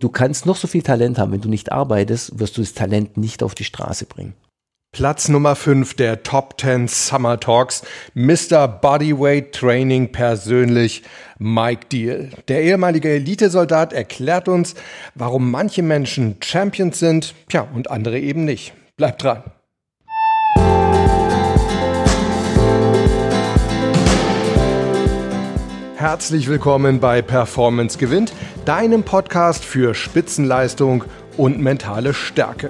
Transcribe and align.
Du 0.00 0.10
kannst 0.10 0.46
noch 0.46 0.54
so 0.54 0.68
viel 0.68 0.82
Talent 0.82 1.18
haben, 1.18 1.32
wenn 1.32 1.40
du 1.40 1.48
nicht 1.48 1.72
arbeitest, 1.72 2.38
wirst 2.38 2.56
du 2.56 2.60
das 2.60 2.72
Talent 2.72 3.16
nicht 3.16 3.42
auf 3.42 3.56
die 3.56 3.64
Straße 3.64 4.06
bringen. 4.06 4.34
Platz 4.92 5.28
Nummer 5.28 5.56
5 5.56 5.94
der 5.94 6.22
Top 6.22 6.54
10 6.60 6.86
Summer 6.86 7.40
Talks. 7.40 7.82
Mr. 8.14 8.68
Bodyweight 8.68 9.52
Training 9.52 10.12
persönlich 10.12 11.02
Mike 11.38 11.86
Deal. 11.90 12.30
Der 12.46 12.62
ehemalige 12.62 13.10
Elitesoldat 13.10 13.92
erklärt 13.92 14.48
uns, 14.48 14.76
warum 15.16 15.50
manche 15.50 15.82
Menschen 15.82 16.36
Champions 16.40 17.00
sind, 17.00 17.34
tja, 17.48 17.68
und 17.74 17.90
andere 17.90 18.20
eben 18.20 18.44
nicht. 18.44 18.72
Bleibt 18.96 19.24
dran. 19.24 19.42
Herzlich 25.98 26.46
willkommen 26.46 27.00
bei 27.00 27.22
Performance 27.22 27.98
gewinnt, 27.98 28.32
deinem 28.68 29.02
Podcast 29.02 29.64
für 29.64 29.94
Spitzenleistung 29.94 31.04
und 31.38 31.58
mentale 31.58 32.12
Stärke. 32.12 32.68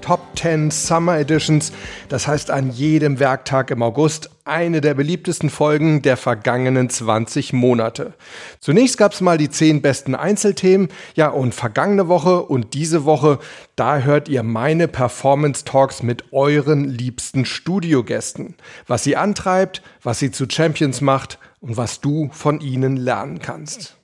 Top 0.00 0.20
10 0.34 0.72
Summer 0.72 1.20
Editions, 1.20 1.70
das 2.08 2.26
heißt 2.26 2.50
an 2.50 2.72
jedem 2.72 3.20
Werktag 3.20 3.70
im 3.70 3.80
August 3.80 4.30
eine 4.44 4.80
der 4.80 4.94
beliebtesten 4.94 5.48
Folgen 5.48 6.02
der 6.02 6.16
vergangenen 6.16 6.90
20 6.90 7.52
Monate. 7.52 8.14
Zunächst 8.58 8.98
gab 8.98 9.12
es 9.12 9.20
mal 9.20 9.38
die 9.38 9.48
10 9.48 9.82
besten 9.82 10.16
Einzelthemen, 10.16 10.88
ja 11.14 11.28
und 11.28 11.54
vergangene 11.54 12.08
Woche 12.08 12.42
und 12.42 12.74
diese 12.74 13.04
Woche, 13.04 13.38
da 13.76 14.00
hört 14.00 14.28
ihr 14.28 14.42
meine 14.42 14.88
Performance 14.88 15.64
Talks 15.64 16.02
mit 16.02 16.32
euren 16.32 16.82
liebsten 16.88 17.44
Studiogästen, 17.44 18.56
was 18.88 19.04
sie 19.04 19.14
antreibt, 19.14 19.80
was 20.02 20.18
sie 20.18 20.32
zu 20.32 20.46
Champions 20.50 21.00
macht 21.00 21.38
und 21.60 21.76
was 21.76 22.00
du 22.00 22.30
von 22.32 22.60
ihnen 22.60 22.96
lernen 22.96 23.38
kannst. 23.38 23.95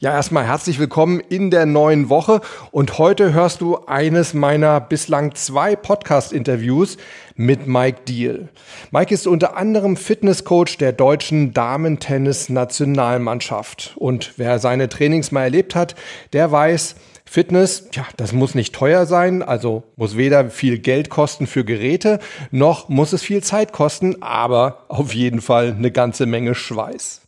Ja, 0.00 0.12
erstmal 0.12 0.46
herzlich 0.46 0.78
willkommen 0.78 1.18
in 1.18 1.50
der 1.50 1.66
neuen 1.66 2.08
Woche 2.08 2.40
und 2.70 2.98
heute 2.98 3.32
hörst 3.32 3.60
du 3.60 3.78
eines 3.86 4.32
meiner 4.32 4.80
bislang 4.80 5.34
zwei 5.34 5.74
Podcast-Interviews 5.74 6.98
mit 7.34 7.66
Mike 7.66 8.02
Deal. 8.06 8.48
Mike 8.92 9.12
ist 9.12 9.26
unter 9.26 9.56
anderem 9.56 9.96
Fitnesscoach 9.96 10.78
der 10.78 10.92
deutschen 10.92 11.52
Damentennis-Nationalmannschaft 11.52 13.94
und 13.96 14.34
wer 14.36 14.60
seine 14.60 14.88
Trainings 14.88 15.32
mal 15.32 15.42
erlebt 15.42 15.74
hat, 15.74 15.96
der 16.32 16.52
weiß, 16.52 16.94
Fitness, 17.24 17.88
ja, 17.92 18.06
das 18.16 18.32
muss 18.32 18.54
nicht 18.54 18.74
teuer 18.74 19.04
sein, 19.04 19.42
also 19.42 19.82
muss 19.96 20.16
weder 20.16 20.48
viel 20.48 20.78
Geld 20.78 21.10
kosten 21.10 21.46
für 21.46 21.64
Geräte, 21.64 22.20
noch 22.50 22.88
muss 22.88 23.12
es 23.12 23.22
viel 23.22 23.42
Zeit 23.42 23.72
kosten, 23.72 24.22
aber 24.22 24.84
auf 24.88 25.12
jeden 25.12 25.42
Fall 25.42 25.74
eine 25.76 25.90
ganze 25.90 26.24
Menge 26.24 26.54
Schweiß. 26.54 27.27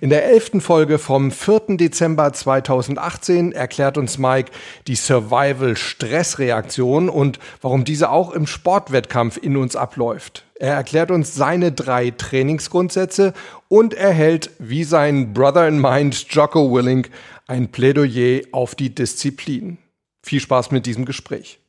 In 0.00 0.10
der 0.10 0.24
elften 0.24 0.60
Folge 0.60 0.98
vom 0.98 1.30
4. 1.30 1.76
Dezember 1.76 2.32
2018 2.32 3.52
erklärt 3.52 3.98
uns 3.98 4.18
Mike 4.18 4.50
die 4.86 4.96
Survival-Stressreaktion 4.96 7.08
und 7.08 7.38
warum 7.60 7.84
diese 7.84 8.10
auch 8.10 8.32
im 8.32 8.46
Sportwettkampf 8.46 9.36
in 9.36 9.56
uns 9.56 9.76
abläuft. 9.76 10.44
Er 10.54 10.74
erklärt 10.74 11.10
uns 11.10 11.34
seine 11.34 11.72
drei 11.72 12.10
Trainingsgrundsätze 12.10 13.32
und 13.68 13.94
erhält, 13.94 14.50
wie 14.58 14.84
sein 14.84 15.32
Brother 15.32 15.66
in 15.66 15.80
Mind 15.80 16.26
Jocko 16.28 16.72
Willing, 16.72 17.06
ein 17.46 17.70
Plädoyer 17.70 18.42
auf 18.52 18.74
die 18.74 18.94
Disziplin. 18.94 19.78
Viel 20.22 20.40
Spaß 20.40 20.70
mit 20.70 20.86
diesem 20.86 21.06
Gespräch. 21.06 21.60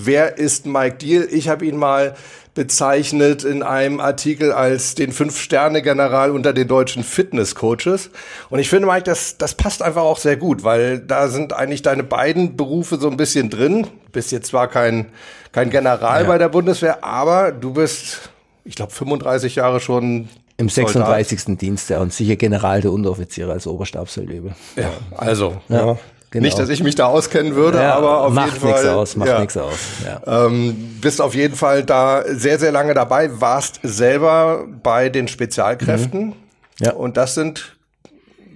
Wer 0.00 0.38
ist 0.38 0.66
Mike 0.66 0.98
Deal? 0.98 1.28
Ich 1.30 1.48
habe 1.48 1.66
ihn 1.66 1.76
mal 1.76 2.14
bezeichnet 2.54 3.44
in 3.44 3.62
einem 3.62 4.00
Artikel 4.00 4.52
als 4.52 4.94
den 4.94 5.12
Fünf-Sterne-General 5.12 6.30
unter 6.30 6.52
den 6.52 6.66
deutschen 6.66 7.04
Fitness-Coaches. 7.04 8.10
Und 8.50 8.58
ich 8.58 8.68
finde, 8.68 8.88
Mike, 8.88 9.04
das, 9.04 9.38
das 9.38 9.54
passt 9.54 9.82
einfach 9.82 10.02
auch 10.02 10.18
sehr 10.18 10.36
gut, 10.36 10.64
weil 10.64 10.98
da 10.98 11.28
sind 11.28 11.52
eigentlich 11.52 11.82
deine 11.82 12.02
beiden 12.02 12.56
Berufe 12.56 12.98
so 12.98 13.08
ein 13.08 13.16
bisschen 13.16 13.48
drin. 13.50 13.82
Du 13.82 14.12
bist 14.12 14.32
jetzt 14.32 14.48
zwar 14.48 14.68
kein, 14.68 15.06
kein 15.52 15.70
General 15.70 16.22
ja. 16.22 16.28
bei 16.28 16.38
der 16.38 16.48
Bundeswehr, 16.48 17.04
aber 17.04 17.52
du 17.52 17.74
bist, 17.74 18.30
ich 18.64 18.74
glaube, 18.74 18.92
35 18.92 19.54
Jahre 19.54 19.78
schon 19.78 20.28
im 20.56 20.68
36. 20.68 21.40
Soldat. 21.40 21.62
Dienst 21.62 21.90
und 21.92 22.12
sicher 22.12 22.36
General 22.36 22.80
der 22.80 22.90
Unteroffiziere 22.90 23.52
als 23.52 23.66
Oberstabsfeldwebel. 23.66 24.54
Ja, 24.74 24.90
also. 25.16 25.60
Ja. 25.68 25.86
ja. 25.86 25.98
Genau. 26.30 26.44
Nicht, 26.44 26.58
dass 26.58 26.68
ich 26.68 26.82
mich 26.82 26.94
da 26.94 27.06
auskennen 27.06 27.54
würde, 27.54 27.78
ja, 27.78 27.94
aber 27.94 28.20
auf 28.20 28.34
jeden 28.34 28.50
Fall. 28.50 28.70
Macht 28.70 28.82
nichts 28.82 28.86
aus, 28.86 29.16
macht 29.16 29.28
ja. 29.28 29.40
nichts 29.40 29.56
aus. 29.56 29.78
Ja. 30.04 30.46
Ähm, 30.46 30.98
bist 31.00 31.22
auf 31.22 31.34
jeden 31.34 31.56
Fall 31.56 31.84
da 31.84 32.22
sehr, 32.26 32.58
sehr 32.58 32.70
lange 32.70 32.92
dabei, 32.92 33.40
warst 33.40 33.80
selber 33.82 34.66
bei 34.82 35.08
den 35.08 35.26
Spezialkräften. 35.26 36.26
Mhm. 36.26 36.34
Ja. 36.80 36.92
Und 36.92 37.16
das 37.16 37.34
sind 37.34 37.78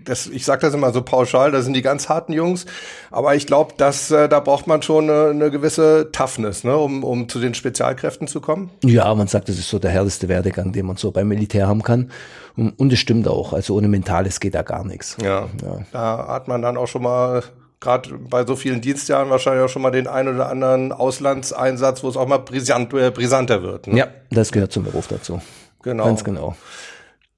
das, 0.04 0.26
ich 0.26 0.44
sage 0.44 0.62
das 0.62 0.74
immer 0.74 0.92
so 0.92 1.02
pauschal, 1.02 1.50
das 1.50 1.64
sind 1.64 1.74
die 1.74 1.82
ganz 1.82 2.08
harten 2.08 2.32
Jungs. 2.32 2.66
Aber 3.10 3.34
ich 3.34 3.46
glaube, 3.46 3.74
dass 3.76 4.10
äh, 4.10 4.28
da 4.28 4.40
braucht 4.40 4.66
man 4.66 4.82
schon 4.82 5.08
eine, 5.08 5.30
eine 5.30 5.50
gewisse 5.50 6.10
Toughness, 6.12 6.64
ne, 6.64 6.76
um, 6.76 7.04
um 7.04 7.28
zu 7.28 7.38
den 7.38 7.54
Spezialkräften 7.54 8.26
zu 8.26 8.40
kommen. 8.40 8.70
Ja, 8.84 9.14
man 9.14 9.28
sagt, 9.28 9.48
das 9.48 9.58
ist 9.58 9.68
so 9.68 9.78
der 9.78 9.90
härteste 9.90 10.28
Werdegang, 10.28 10.72
den 10.72 10.86
man 10.86 10.96
so 10.96 11.10
beim 11.10 11.28
Militär 11.28 11.68
haben 11.68 11.82
kann. 11.82 12.10
Und, 12.56 12.92
das 12.92 12.98
stimmt 12.98 13.28
auch. 13.28 13.52
Also 13.52 13.76
ohne 13.76 13.88
Mentales 13.88 14.38
geht 14.38 14.54
da 14.54 14.62
gar 14.62 14.84
nichts. 14.84 15.16
Ja, 15.22 15.48
ja. 15.62 15.78
da 15.92 16.26
hat 16.28 16.48
man 16.48 16.60
dann 16.60 16.76
auch 16.76 16.88
schon 16.88 17.02
mal 17.02 17.42
gerade 17.82 18.14
bei 18.14 18.46
so 18.46 18.56
vielen 18.56 18.80
Dienstjahren 18.80 19.28
wahrscheinlich 19.28 19.64
auch 19.64 19.68
schon 19.68 19.82
mal 19.82 19.90
den 19.90 20.06
ein 20.06 20.28
oder 20.28 20.48
anderen 20.48 20.92
Auslandseinsatz, 20.92 22.02
wo 22.02 22.08
es 22.08 22.16
auch 22.16 22.26
mal 22.26 22.38
brisant, 22.38 22.94
äh, 22.94 23.10
brisanter 23.10 23.62
wird. 23.62 23.88
Ne? 23.88 23.98
Ja, 23.98 24.06
das 24.30 24.52
gehört 24.52 24.72
zum 24.72 24.84
Beruf 24.84 25.08
dazu. 25.08 25.42
Genau. 25.82 26.04
Ganz 26.04 26.24
genau. 26.24 26.56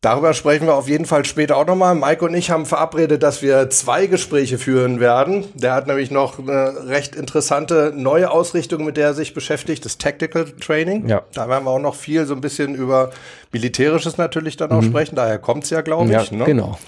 Darüber 0.05 0.35
sprechen 0.35 0.67
wir 0.67 0.75
auf 0.75 0.87
jeden 0.87 1.07
Fall 1.07 1.25
später 1.25 1.57
auch 1.57 1.67
nochmal. 1.67 1.95
Mike 1.95 2.23
und 2.27 2.35
ich 2.35 2.51
haben 2.51 2.67
verabredet, 2.67 3.23
dass 3.23 3.41
wir 3.41 3.71
zwei 3.71 4.07
Gespräche 4.07 4.59
führen 4.59 5.01
werden. 5.01 5.47
Der 5.55 5.73
hat 5.73 5.87
nämlich 5.87 6.11
noch 6.11 6.39
eine 6.39 6.89
recht 6.89 7.17
interessante 7.17 7.91
neue 7.97 8.31
Ausrichtung, 8.31 8.85
mit 8.85 8.99
der 8.99 9.07
er 9.07 9.15
sich 9.15 9.33
beschäftigt, 9.33 9.83
das 9.87 9.97
Tactical 9.97 10.45
Training. 10.61 11.09
Ja. 11.09 11.23
Da 11.33 11.49
werden 11.49 11.65
wir 11.65 11.71
auch 11.71 11.79
noch 11.79 11.95
viel 11.95 12.27
so 12.27 12.35
ein 12.35 12.43
bisschen 12.43 12.75
über 12.75 13.13
Militärisches 13.51 14.19
natürlich 14.19 14.59
dann 14.59 14.73
auch 14.73 14.83
mhm. 14.83 14.89
sprechen. 14.89 15.17
Daher 15.17 15.39
kommt's 15.39 15.71
ja, 15.71 15.81
glaube 15.81 16.13
ich. 16.13 16.31
Ja, 16.31 16.37
ne? 16.37 16.45
genau. 16.45 16.79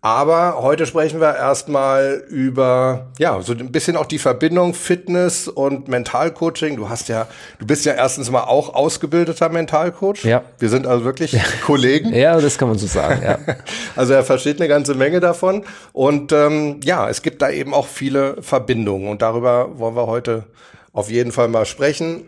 Aber 0.00 0.62
heute 0.62 0.86
sprechen 0.86 1.20
wir 1.20 1.34
erstmal 1.34 2.22
über, 2.28 3.08
ja, 3.18 3.40
so 3.42 3.52
ein 3.52 3.72
bisschen 3.72 3.96
auch 3.96 4.06
die 4.06 4.20
Verbindung 4.20 4.72
Fitness 4.72 5.48
und 5.48 5.88
Mentalcoaching. 5.88 6.76
Du 6.76 6.88
hast 6.88 7.08
ja, 7.08 7.26
du 7.58 7.66
bist 7.66 7.84
ja 7.84 7.94
erstens 7.94 8.30
mal 8.30 8.44
auch 8.44 8.74
ausgebildeter 8.74 9.48
Mentalcoach. 9.48 10.24
Ja. 10.24 10.44
Wir 10.60 10.68
sind 10.68 10.86
also 10.86 11.04
wirklich 11.04 11.36
Kollegen. 11.64 12.14
Ja, 12.18 12.40
das 12.40 12.58
kann 12.58 12.68
man 12.68 12.78
so 12.78 12.86
sagen, 12.86 13.22
ja. 13.22 13.38
also 13.96 14.12
er 14.12 14.24
versteht 14.24 14.60
eine 14.60 14.68
ganze 14.68 14.94
Menge 14.94 15.20
davon. 15.20 15.64
Und 15.92 16.32
ähm, 16.32 16.80
ja, 16.82 17.08
es 17.08 17.22
gibt 17.22 17.42
da 17.42 17.50
eben 17.50 17.74
auch 17.74 17.86
viele 17.86 18.42
Verbindungen. 18.42 19.08
Und 19.08 19.22
darüber 19.22 19.78
wollen 19.78 19.94
wir 19.94 20.06
heute 20.06 20.44
auf 20.92 21.10
jeden 21.10 21.32
Fall 21.32 21.48
mal 21.48 21.64
sprechen. 21.64 22.22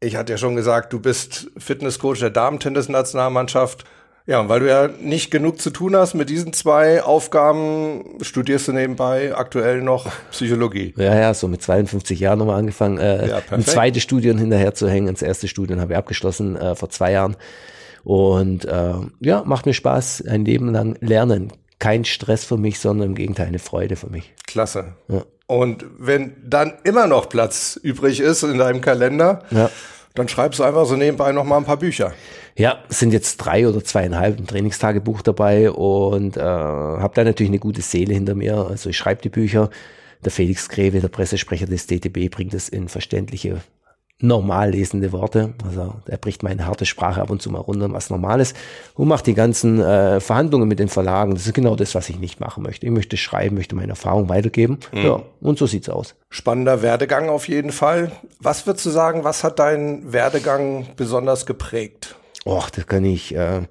Ich 0.00 0.16
hatte 0.16 0.32
ja 0.32 0.38
schon 0.38 0.56
gesagt, 0.56 0.92
du 0.92 1.00
bist 1.00 1.48
Fitnesscoach 1.58 2.20
der 2.20 2.30
Damen-Tennis-Nationalmannschaft. 2.30 3.84
Ja, 4.28 4.40
und 4.40 4.50
weil 4.50 4.60
du 4.60 4.68
ja 4.68 4.90
nicht 5.00 5.30
genug 5.30 5.58
zu 5.58 5.70
tun 5.70 5.96
hast 5.96 6.12
mit 6.12 6.28
diesen 6.28 6.52
zwei 6.52 7.02
Aufgaben, 7.02 8.04
studierst 8.20 8.68
du 8.68 8.72
nebenbei 8.72 9.34
aktuell 9.34 9.80
noch 9.80 10.06
Psychologie. 10.32 10.92
Ja, 10.98 11.18
ja, 11.18 11.32
so 11.32 11.48
mit 11.48 11.62
52 11.62 12.20
Jahren 12.20 12.38
nochmal 12.38 12.58
angefangen, 12.58 12.98
äh, 12.98 13.26
ja, 13.26 13.40
ein 13.50 13.64
zweites 13.64 14.02
Studium 14.02 14.36
hinterher 14.36 14.74
zu 14.74 14.86
hängen. 14.86 15.14
Das 15.14 15.22
erste 15.22 15.48
Studium 15.48 15.80
habe 15.80 15.94
ich 15.94 15.98
abgeschlossen 15.98 16.56
äh, 16.56 16.74
vor 16.74 16.90
zwei 16.90 17.12
Jahren. 17.12 17.38
Und 18.04 18.66
äh, 18.66 18.94
ja, 19.20 19.44
macht 19.46 19.64
mir 19.64 19.72
Spaß, 19.72 20.24
ein 20.28 20.44
Leben 20.44 20.74
lang 20.74 20.98
lernen. 21.00 21.50
Kein 21.78 22.04
Stress 22.04 22.44
für 22.44 22.58
mich, 22.58 22.80
sondern 22.80 23.08
im 23.08 23.14
Gegenteil 23.14 23.46
eine 23.46 23.58
Freude 23.58 23.96
für 23.96 24.10
mich. 24.10 24.34
Klasse. 24.46 24.92
Ja. 25.08 25.22
Und 25.46 25.86
wenn 25.98 26.36
dann 26.44 26.74
immer 26.84 27.06
noch 27.06 27.30
Platz 27.30 27.80
übrig 27.82 28.20
ist 28.20 28.42
in 28.42 28.58
deinem 28.58 28.82
Kalender, 28.82 29.44
ja. 29.50 29.70
Dann 30.18 30.28
schreibst 30.28 30.60
du 30.60 30.64
einfach 30.64 30.84
so 30.84 30.96
nebenbei 30.96 31.32
noch 31.32 31.44
mal 31.44 31.56
ein 31.56 31.64
paar 31.64 31.78
Bücher. 31.78 32.12
Ja, 32.56 32.82
sind 32.88 33.12
jetzt 33.12 33.38
drei 33.38 33.68
oder 33.68 33.82
zweieinhalb 33.82 34.38
ein 34.38 34.46
Trainingstagebuch 34.46 35.22
dabei 35.22 35.70
und 35.70 36.36
äh, 36.36 36.40
habe 36.40 37.14
da 37.14 37.24
natürlich 37.24 37.50
eine 37.50 37.60
gute 37.60 37.82
Seele 37.82 38.14
hinter 38.14 38.34
mir. 38.34 38.66
Also 38.68 38.90
ich 38.90 38.96
schreibe 38.96 39.22
die 39.22 39.28
Bücher. 39.28 39.70
Der 40.24 40.32
Felix 40.32 40.68
Greve, 40.68 41.00
der 41.00 41.08
Pressesprecher 41.08 41.66
des 41.66 41.86
DTB, 41.86 42.28
bringt 42.30 42.52
es 42.52 42.68
in 42.68 42.88
verständliche 42.88 43.60
normal 44.20 44.70
lesende 44.70 45.12
Worte. 45.12 45.54
Also 45.64 45.94
er 46.06 46.18
bricht 46.18 46.42
meine 46.42 46.66
harte 46.66 46.86
Sprache 46.86 47.20
ab 47.20 47.30
und 47.30 47.40
zu 47.40 47.50
mal 47.50 47.60
runter, 47.60 47.92
was 47.92 48.10
normal 48.10 48.40
ist. 48.40 48.56
Und 48.94 49.08
macht 49.08 49.26
die 49.26 49.34
ganzen 49.34 49.80
äh, 49.80 50.20
Verhandlungen 50.20 50.68
mit 50.68 50.80
den 50.80 50.88
Verlagen. 50.88 51.34
Das 51.34 51.46
ist 51.46 51.54
genau 51.54 51.76
das, 51.76 51.94
was 51.94 52.08
ich 52.08 52.18
nicht 52.18 52.40
machen 52.40 52.64
möchte. 52.64 52.86
Ich 52.86 52.92
möchte 52.92 53.16
schreiben, 53.16 53.54
möchte 53.56 53.76
meine 53.76 53.90
Erfahrung 53.90 54.28
weitergeben. 54.28 54.78
Mhm. 54.92 55.04
Ja, 55.04 55.22
und 55.40 55.58
so 55.58 55.66
sieht's 55.66 55.88
aus. 55.88 56.16
Spannender 56.30 56.82
Werdegang 56.82 57.28
auf 57.28 57.48
jeden 57.48 57.70
Fall. 57.70 58.10
Was 58.40 58.66
würdest 58.66 58.86
du 58.86 58.90
sagen, 58.90 59.22
was 59.22 59.44
hat 59.44 59.60
deinen 59.60 60.12
Werdegang 60.12 60.86
besonders 60.96 61.46
geprägt? 61.46 62.16
Och, 62.44 62.70
das 62.70 62.86
kann 62.86 63.04
ich. 63.04 63.34
Äh, 63.34 63.62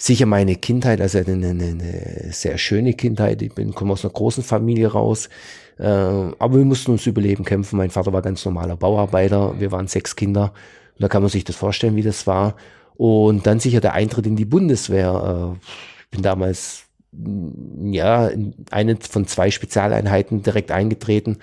sicher 0.00 0.26
meine 0.26 0.54
Kindheit, 0.54 1.00
also 1.00 1.18
eine, 1.18 1.32
eine, 1.32 1.64
eine 1.64 2.32
sehr 2.32 2.56
schöne 2.56 2.94
Kindheit. 2.94 3.42
Ich 3.42 3.52
bin 3.52 3.74
komme 3.74 3.92
aus 3.92 4.04
einer 4.04 4.14
großen 4.14 4.44
Familie 4.44 4.92
raus. 4.92 5.28
Äh, 5.78 5.84
aber 5.84 6.56
wir 6.56 6.64
mussten 6.64 6.92
uns 6.92 7.06
Überleben 7.06 7.44
kämpfen. 7.44 7.76
Mein 7.76 7.90
Vater 7.90 8.12
war 8.12 8.22
ganz 8.22 8.44
normaler 8.44 8.76
Bauarbeiter. 8.76 9.58
Wir 9.58 9.72
waren 9.72 9.86
sechs 9.86 10.16
Kinder. 10.16 10.52
Und 10.94 11.02
da 11.02 11.08
kann 11.08 11.22
man 11.22 11.30
sich 11.30 11.44
das 11.44 11.56
vorstellen, 11.56 11.96
wie 11.96 12.02
das 12.02 12.26
war. 12.26 12.56
Und 12.96 13.46
dann 13.46 13.60
sicher 13.60 13.80
der 13.80 13.94
Eintritt 13.94 14.26
in 14.26 14.36
die 14.36 14.44
Bundeswehr. 14.44 15.54
Äh, 15.54 15.66
ich 16.04 16.10
bin 16.10 16.22
damals 16.22 16.84
ja, 17.12 18.28
in 18.28 18.54
eine 18.70 18.96
von 18.96 19.26
zwei 19.26 19.50
Spezialeinheiten 19.50 20.42
direkt 20.42 20.70
eingetreten. 20.70 21.38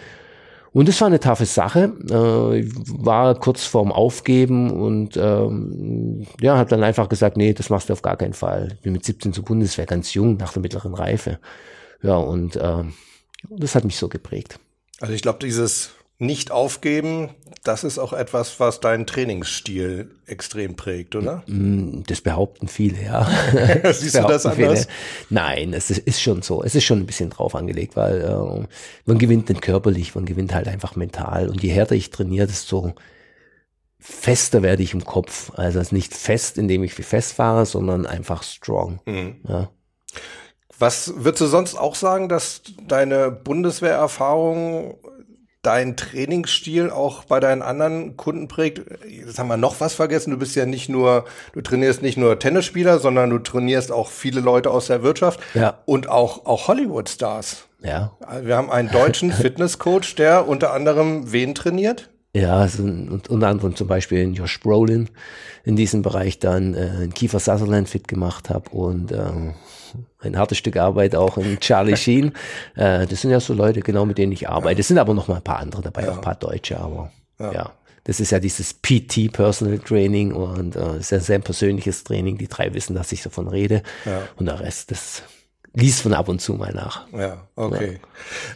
Und 0.73 0.89
es 0.89 0.99
war 0.99 1.07
eine 1.07 1.21
taffe 1.21 1.45
Sache. 1.45 1.93
Äh, 2.09 2.69
war 3.01 3.35
kurz 3.35 3.63
vorm 3.63 3.93
Aufgeben 3.93 4.71
und 4.71 5.15
ähm, 5.15 6.25
ja, 6.41 6.57
habe 6.57 6.69
dann 6.69 6.83
einfach 6.83 7.07
gesagt, 7.07 7.37
nee, 7.37 7.53
das 7.53 7.69
machst 7.69 7.87
du 7.87 7.93
auf 7.93 8.01
gar 8.01 8.17
keinen 8.17 8.33
Fall. 8.33 8.77
Bin 8.81 8.91
mit 8.91 9.05
17 9.05 9.31
zur 9.31 9.45
Bundeswehr 9.45 9.85
ganz 9.85 10.13
jung, 10.13 10.35
nach 10.35 10.51
der 10.51 10.61
mittleren 10.61 10.93
Reife. 10.93 11.39
Ja, 12.03 12.17
und 12.17 12.57
äh, 12.57 12.83
das 13.49 13.75
hat 13.75 13.83
mich 13.83 13.97
so 13.97 14.09
geprägt. 14.09 14.59
Also 14.99 15.13
ich 15.13 15.21
glaube, 15.21 15.39
dieses 15.41 15.91
nicht 16.17 16.51
aufgeben, 16.51 17.31
das 17.63 17.83
ist 17.83 17.99
auch 17.99 18.13
etwas, 18.13 18.59
was 18.59 18.79
deinen 18.79 19.05
Trainingsstil 19.05 20.11
extrem 20.25 20.75
prägt, 20.75 21.15
oder? 21.15 21.43
Mm, 21.47 22.03
das 22.07 22.21
behaupten 22.21 22.69
viele, 22.69 23.03
ja. 23.03 23.27
Siehst 23.91 24.15
du 24.15 24.21
das 24.21 24.45
anders? 24.45 24.85
Viele. 24.85 24.93
Nein, 25.29 25.73
es 25.73 25.89
ist 25.89 26.21
schon 26.21 26.41
so. 26.41 26.63
Es 26.63 26.73
ist 26.75 26.85
schon 26.85 26.99
ein 26.99 27.05
bisschen 27.05 27.31
drauf 27.31 27.53
angelegt, 27.53 27.97
weil 27.97 28.21
äh, 28.21 28.67
man 29.05 29.17
gewinnt 29.17 29.49
nicht 29.49 29.61
körperlich, 29.61 30.15
man 30.15 30.25
gewinnt 30.25 30.53
halt 30.53 30.67
einfach 30.67 30.95
mental. 30.95 31.49
Und 31.49 31.61
je 31.61 31.69
härter 31.69 31.95
ich 31.95 32.11
trainiere, 32.11 32.47
desto 32.47 32.93
fester 33.99 34.61
werde 34.61 34.83
ich 34.83 34.93
im 34.93 35.03
Kopf. 35.03 35.51
Also 35.55 35.81
nicht 35.93 36.13
fest, 36.13 36.57
indem 36.57 36.83
ich 36.83 36.97
wie 36.97 37.03
fest 37.03 37.33
fahre, 37.33 37.65
sondern 37.65 38.05
einfach 38.05 38.43
strong. 38.43 39.01
Mhm. 39.05 39.37
Ja. 39.47 39.69
Was 40.79 41.13
würdest 41.15 41.41
du 41.41 41.45
sonst 41.47 41.75
auch 41.75 41.95
sagen, 41.95 42.29
dass 42.29 42.61
deine 42.87 43.31
Bundeswehrerfahrung 43.31 44.97
dein 45.61 45.97
Trainingsstil 45.97 46.91
auch 46.91 47.23
bei 47.23 47.39
deinen 47.39 47.61
anderen 47.61 48.17
Kunden 48.17 48.47
prägt? 48.47 48.81
Jetzt 49.09 49.39
haben 49.39 49.47
wir 49.47 49.57
noch 49.57 49.79
was 49.79 49.93
vergessen. 49.93 50.31
Du 50.31 50.37
bist 50.37 50.55
ja 50.55 50.65
nicht 50.65 50.89
nur, 50.89 51.25
du 51.53 51.61
trainierst 51.61 52.01
nicht 52.01 52.17
nur 52.17 52.37
Tennisspieler, 52.39 52.99
sondern 52.99 53.29
du 53.29 53.39
trainierst 53.39 53.91
auch 53.91 54.09
viele 54.09 54.41
Leute 54.41 54.69
aus 54.69 54.87
der 54.87 55.01
Wirtschaft 55.01 55.39
ja. 55.53 55.79
und 55.85 56.09
auch, 56.09 56.45
auch 56.45 56.67
Hollywood-Stars. 56.67 57.65
Ja. 57.81 58.11
Wir 58.41 58.57
haben 58.57 58.71
einen 58.71 58.91
deutschen 58.91 59.31
Fitnesscoach, 59.33 60.15
der 60.17 60.47
unter 60.47 60.73
anderem 60.73 61.31
wen 61.31 61.55
trainiert? 61.55 62.09
Ja, 62.35 62.57
also, 62.57 62.83
und 62.83 63.29
unter 63.29 63.47
anderem 63.47 63.77
zum 63.77 63.87
Beispiel 63.87 64.35
Josh 64.35 64.59
Brolin 64.59 65.09
in 65.63 65.77
diesem 65.77 66.01
Bereich 66.01 66.37
dann 66.37 66.73
äh, 66.73 67.07
Kiefer 67.07 67.39
Sutherland 67.39 67.87
fit 67.87 68.09
gemacht 68.09 68.49
habe 68.49 68.71
und 68.71 69.13
äh, 69.13 69.53
ein 70.19 70.37
hartes 70.37 70.57
Stück 70.57 70.75
Arbeit 70.75 71.15
auch 71.15 71.37
in 71.37 71.57
Charlie 71.61 71.95
Sheen. 71.97 72.33
Äh, 72.75 73.07
das 73.07 73.21
sind 73.21 73.31
ja 73.31 73.39
so 73.39 73.53
Leute, 73.53 73.79
genau 73.79 74.05
mit 74.05 74.17
denen 74.17 74.33
ich 74.33 74.49
arbeite. 74.49 74.81
Es 74.81 74.89
sind 74.89 74.97
aber 74.97 75.13
noch 75.13 75.29
mal 75.29 75.37
ein 75.37 75.43
paar 75.43 75.59
andere 75.59 75.81
dabei, 75.81 76.03
ja. 76.03 76.11
auch 76.11 76.15
ein 76.15 76.21
paar 76.21 76.35
Deutsche, 76.35 76.77
aber 76.77 77.09
ja. 77.39 77.53
ja. 77.53 77.71
Das 78.03 78.19
ist 78.19 78.31
ja 78.31 78.39
dieses 78.39 78.73
PT 78.73 79.31
Personal 79.31 79.79
Training 79.79 80.33
und 80.33 80.75
äh, 80.75 80.99
ist 80.99 81.11
ja 81.11 81.19
sehr 81.21 81.39
persönliches 81.39 82.03
Training. 82.03 82.37
Die 82.37 82.49
drei 82.49 82.73
wissen, 82.73 82.95
dass 82.95 83.13
ich 83.13 83.23
davon 83.23 83.47
rede. 83.47 83.81
Ja. 84.03 84.23
Und 84.35 84.47
der 84.47 84.59
Rest, 84.59 84.91
das 84.91 85.23
liest 85.75 86.01
von 86.01 86.13
ab 86.13 86.29
und 86.29 86.41
zu 86.41 86.53
mal 86.53 86.73
nach. 86.73 87.07
Ja, 87.11 87.47
okay. 87.55 87.99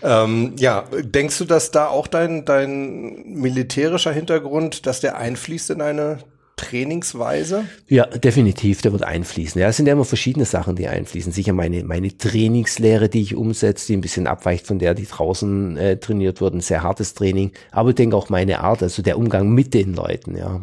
Ja. 0.02 0.24
Ähm, 0.24 0.54
ja, 0.58 0.86
denkst 1.02 1.38
du, 1.38 1.46
dass 1.46 1.72
da 1.72 1.88
auch 1.88 2.08
dein, 2.08 2.46
dein 2.46 3.24
militärischer 3.28 4.12
Hintergrund, 4.12 4.86
dass 4.86 5.02
der 5.02 5.18
einfließt 5.18 5.70
in 5.72 5.82
eine 5.82 6.20
Trainingsweise? 6.56 7.66
Ja, 7.88 8.06
definitiv, 8.06 8.82
der 8.82 8.92
wird 8.92 9.04
einfließen. 9.04 9.62
Ja, 9.62 9.70
es 9.70 9.78
sind 9.78 9.86
ja 9.86 9.94
immer 9.94 10.06
verschiedene 10.06 10.46
Sachen, 10.46 10.76
die 10.76 10.88
einfließen. 10.88 11.32
Sicher 11.32 11.54
meine, 11.54 11.84
meine 11.84 12.18
Trainingslehre, 12.18 13.08
die 13.08 13.22
ich 13.22 13.36
umsetze, 13.36 13.88
die 13.88 13.98
ein 13.98 14.02
bisschen 14.02 14.28
abweicht 14.28 14.68
von 14.68 14.78
der, 14.78 14.94
die 14.94 15.06
draußen 15.06 15.78
äh, 15.78 15.98
trainiert 15.98 16.42
wird, 16.42 16.54
ein 16.54 16.62
sehr 16.62 16.84
hartes 16.84 17.14
Training. 17.14 17.52
Aber 17.72 17.90
ich 17.90 17.96
denke 17.96 18.16
auch 18.16 18.30
meine 18.30 18.60
Art, 18.60 18.84
also 18.84 19.02
der 19.02 19.18
Umgang 19.18 19.50
mit 19.50 19.74
den 19.74 19.94
Leuten, 19.94 20.36
ja, 20.36 20.62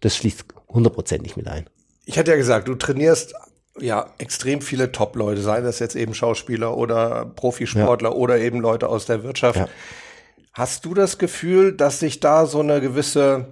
das 0.00 0.14
fließt 0.16 0.44
hundertprozentig 0.68 1.36
mit 1.36 1.48
ein. 1.48 1.66
Ich 2.04 2.18
hatte 2.18 2.30
ja 2.30 2.36
gesagt, 2.36 2.68
du 2.68 2.74
trainierst 2.74 3.34
ja 3.78 4.12
extrem 4.18 4.60
viele 4.60 4.92
Top-Leute, 4.92 5.40
sei 5.40 5.60
das 5.60 5.78
jetzt 5.78 5.96
eben 5.96 6.14
Schauspieler 6.14 6.76
oder 6.76 7.24
Profisportler 7.24 8.10
ja. 8.10 8.16
oder 8.16 8.38
eben 8.38 8.60
Leute 8.60 8.88
aus 8.88 9.06
der 9.06 9.22
Wirtschaft. 9.22 9.58
Ja. 9.58 9.68
Hast 10.52 10.84
du 10.84 10.94
das 10.94 11.18
Gefühl, 11.18 11.72
dass 11.72 11.98
sich 11.98 12.20
da 12.20 12.46
so 12.46 12.60
eine 12.60 12.80
gewisse 12.80 13.46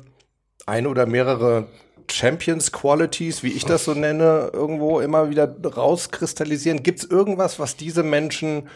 ein 0.66 0.86
oder 0.86 1.06
mehrere 1.06 1.66
Champions 2.10 2.72
Qualities, 2.72 3.42
wie 3.42 3.52
ich 3.52 3.64
das 3.64 3.84
so 3.84 3.94
nenne, 3.94 4.50
irgendwo 4.52 5.00
immer 5.00 5.30
wieder 5.30 5.54
rauskristallisieren? 5.64 6.82
Gibt 6.82 7.00
es 7.00 7.04
irgendwas, 7.04 7.58
was 7.58 7.76
diese 7.76 8.02
Menschen 8.02 8.68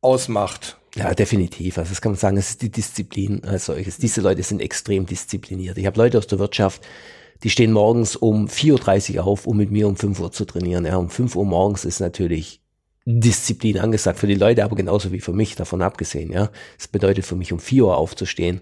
ausmacht? 0.00 0.78
Ja, 0.94 1.12
definitiv. 1.14 1.76
Also 1.76 1.90
das 1.90 2.00
kann 2.00 2.12
man 2.12 2.18
sagen, 2.18 2.36
es 2.38 2.50
ist 2.50 2.62
die 2.62 2.70
Disziplin 2.70 3.44
als 3.44 3.66
solches. 3.66 3.98
Diese 3.98 4.22
Leute 4.22 4.42
sind 4.42 4.60
extrem 4.60 5.04
diszipliniert. 5.04 5.76
Ich 5.76 5.84
habe 5.84 5.98
Leute 5.98 6.16
aus 6.16 6.26
der 6.26 6.38
Wirtschaft, 6.38 6.82
die 7.42 7.50
stehen 7.50 7.72
morgens 7.72 8.16
um 8.16 8.46
4.30 8.46 9.16
Uhr 9.16 9.26
auf, 9.26 9.46
um 9.46 9.56
mit 9.56 9.70
mir 9.70 9.88
um 9.88 9.96
5 9.96 10.20
Uhr 10.20 10.32
zu 10.32 10.44
trainieren. 10.44 10.84
Ja, 10.84 10.96
um 10.96 11.10
5 11.10 11.36
Uhr 11.36 11.44
morgens 11.44 11.84
ist 11.84 12.00
natürlich 12.00 12.60
Disziplin 13.04 13.78
angesagt 13.78 14.18
für 14.18 14.26
die 14.26 14.34
Leute, 14.34 14.64
aber 14.64 14.76
genauso 14.76 15.12
wie 15.12 15.20
für 15.20 15.32
mich, 15.32 15.54
davon 15.54 15.82
abgesehen. 15.82 16.32
Ja, 16.32 16.50
Es 16.78 16.88
bedeutet 16.88 17.24
für 17.24 17.36
mich, 17.36 17.52
um 17.52 17.58
4 17.60 17.84
Uhr 17.84 17.96
aufzustehen 17.96 18.60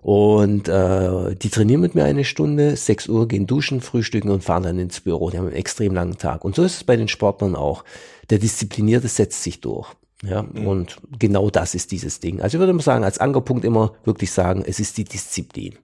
und 0.00 0.68
äh, 0.68 1.34
die 1.34 1.50
trainieren 1.50 1.80
mit 1.80 1.94
mir 1.94 2.04
eine 2.04 2.24
Stunde, 2.24 2.76
6 2.76 3.08
Uhr 3.08 3.28
gehen 3.28 3.46
duschen, 3.46 3.80
frühstücken 3.80 4.30
und 4.30 4.44
fahren 4.44 4.62
dann 4.62 4.78
ins 4.78 5.00
Büro. 5.00 5.30
Die 5.30 5.38
haben 5.38 5.46
einen 5.46 5.56
extrem 5.56 5.94
langen 5.94 6.18
Tag. 6.18 6.44
Und 6.44 6.54
so 6.54 6.62
ist 6.62 6.76
es 6.76 6.84
bei 6.84 6.96
den 6.96 7.08
Sportlern 7.08 7.56
auch. 7.56 7.84
Der 8.30 8.38
Disziplinierte 8.38 9.08
setzt 9.08 9.42
sich 9.42 9.60
durch. 9.60 9.92
Ja, 10.22 10.42
mhm. 10.42 10.66
und 10.66 10.96
genau 11.18 11.48
das 11.48 11.74
ist 11.76 11.92
dieses 11.92 12.18
Ding. 12.18 12.40
Also 12.40 12.56
ich 12.56 12.60
würde 12.60 12.72
mal 12.72 12.82
sagen, 12.82 13.04
als 13.04 13.18
Ankerpunkt 13.18 13.64
immer 13.64 13.92
wirklich 14.04 14.32
sagen, 14.32 14.64
es 14.66 14.80
ist 14.80 14.98
die 14.98 15.04
Disziplin. 15.04 15.76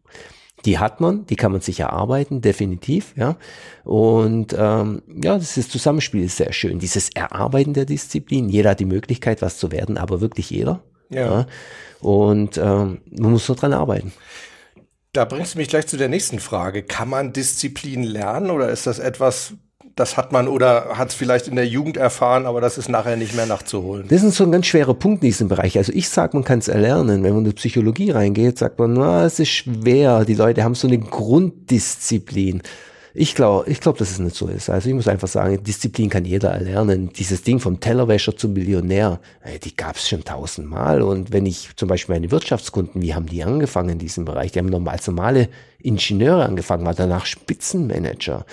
Die 0.64 0.78
hat 0.78 1.00
man, 1.00 1.26
die 1.26 1.36
kann 1.36 1.52
man 1.52 1.60
sich 1.60 1.80
erarbeiten, 1.80 2.40
definitiv, 2.40 3.14
ja. 3.16 3.36
Und 3.84 4.54
ähm, 4.58 5.02
ja, 5.08 5.36
das 5.36 5.56
ist, 5.56 5.70
Zusammenspiel 5.70 6.24
ist 6.24 6.36
sehr 6.36 6.52
schön. 6.52 6.78
Dieses 6.78 7.10
Erarbeiten 7.10 7.74
der 7.74 7.84
Disziplin, 7.84 8.48
jeder 8.48 8.70
hat 8.70 8.80
die 8.80 8.86
Möglichkeit, 8.86 9.42
was 9.42 9.58
zu 9.58 9.70
werden, 9.72 9.98
aber 9.98 10.20
wirklich 10.20 10.50
jeder. 10.50 10.82
Ja. 11.10 11.20
ja. 11.20 11.46
Und 12.00 12.58
ähm, 12.58 13.00
man 13.10 13.32
muss 13.32 13.48
nur 13.48 13.56
dran 13.56 13.72
arbeiten. 13.72 14.12
Da 15.12 15.24
bringst 15.24 15.54
du 15.54 15.58
mich 15.58 15.68
gleich 15.68 15.86
zu 15.86 15.96
der 15.96 16.08
nächsten 16.08 16.40
Frage. 16.40 16.82
Kann 16.82 17.08
man 17.08 17.32
Disziplin 17.32 18.02
lernen 18.02 18.50
oder 18.50 18.70
ist 18.70 18.86
das 18.86 18.98
etwas, 18.98 19.54
das 19.96 20.16
hat 20.16 20.32
man 20.32 20.48
oder 20.48 20.96
hat 20.98 21.10
es 21.10 21.14
vielleicht 21.14 21.46
in 21.46 21.56
der 21.56 21.66
Jugend 21.66 21.96
erfahren, 21.96 22.46
aber 22.46 22.60
das 22.60 22.78
ist 22.78 22.88
nachher 22.88 23.16
nicht 23.16 23.34
mehr 23.34 23.46
nachzuholen? 23.46 24.06
Das 24.08 24.22
ist 24.22 24.36
so 24.36 24.44
ein 24.44 24.52
ganz 24.52 24.66
schwerer 24.66 24.94
Punkt 24.94 25.22
in 25.22 25.28
diesem 25.28 25.48
Bereich. 25.48 25.78
Also 25.78 25.92
ich 25.92 26.08
sage, 26.08 26.36
man 26.36 26.44
kann 26.44 26.58
es 26.58 26.68
erlernen. 26.68 27.22
Wenn 27.22 27.32
man 27.32 27.44
in 27.44 27.50
die 27.50 27.56
Psychologie 27.56 28.10
reingeht, 28.10 28.58
sagt 28.58 28.78
man, 28.78 28.94
na, 28.94 29.24
es 29.24 29.38
ist 29.38 29.50
schwer. 29.50 30.24
Die 30.24 30.34
Leute 30.34 30.64
haben 30.64 30.74
so 30.74 30.88
eine 30.88 30.98
Grunddisziplin. 30.98 32.62
Ich 33.16 33.36
glaube, 33.36 33.70
ich 33.70 33.80
glaube, 33.80 34.00
dass 34.00 34.10
es 34.10 34.18
nicht 34.18 34.34
so 34.34 34.48
ist. 34.48 34.68
Also 34.68 34.88
ich 34.88 34.94
muss 34.96 35.06
einfach 35.06 35.28
sagen, 35.28 35.62
Disziplin 35.62 36.10
kann 36.10 36.24
jeder 36.24 36.50
erlernen. 36.50 37.10
Dieses 37.16 37.44
Ding 37.44 37.60
vom 37.60 37.78
Tellerwäscher 37.78 38.36
zum 38.36 38.54
Millionär, 38.54 39.20
die 39.62 39.76
gab 39.76 39.94
es 39.94 40.08
schon 40.08 40.24
tausendmal. 40.24 41.00
Und 41.00 41.32
wenn 41.32 41.46
ich 41.46 41.68
zum 41.76 41.88
Beispiel 41.88 42.16
meine 42.16 42.32
Wirtschaftskunden, 42.32 43.00
wie 43.00 43.14
haben 43.14 43.26
die 43.26 43.44
angefangen 43.44 43.90
in 43.90 43.98
diesem 44.00 44.24
Bereich? 44.24 44.50
Die 44.50 44.58
haben 44.58 44.66
normal 44.66 44.94
als 44.94 45.06
normale 45.06 45.48
Ingenieure 45.78 46.44
angefangen, 46.44 46.84
war 46.84 46.94
danach 46.94 47.26
Spitzenmanager 47.26 48.44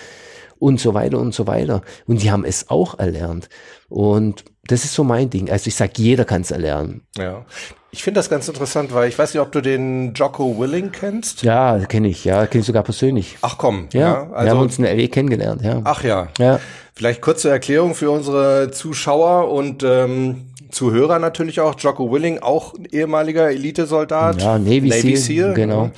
und 0.61 0.79
so 0.79 0.93
weiter 0.93 1.17
und 1.17 1.33
so 1.33 1.47
weiter. 1.47 1.81
Und 2.05 2.21
die 2.21 2.31
haben 2.31 2.45
es 2.45 2.69
auch 2.69 2.99
erlernt. 2.99 3.49
Und 3.89 4.45
das 4.67 4.85
ist 4.85 4.93
so 4.93 5.03
mein 5.03 5.29
Ding. 5.29 5.49
Also 5.49 5.67
ich 5.67 5.75
sage, 5.75 5.93
jeder 5.95 6.23
kann 6.23 6.43
es 6.43 6.51
erlernen. 6.51 7.01
Ja. 7.17 7.45
Ich 7.89 8.03
finde 8.03 8.19
das 8.19 8.29
ganz 8.29 8.47
interessant, 8.47 8.93
weil 8.93 9.09
ich 9.09 9.17
weiß 9.17 9.33
nicht, 9.33 9.41
ob 9.41 9.51
du 9.51 9.59
den 9.59 10.13
Jocko 10.13 10.57
Willing 10.59 10.91
kennst. 10.91 11.41
Ja, 11.41 11.79
kenne 11.79 12.07
ich, 12.07 12.23
ja, 12.23 12.45
kenne 12.45 12.61
ich 12.61 12.67
sogar 12.67 12.83
persönlich. 12.83 13.37
Ach 13.41 13.57
komm, 13.57 13.89
ja. 13.91 13.99
ja 13.99 14.31
also, 14.31 14.45
wir 14.45 14.51
haben 14.51 14.61
uns 14.61 14.77
in 14.77 14.83
der 14.85 14.93
LE 14.95 15.09
kennengelernt, 15.09 15.61
ja. 15.63 15.81
Ach 15.83 16.03
ja. 16.03 16.29
Ja. 16.37 16.59
Vielleicht 16.93 17.21
kurze 17.21 17.49
Erklärung 17.49 17.95
für 17.95 18.11
unsere 18.11 18.69
Zuschauer 18.71 19.51
und 19.51 19.83
ähm, 19.83 20.51
Zuhörer 20.69 21.19
natürlich 21.19 21.59
auch. 21.59 21.77
Jocko 21.77 22.11
Willing, 22.11 22.39
auch 22.39 22.75
ehemaliger 22.91 23.49
Elitesoldat. 23.49 24.41
Ja, 24.41 24.59
Navy, 24.59 24.89
Navy 24.89 25.17
Seal, 25.17 25.17
Seal, 25.17 25.53
genau. 25.55 25.91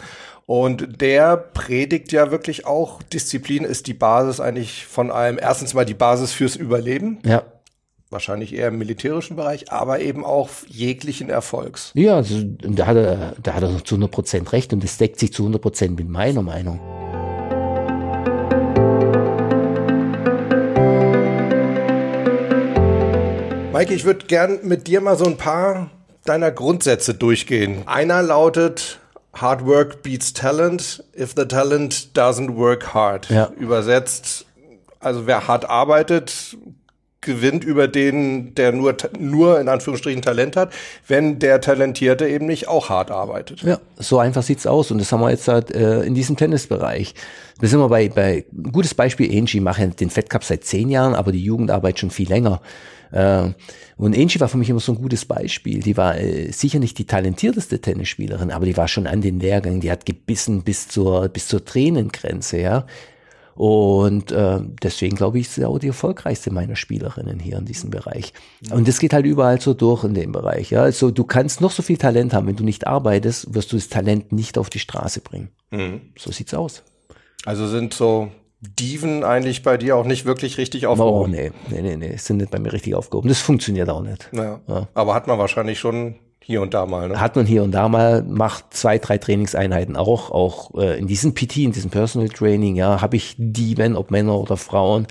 Und 0.45 1.01
der 1.01 1.37
predigt 1.37 2.11
ja 2.11 2.29
wirklich 2.29 2.65
auch, 2.65 3.01
Disziplin 3.01 3.63
ist 3.63 3.87
die 3.87 3.93
Basis 3.93 4.39
eigentlich 4.39 4.85
von 4.85 5.09
allem. 5.09 5.39
Erstens 5.39 5.73
mal 5.73 5.85
die 5.85 5.93
Basis 5.93 6.33
fürs 6.33 6.55
Überleben. 6.55 7.19
Ja 7.25 7.43
wahrscheinlich 8.13 8.53
eher 8.53 8.69
im 8.69 8.77
militärischen 8.77 9.35
Bereich, 9.35 9.71
aber 9.71 9.99
eben 9.99 10.23
auch 10.23 10.49
jeglichen 10.67 11.29
Erfolgs. 11.29 11.91
Ja, 11.95 12.17
also, 12.17 12.41
da, 12.43 12.85
hat 12.85 12.95
er, 12.95 13.33
da 13.41 13.55
hat 13.55 13.63
er 13.63 13.83
zu 13.83 13.95
100 13.95 14.11
Prozent 14.11 14.53
recht 14.53 14.71
und 14.71 14.83
das 14.83 14.97
deckt 14.97 15.19
sich 15.19 15.33
zu 15.33 15.41
100 15.41 15.61
Prozent 15.61 15.97
mit 15.97 16.07
meiner 16.07 16.43
Meinung. 16.43 16.79
Maike, 23.73 23.95
ich 23.95 24.05
würde 24.05 24.27
gern 24.27 24.59
mit 24.61 24.87
dir 24.87 25.01
mal 25.01 25.17
so 25.17 25.25
ein 25.25 25.35
paar 25.35 25.89
deiner 26.23 26.51
Grundsätze 26.51 27.15
durchgehen. 27.15 27.87
Einer 27.87 28.21
lautet, 28.21 28.99
Hard 29.33 29.65
work 29.65 30.03
beats 30.03 30.31
talent 30.31 31.03
if 31.17 31.33
the 31.35 31.45
talent 31.45 32.15
doesn't 32.15 32.55
work 32.55 32.93
hard. 32.93 33.29
Ja. 33.29 33.51
Übersetzt, 33.57 34.45
also 34.99 35.25
wer 35.25 35.47
hart 35.47 35.69
arbeitet, 35.69 36.55
gewinnt 37.23 37.63
über 37.63 37.87
den, 37.87 38.53
der 38.55 38.71
nur, 38.71 38.95
nur 39.17 39.59
in 39.59 39.69
Anführungsstrichen 39.69 40.21
Talent 40.21 40.55
hat, 40.55 40.71
wenn 41.07 41.39
der 41.39 41.61
Talentierte 41.61 42.27
eben 42.27 42.45
nicht 42.45 42.67
auch 42.67 42.89
hart 42.89 43.11
arbeitet. 43.11 43.63
Ja, 43.63 43.79
so 43.97 44.19
einfach 44.19 44.43
sieht's 44.43 44.67
aus. 44.67 44.91
Und 44.91 44.99
das 44.99 45.11
haben 45.11 45.21
wir 45.21 45.31
jetzt 45.31 45.47
halt, 45.47 45.71
äh, 45.71 46.03
in 46.03 46.13
diesem 46.13 46.37
Tennisbereich. 46.37 47.15
Da 47.59 47.67
sind 47.67 47.79
wir 47.79 47.89
bei, 47.89 48.09
bei 48.09 48.45
gutes 48.71 48.93
Beispiel 48.93 49.35
Angie, 49.37 49.59
mache 49.59 49.87
den 49.87 50.09
Fed 50.09 50.29
Cup 50.29 50.43
seit 50.43 50.63
zehn 50.63 50.89
Jahren, 50.89 51.15
aber 51.15 51.31
die 51.31 51.43
Jugendarbeit 51.43 51.99
schon 51.99 52.11
viel 52.11 52.29
länger. 52.29 52.61
Äh, 53.13 53.53
und 53.97 54.17
Angie 54.17 54.39
war 54.39 54.49
für 54.49 54.57
mich 54.57 54.69
immer 54.69 54.79
so 54.79 54.91
ein 54.91 54.97
gutes 54.97 55.25
Beispiel. 55.25 55.79
Die 55.79 55.95
war 55.95 56.17
äh, 56.17 56.51
sicher 56.51 56.79
nicht 56.79 56.97
die 56.97 57.05
talentierteste 57.05 57.79
Tennisspielerin, 57.79 58.51
aber 58.51 58.65
die 58.65 58.75
war 58.75 58.87
schon 58.87 59.07
an 59.07 59.21
den 59.21 59.39
Lehrgängen. 59.39 59.81
Die 59.81 59.91
hat 59.91 60.05
gebissen 60.05 60.63
bis 60.63 60.87
zur, 60.87 61.29
bis 61.29 61.47
zur 61.47 61.63
Tränengrenze, 61.63 62.59
ja. 62.59 62.85
Und 63.55 64.31
äh, 64.31 64.61
deswegen 64.81 65.15
glaube 65.15 65.37
ich, 65.37 65.45
ist 65.45 65.55
sie 65.55 65.65
auch 65.65 65.77
die 65.77 65.87
erfolgreichste 65.87 66.51
meiner 66.51 66.75
Spielerinnen 66.75 67.39
hier 67.39 67.57
in 67.57 67.65
diesem 67.65 67.91
Bereich. 67.91 68.33
Und 68.71 68.87
das 68.87 68.99
geht 68.99 69.13
halt 69.13 69.27
überall 69.27 69.61
so 69.61 69.75
durch 69.75 70.03
in 70.03 70.15
dem 70.15 70.31
Bereich. 70.31 70.71
Ja? 70.71 70.81
Also 70.81 71.11
du 71.11 71.23
kannst 71.23 71.61
noch 71.61 71.69
so 71.69 71.83
viel 71.83 71.97
Talent 71.97 72.33
haben, 72.33 72.47
wenn 72.47 72.55
du 72.55 72.63
nicht 72.63 72.87
arbeitest, 72.87 73.53
wirst 73.53 73.71
du 73.71 73.75
das 73.75 73.89
Talent 73.89 74.31
nicht 74.31 74.57
auf 74.57 74.71
die 74.71 74.79
Straße 74.79 75.21
bringen. 75.21 75.49
Mhm. 75.69 76.01
So 76.17 76.31
sieht's 76.31 76.55
aus. 76.55 76.81
Also 77.45 77.67
sind 77.67 77.93
so 77.93 78.31
Diven 78.79 79.23
eigentlich 79.23 79.61
bei 79.61 79.77
dir 79.77 79.97
auch 79.97 80.05
nicht 80.05 80.25
wirklich 80.25 80.57
richtig 80.57 80.87
aufgehoben? 80.87 81.19
Oh, 81.21 81.27
nee, 81.27 81.51
nee, 81.69 81.81
nee, 81.81 81.97
nee, 81.97 82.15
sind 82.15 82.37
nicht 82.37 82.51
bei 82.51 82.59
mir 82.59 82.71
richtig 82.71 82.95
aufgehoben. 82.95 83.27
Das 83.27 83.41
funktioniert 83.41 83.89
auch 83.89 84.01
nicht. 84.01 84.29
Ja. 84.31 84.61
ja. 84.67 84.87
Aber 84.93 85.13
hat 85.13 85.27
man 85.27 85.37
wahrscheinlich 85.37 85.79
schon 85.79 86.15
hier 86.39 86.61
und 86.61 86.73
da 86.73 86.85
mal. 86.85 87.09
Ne? 87.09 87.19
Hat 87.19 87.35
man 87.35 87.45
hier 87.45 87.63
und 87.63 87.71
da 87.71 87.89
mal, 87.89 88.23
macht 88.23 88.73
zwei, 88.73 88.97
drei 88.99 89.17
Trainingseinheiten 89.17 89.95
auch, 89.95 90.31
auch 90.31 90.75
äh, 90.75 90.97
in 90.97 91.07
diesem 91.07 91.33
PT, 91.33 91.57
in 91.57 91.71
diesem 91.71 91.89
Personal 91.89 92.29
Training, 92.29 92.75
ja, 92.75 93.01
habe 93.01 93.15
ich 93.15 93.35
Diven, 93.37 93.95
ob 93.95 94.11
Männer 94.11 94.39
oder 94.39 94.57
Frauen. 94.57 95.07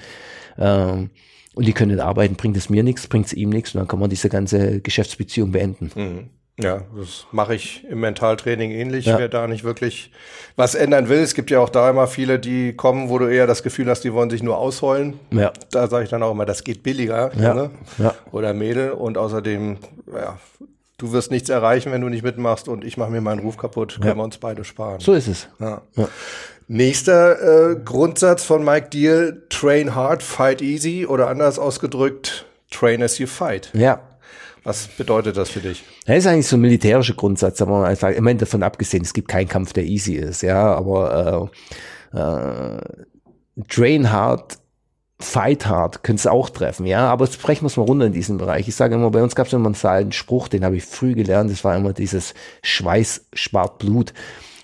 Ähm, 0.59 1.11
und 1.55 1.67
die 1.67 1.73
können 1.75 2.01
arbeiten, 2.01 2.37
bringt 2.37 2.57
es 2.57 2.71
mir 2.71 2.83
nichts, 2.83 3.07
bringt 3.07 3.27
es 3.27 3.33
ihm 3.35 3.51
nichts 3.51 3.75
und 3.75 3.81
dann 3.81 3.89
kann 3.89 3.99
man 3.99 4.09
diese 4.09 4.31
ganze 4.31 4.81
Geschäftsbeziehung 4.81 5.53
beenden. 5.53 5.91
Mhm. 5.95 6.31
Ja, 6.61 6.83
das 6.97 7.27
mache 7.33 7.55
ich 7.55 7.85
im 7.89 8.01
Mentaltraining 8.01 8.71
ähnlich. 8.71 9.07
Ja. 9.07 9.19
Wer 9.19 9.29
da 9.29 9.47
nicht 9.47 9.65
wirklich 9.65 10.13
was 10.55 10.75
ändern 10.75 11.09
will, 11.09 11.21
es 11.21 11.35
gibt 11.35 11.51
ja 11.51 11.61
auch 11.61 11.71
da 11.71 11.89
immer 11.89 12.07
viele, 12.07 12.39
die 12.39 12.75
kommen, 12.75 13.09
wo 13.09 13.19
du 13.19 13.27
eher 13.27 13.47
das 13.47 13.63
Gefühl 13.63 13.89
hast, 13.89 14.03
die 14.03 14.13
wollen 14.13 14.29
sich 14.29 14.43
nur 14.43 14.59
ausheulen. 14.59 15.19
Ja. 15.31 15.53
Da 15.71 15.89
sage 15.89 16.05
ich 16.05 16.11
dann 16.11 16.23
auch 16.23 16.33
immer, 16.33 16.45
das 16.45 16.63
geht 16.63 16.83
billiger. 16.83 17.33
Ja. 17.39 17.55
Ne? 17.55 17.71
ja. 17.99 18.15
Oder 18.33 18.53
Mädel. 18.53 18.93
Und 18.93 19.17
außerdem, 19.17 19.79
ja, 20.15 20.39
du 20.99 21.13
wirst 21.13 21.31
nichts 21.31 21.49
erreichen, 21.49 21.91
wenn 21.91 22.03
du 22.03 22.11
nicht 22.11 22.23
mitmachst 22.23 22.69
und 22.69 22.85
ich 22.85 22.99
mache 22.99 23.11
mir 23.11 23.23
meinen 23.23 23.41
Ruf 23.41 23.57
kaputt. 23.57 23.99
Können 24.03 24.19
wir 24.19 24.25
uns 24.25 24.37
beide 24.37 24.65
sparen. 24.65 25.01
So 25.01 25.15
ist 25.15 25.29
es. 25.29 25.49
Ja. 25.59 25.83
Nächster 26.69 27.71
äh, 27.73 27.77
Grundsatz 27.77 28.45
von 28.45 28.65
Mike 28.65 28.91
Deal, 28.91 29.43
train 29.49 29.95
hard, 29.95 30.23
fight 30.23 30.63
easy 30.63 31.07
oder 31.07 31.29
anders 31.29 31.59
ausgedrückt, 31.59 32.47
train 32.71 33.03
as 33.03 33.19
you 33.19 33.27
fight. 33.27 33.71
Ja. 33.73 34.01
Was 34.65 34.87
bedeutet 34.87 35.37
das 35.37 35.51
für 35.51 35.61
dich? 35.61 35.83
Das 36.07 36.19
ist 36.19 36.27
eigentlich 36.27 36.47
so 36.47 36.57
ein 36.57 36.61
militärischer 36.61 37.15
Grundsatz, 37.15 37.61
aber 37.61 37.81
man 37.81 37.93
ich 37.93 38.21
meine, 38.21 38.39
davon 38.39 38.63
abgesehen, 38.63 39.03
es 39.03 39.13
gibt 39.13 39.29
keinen 39.29 39.49
Kampf, 39.49 39.73
der 39.73 39.85
easy 39.85 40.15
ist, 40.15 40.43
ja, 40.43 40.75
aber 40.75 41.51
äh, 42.13 42.19
äh, 42.19 43.65
train 43.69 44.13
hard, 44.13 44.59
fight 45.19 45.67
hard, 45.67 46.05
könnte 46.05 46.21
es 46.21 46.27
auch 46.27 46.51
treffen, 46.51 46.87
ja, 46.87 47.09
aber 47.09 47.25
jetzt 47.25 47.43
brechen 47.43 47.63
wir 47.63 47.69
es 47.69 47.77
mal 47.77 47.85
runter 47.85 48.07
in 48.07 48.13
diesem 48.13 48.39
Bereich. 48.39 48.69
Ich 48.69 48.77
sage 48.77 48.95
immer, 48.95 49.11
bei 49.11 49.23
uns 49.23 49.35
gab 49.35 49.49
es 49.49 49.53
immer 49.53 49.67
einen 49.67 49.77
alten 49.83 50.13
Spruch, 50.13 50.49
den 50.49 50.65
habe 50.65 50.77
ich 50.77 50.85
früh 50.85 51.15
gelernt, 51.15 51.51
das 51.51 51.65
war 51.65 51.77
immer 51.77 51.93
dieses 51.93 52.35
Schweiß 52.63 53.27
spart 53.33 53.79
Blut. 53.79 54.13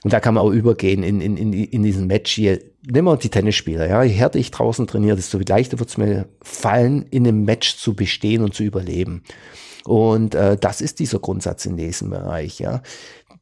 Und 0.05 0.12
da 0.12 0.21
kann 0.21 0.35
man 0.35 0.45
auch 0.45 0.50
übergehen 0.50 1.02
in, 1.02 1.21
in, 1.21 1.37
in, 1.37 1.52
in 1.52 1.83
diesen 1.83 2.07
Match 2.07 2.33
hier. 2.33 2.61
Nehmen 2.87 3.09
wir 3.09 3.17
die 3.17 3.31
Tennisspieler, 3.31 3.88
ja. 3.88 4.02
Je 4.05 4.14
härter 4.14 4.38
ich 4.38 4.52
draußen 4.52 4.87
trainiere, 4.87 5.17
desto 5.17 5.38
leichter 5.38 5.81
wird 5.81 5.88
es 5.88 5.99
mir 5.99 6.28
fallen, 6.40 7.05
in 7.11 7.26
einem 7.26 7.45
Match 7.45 7.76
zu 7.76 7.95
bestehen 7.95 8.43
und 8.45 8.55
zu 8.55 8.62
überleben. 8.62 9.25
Und 9.88 10.35
äh, 10.35 10.59
das 10.59 10.83
ist 10.83 10.99
dieser 10.99 11.18
Grundsatz 11.18 11.64
in 11.64 11.78
diesem 11.78 12.11
Bereich, 12.11 12.59
ja. 12.59 12.83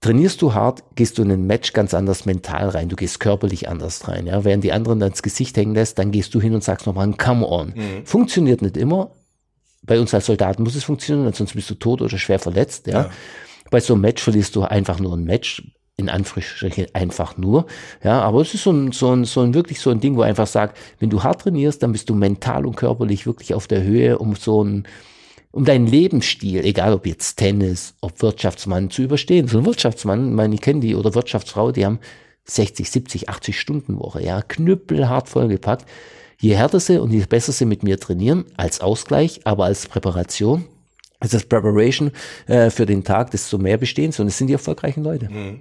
Trainierst 0.01 0.41
du 0.43 0.55
hart, 0.55 0.85
gehst 0.95 1.19
du 1.19 1.23
in 1.23 1.33
ein 1.33 1.47
Match 1.47 1.73
ganz 1.73 1.93
anders 1.93 2.25
mental 2.25 2.69
rein, 2.69 2.89
du 2.89 2.95
gehst 2.95 3.19
körperlich 3.19 3.69
anders 3.69 4.07
rein, 4.07 4.29
ja. 4.29 4.45
Während 4.45 4.63
die 4.63 4.71
anderen 4.71 5.01
dann 5.01 5.11
ins 5.11 5.25
Gesicht 5.25 5.57
hängen 5.57 5.75
lässt, 5.75 5.99
dann 5.99 6.13
gehst 6.13 6.33
du 6.37 6.41
hin 6.41 6.55
und 6.55 6.63
sagst 6.63 6.87
nochmal 6.87 7.09
ein 7.09 7.17
Come 7.17 7.49
on. 7.49 7.75
Mhm. 7.75 8.07
Funktioniert 8.07 8.63
nicht 8.63 8.77
immer. 8.77 9.11
Bei 9.83 9.99
uns 9.99 10.15
als 10.15 10.27
Soldaten 10.27 10.63
muss 10.63 10.77
es 10.77 10.85
funktionieren, 10.85 11.33
sonst 11.33 11.55
bist 11.55 11.69
du 11.69 11.75
tot 11.75 12.01
oder 12.01 12.17
schwer 12.17 12.39
verletzt, 12.39 12.87
ja. 12.87 13.03
ja. 13.03 13.11
Bei 13.73 13.81
so 13.81 13.95
einem 13.95 14.03
Match 14.03 14.23
verlierst 14.23 14.55
du 14.55 14.63
einfach 14.63 15.01
nur 15.01 15.17
ein 15.17 15.25
Match, 15.25 15.65
in 15.97 16.09
Anführungsstrichen 16.09 16.87
einfach 16.93 17.37
nur. 17.37 17.67
Ja, 18.05 18.21
aber 18.21 18.41
es 18.43 18.55
ist 18.55 18.63
so 18.63 18.71
ein, 18.71 18.93
so 18.93 19.13
ein, 19.13 19.25
so 19.25 19.41
ein 19.41 19.53
wirklich 19.53 19.81
so 19.81 19.91
ein 19.91 19.99
Ding, 19.99 20.15
wo 20.15 20.23
einfach 20.23 20.47
sagt, 20.47 20.79
wenn 21.01 21.11
du 21.11 21.25
hart 21.25 21.41
trainierst, 21.41 21.83
dann 21.83 21.91
bist 21.91 22.09
du 22.09 22.15
mental 22.15 22.67
und 22.67 22.77
körperlich 22.77 23.27
wirklich 23.27 23.53
auf 23.53 23.67
der 23.67 23.83
Höhe, 23.83 24.19
um 24.19 24.37
so 24.37 24.63
ein, 24.63 24.87
um 25.57 25.65
deinen 25.65 25.87
Lebensstil, 25.87 26.63
egal 26.67 26.93
ob 26.93 27.07
jetzt 27.07 27.37
Tennis, 27.37 27.95
ob 28.03 28.21
Wirtschaftsmann 28.21 28.91
zu 28.91 29.01
überstehen. 29.01 29.49
So 29.49 29.57
ein 29.57 29.65
Wirtschaftsmann, 29.65 30.35
meine, 30.35 30.55
ich 30.55 30.61
kenne 30.61 30.81
die, 30.81 30.95
oder 30.95 31.15
Wirtschaftsfrau, 31.15 31.73
die 31.73 31.87
haben 31.87 31.99
60, 32.45 32.91
70, 32.91 33.29
80 33.31 33.59
Stunden 33.59 33.99
Woche, 33.99 34.23
ja, 34.23 34.43
knüppelhart 34.43 35.31
vollgepackt. 35.31 35.87
Je 36.39 36.55
härter 36.55 36.79
sie 36.79 37.01
und 37.01 37.11
je 37.11 37.25
besser 37.25 37.53
sie 37.53 37.65
mit 37.65 37.83
mir 37.83 37.99
trainieren, 37.99 38.45
als 38.59 38.83
Ausgleich, 38.83 39.41
aber 39.45 39.65
als 39.65 39.87
Präparation, 39.87 40.67
als 41.21 41.31
das 41.31 41.45
Preparation 41.45 42.11
äh, 42.49 42.69
für 42.69 42.85
den 42.85 43.03
Tag, 43.03 43.31
desto 43.31 43.57
mehr 43.57 43.79
bestehen 43.79 44.13
sie 44.13 44.21
und 44.21 44.29
es 44.29 44.37
sind 44.37 44.49
die 44.49 44.53
erfolgreichen 44.53 45.03
Leute. 45.03 45.31
Mhm. 45.31 45.61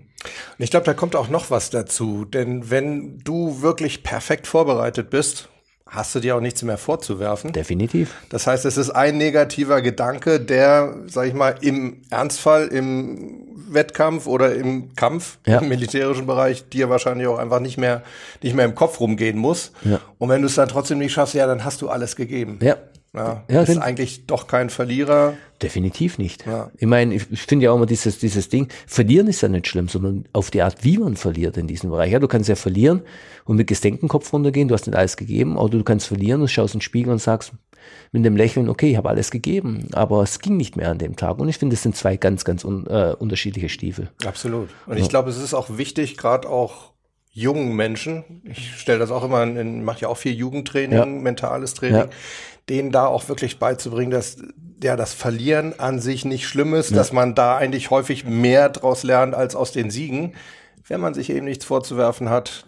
Und 0.58 0.64
ich 0.64 0.72
glaube, 0.72 0.86
da 0.86 0.94
kommt 0.94 1.16
auch 1.16 1.30
noch 1.30 1.52
was 1.52 1.70
dazu, 1.70 2.26
denn 2.26 2.70
wenn 2.70 3.20
du 3.20 3.62
wirklich 3.62 4.04
perfekt 4.04 4.46
vorbereitet 4.46 5.10
bist, 5.10 5.48
hast 5.96 6.14
du 6.16 6.20
dir 6.20 6.36
auch 6.36 6.42
nichts 6.42 6.62
mehr 6.64 6.78
vorzuwerfen. 6.78 7.54
Definitiv. 7.54 8.14
Das 8.30 8.48
heißt, 8.48 8.66
es 8.66 8.78
ist 8.78 8.90
ein 8.90 9.18
negativer 9.18 9.82
Gedanke, 9.82 10.40
der, 10.40 10.96
sag 11.08 11.28
ich 11.28 11.34
mal, 11.34 11.56
im 11.62 12.02
Ernstfall, 12.10 12.68
im 12.68 13.46
Wettkampf 13.70 14.28
oder 14.28 14.56
im 14.56 14.96
Kampf 14.96 15.38
ja. 15.46 15.60
im 15.60 15.70
militärischen 15.70 16.26
Bereich 16.26 16.70
dir 16.70 16.90
wahrscheinlich 16.90 17.28
auch 17.28 17.38
einfach 17.38 17.60
nicht 17.60 17.78
mehr, 17.78 18.04
nicht 18.42 18.56
mehr 18.56 18.66
im 18.66 18.76
Kopf 18.76 19.00
rumgehen 19.00 19.38
muss. 19.38 19.72
Ja. 19.84 20.00
Und 20.18 20.30
wenn 20.30 20.42
du 20.42 20.48
es 20.48 20.56
dann 20.56 20.68
trotzdem 20.68 21.00
nicht 21.00 21.14
schaffst, 21.14 21.34
ja, 21.36 21.48
dann 21.48 21.64
hast 21.64 21.82
du 21.82 21.90
alles 21.90 22.16
gegeben. 22.16 22.60
Ja. 22.62 22.78
Ja, 23.16 23.44
ja 23.50 23.62
ist 23.62 23.78
eigentlich 23.78 24.26
doch 24.28 24.48
kein 24.48 24.70
Verlierer. 24.70 25.34
Definitiv 25.62 26.18
nicht. 26.18 26.46
Ja. 26.46 26.70
Ich 26.78 26.88
meine, 26.88 27.16
ich 27.16 27.24
finde 27.24 27.66
ja 27.66 27.72
auch 27.72 27.78
immer 27.78 27.86
dieses, 27.86 28.20
dieses 28.20 28.50
Ding, 28.50 28.68
verlieren 28.88 29.28
ist 29.28 29.42
ja 29.42 29.48
nicht 29.48 29.68
schlimm, 29.68 29.88
sondern 29.88 30.26
auf 30.34 30.52
die 30.52 30.62
Art, 30.62 30.84
wie 30.84 30.98
man 30.98 31.16
verliert 31.16 31.58
in 31.58 31.68
diesem 31.68 31.90
Bereich. 31.90 32.12
Ja, 32.12 32.20
du 32.20 32.28
kannst 32.28 32.50
ja 32.50 32.56
verlieren 32.56 33.02
und 33.46 33.56
mit 33.56 33.68
gesenktem 33.68 34.10
Kopf 34.10 34.34
runtergehen, 34.34 34.68
du 34.68 34.74
hast 34.74 34.88
nicht 34.88 34.98
alles 34.98 35.16
gegeben, 35.16 35.58
oder 35.58 35.78
du 35.78 35.84
kannst 35.84 36.08
verlieren 36.08 36.42
und 36.42 36.50
schaust 36.50 36.74
in 36.74 36.80
den 36.80 36.84
Spiegel 36.84 37.14
und 37.14 37.20
sagst 37.20 37.54
mit 38.12 38.26
dem 38.26 38.36
Lächeln, 38.36 38.70
okay, 38.70 38.92
ich 38.92 38.98
habe 38.98 39.10
alles 39.10 39.32
gegeben, 39.32 39.88
aber 39.94 40.24
es 40.24 40.40
ging 40.40 40.58
nicht 40.58 40.76
mehr 40.76 40.90
an 40.90 40.98
dem 40.98 41.16
Tag. 41.16 41.40
Und 41.40 41.50
ich 41.50 41.58
finde, 41.58 41.76
es 41.76 41.84
sind 41.84 41.96
zwei 41.96 42.18
ganz, 42.18 42.44
ganz 42.46 42.64
un, 42.66 42.88
äh, 42.88 43.16
unterschiedliche 43.18 43.70
Stiefel. 43.70 44.10
Absolut. 44.26 44.70
Und 44.88 44.98
ja. 44.98 45.04
ich 45.04 45.10
glaube, 45.10 45.30
es 45.30 45.38
ist 45.38 45.54
auch 45.54 45.78
wichtig, 45.78 46.18
gerade 46.18 46.50
auch 46.50 46.94
jungen 47.32 47.76
Menschen, 47.76 48.24
ich 48.46 48.80
stelle 48.80 49.00
das 49.00 49.12
auch 49.12 49.24
immer 49.24 49.44
in, 49.44 49.84
mache 49.84 50.02
ja 50.02 50.08
auch 50.08 50.18
viel 50.18 50.34
Jugendtraining, 50.34 50.98
ja. 50.98 51.06
mentales 51.06 51.74
Training, 51.74 51.98
ja. 51.98 52.10
Denen 52.70 52.92
da 52.92 53.08
auch 53.08 53.28
wirklich 53.30 53.60
beizubringen, 53.60 54.12
dass 54.12 54.38
ja 54.84 54.96
das 54.96 55.14
Verlieren 55.14 55.80
an 55.80 56.00
sich 56.00 56.26
nicht 56.26 56.48
schlimm 56.48 56.74
ist, 56.74 56.92
ja. 56.92 56.98
dass 56.98 57.14
man 57.14 57.36
da 57.36 57.58
eigentlich 57.58 57.90
häufig 57.92 58.26
mehr 58.26 58.70
draus 58.70 59.04
lernt 59.04 59.36
als 59.36 59.56
aus 59.56 59.72
den 59.72 59.90
Siegen, 59.90 60.34
wenn 60.88 61.00
man 61.00 61.14
sich 61.14 61.30
eben 61.30 61.46
nichts 61.46 61.66
vorzuwerfen 61.66 62.30
hat, 62.30 62.68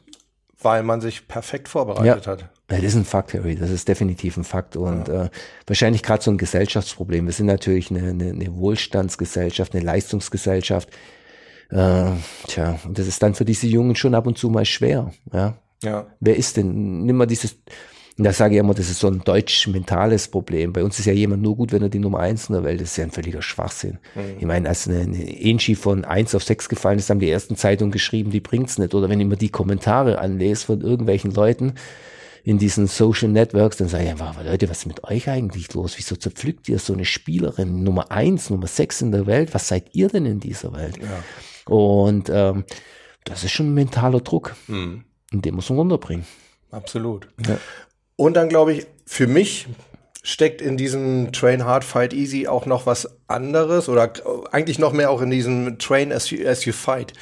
weil 0.62 0.84
man 0.84 1.02
sich 1.02 1.28
perfekt 1.28 1.68
vorbereitet 1.68 2.28
hat. 2.28 2.42
Ja, 2.42 2.48
das 2.70 2.84
ist 2.84 2.96
ein 2.96 3.06
Fakt, 3.06 3.34
Harry. 3.34 3.56
Das 3.56 3.70
ist 3.70 3.88
definitiv 3.88 4.38
ein 4.38 4.44
Fakt 4.44 4.76
und 4.76 5.10
äh, 5.10 5.30
wahrscheinlich 5.66 6.04
gerade 6.04 6.24
so 6.24 6.32
ein 6.32 6.38
Gesellschaftsproblem. 6.38 7.26
Wir 7.26 7.34
sind 7.34 7.46
natürlich 7.46 7.92
eine, 7.92 8.10
eine, 8.10 8.30
eine 8.30 8.56
Wohlstandsgesellschaft, 8.56 9.74
eine 9.74 9.84
Leistungsgesellschaft 9.84 10.90
äh, 11.70 12.12
tja, 12.48 12.80
und 12.86 12.98
das 12.98 13.08
ist 13.08 13.22
dann 13.22 13.36
für 13.36 13.46
diese 13.46 13.68
Jungen 13.68 13.96
schon 13.96 14.16
ab 14.16 14.28
und 14.28 14.38
zu 14.38 14.50
mal 14.50 14.66
schwer. 14.66 15.12
Ja. 15.34 15.58
ja. 15.84 16.08
Wer 16.20 16.38
ist 16.38 16.58
denn? 16.58 17.04
Nimm 17.04 17.18
mal 17.18 17.26
dieses, 17.26 17.58
da 18.18 18.34
sage 18.34 18.56
ich 18.56 18.60
immer, 18.60 18.74
das 18.74 18.90
ist 18.90 19.00
so 19.00 19.08
ein 19.08 19.24
deutsch-mentales 19.24 20.30
Problem. 20.30 20.74
Bei 20.74 20.84
uns 20.84 20.98
ist 20.98 21.06
ja 21.06 21.14
jemand 21.14 21.44
nur 21.44 21.56
gut, 21.56 21.72
wenn 21.72 21.84
er 21.84 21.90
die 21.90 22.00
Nummer 22.00 22.20
eins 22.20 22.50
in 22.50 22.54
der 22.54 22.64
Welt 22.64 22.82
ist. 22.82 22.88
Das 22.88 22.92
ist 22.92 22.98
ja 22.98 23.04
ein 23.04 23.12
völliger 23.12 23.44
Schwachsinn. 23.44 24.00
Mhm. 24.16 24.22
Ich 24.40 24.46
meine, 24.46 24.70
als 24.70 24.88
eine, 24.88 25.02
eine 25.02 25.42
Enchi 25.42 25.76
von 25.76 26.04
eins 26.04 26.34
auf 26.34 26.44
sechs 26.44 26.68
gefallen 26.68 26.98
ist, 26.98 27.10
haben 27.10 27.20
die 27.20 27.30
ersten 27.30 27.56
Zeitungen 27.56 27.92
geschrieben, 27.92 28.32
die 28.32 28.40
bringt's 28.40 28.80
nicht. 28.80 28.96
Oder 28.96 29.10
wenn 29.10 29.20
ich 29.20 29.28
mir 29.28 29.38
die 29.38 29.50
Kommentare 29.50 30.20
anlese 30.20 30.66
von 30.66 30.82
irgendwelchen 30.82 31.32
Leuten, 31.32 31.74
in 32.48 32.58
diesen 32.58 32.88
Social 32.88 33.28
Networks, 33.28 33.76
dann 33.76 33.90
sage 33.90 34.06
ich 34.06 34.10
einfach, 34.10 34.42
Leute, 34.42 34.70
was 34.70 34.80
ist 34.80 34.86
mit 34.86 35.04
euch 35.04 35.30
eigentlich 35.30 35.74
los? 35.74 35.96
Wieso 35.98 36.16
zerpflückt 36.16 36.70
ihr 36.70 36.80
so 36.80 36.94
eine 36.94 37.04
Spielerin 37.04 37.84
Nummer 37.84 38.10
eins, 38.10 38.50
Nummer 38.50 38.68
sechs 38.68 39.02
in 39.02 39.12
der 39.12 39.28
Welt? 39.28 39.54
Was 39.54 39.68
seid 39.68 39.94
ihr 39.94 40.08
denn 40.08 40.26
in 40.26 40.40
dieser 40.40 40.72
Welt? 40.72 40.98
Ja. 40.98 41.24
Und 41.70 42.30
ähm, 42.34 42.64
das 43.26 43.44
ist 43.44 43.52
schon 43.52 43.72
ein 43.72 43.74
mentaler 43.74 44.22
Druck. 44.22 44.56
Mhm. 44.68 45.04
Und 45.34 45.44
den 45.44 45.56
muss 45.56 45.70
man 45.70 45.80
runterbringen. 45.80 46.26
Absolut. 46.72 47.28
Ja. 47.46 47.58
Und 48.18 48.34
dann 48.36 48.50
glaube 48.50 48.74
ich, 48.74 48.88
für 49.06 49.28
mich 49.28 49.68
steckt 50.24 50.62
in 50.62 50.76
diesem 50.76 51.32
Train 51.32 51.64
Hard, 51.64 51.86
Fight 51.86 52.12
Easy 52.12 52.48
auch 52.48 52.66
noch 52.66 52.86
was 52.86 53.08
anderes 53.30 53.88
oder 53.88 54.12
eigentlich 54.52 54.78
noch 54.78 54.92
mehr 54.92 55.10
auch 55.10 55.22
in 55.22 55.30
diesem 55.30 55.80
Train 55.80 56.12
as 56.12 56.30
you, 56.32 56.46
as 56.46 56.66
you 56.66 56.74
Fight. 56.74 57.14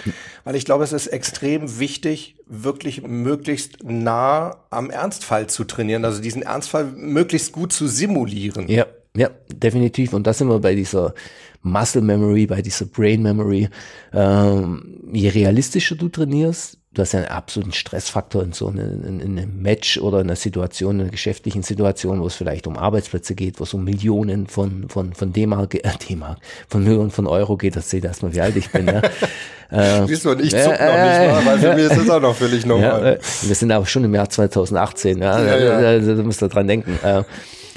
Weil 0.43 0.55
ich 0.55 0.65
glaube, 0.65 0.83
es 0.83 0.91
ist 0.91 1.07
extrem 1.07 1.77
wichtig, 1.77 2.37
wirklich 2.47 3.03
möglichst 3.03 3.83
nah 3.83 4.57
am 4.71 4.89
Ernstfall 4.89 5.45
zu 5.47 5.65
trainieren, 5.65 6.03
also 6.03 6.19
diesen 6.19 6.41
Ernstfall 6.41 6.85
möglichst 6.85 7.51
gut 7.51 7.73
zu 7.73 7.87
simulieren. 7.87 8.67
Ja, 8.69 8.87
ja, 9.15 9.29
definitiv. 9.53 10.13
Und 10.13 10.25
da 10.25 10.33
sind 10.33 10.47
wir 10.47 10.59
bei 10.59 10.73
dieser 10.73 11.13
Muscle 11.61 12.01
Memory, 12.01 12.47
bei 12.47 12.63
dieser 12.63 12.85
Brain 12.85 13.21
Memory. 13.21 13.69
Ähm, 14.13 15.01
je 15.13 15.29
realistischer 15.29 15.95
du 15.95 16.09
trainierst, 16.09 16.79
du 16.95 17.01
hast 17.01 17.11
ja 17.11 17.19
einen 17.19 17.27
absoluten 17.27 17.73
Stressfaktor 17.73 18.41
in 18.43 18.53
so 18.53 18.67
einem, 18.67 19.05
in, 19.05 19.19
in 19.19 19.37
einem 19.37 19.61
Match 19.61 19.97
oder 19.97 20.21
in 20.21 20.27
einer 20.27 20.35
Situation, 20.35 20.95
in 20.95 21.01
einer 21.01 21.11
geschäftlichen 21.11 21.61
Situation, 21.61 22.21
wo 22.21 22.27
es 22.27 22.35
vielleicht 22.35 22.67
um 22.67 22.77
Arbeitsplätze 22.77 23.35
geht, 23.35 23.59
wo 23.59 23.65
es 23.65 23.73
um 23.73 23.83
Millionen 23.83 24.47
von, 24.47 24.89
von, 24.89 25.13
von 25.13 25.33
D-Mark, 25.33 25.75
äh, 25.75 25.81
D-Mark, 26.09 26.39
von 26.67 26.83
Millionen 26.83 27.11
von 27.11 27.27
Euro 27.27 27.57
geht, 27.57 27.75
das 27.75 27.89
seht 27.89 28.03
ihr 28.03 28.07
erstmal, 28.07 28.33
wie 28.33 28.41
alt 28.41 28.55
ich 28.55 28.71
bin, 28.71 28.87
ja. 28.87 29.01
äh, 29.69 30.07
Siehst 30.07 30.25
du, 30.25 30.31
und 30.31 30.41
ich 30.41 30.51
zuck 30.51 30.79
äh, 30.79 30.85
noch 30.85 31.19
nicht 31.19 31.45
mal, 31.45 31.45
weil 31.45 31.59
für 31.59 31.75
mich 31.75 31.91
ist 31.91 31.97
das 31.97 32.09
auch 32.09 32.21
noch 32.21 32.35
völlig 32.35 32.65
normal. 32.65 33.03
Ja, 33.03 33.11
äh, 33.11 33.19
wir 33.41 33.55
sind 33.55 33.71
aber 33.71 33.85
schon 33.85 34.05
im 34.05 34.15
Jahr 34.15 34.29
2018, 34.29 35.19
ja, 35.19 35.39
ja, 35.39 35.57
ja. 35.57 35.81
Da, 35.81 35.99
da, 35.99 36.13
da 36.15 36.23
müsst 36.23 36.41
ihr 36.41 36.49
dran 36.49 36.67
denken. 36.67 36.97
Äh, 37.03 37.23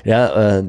ja, 0.05 0.59
äh, 0.59 0.65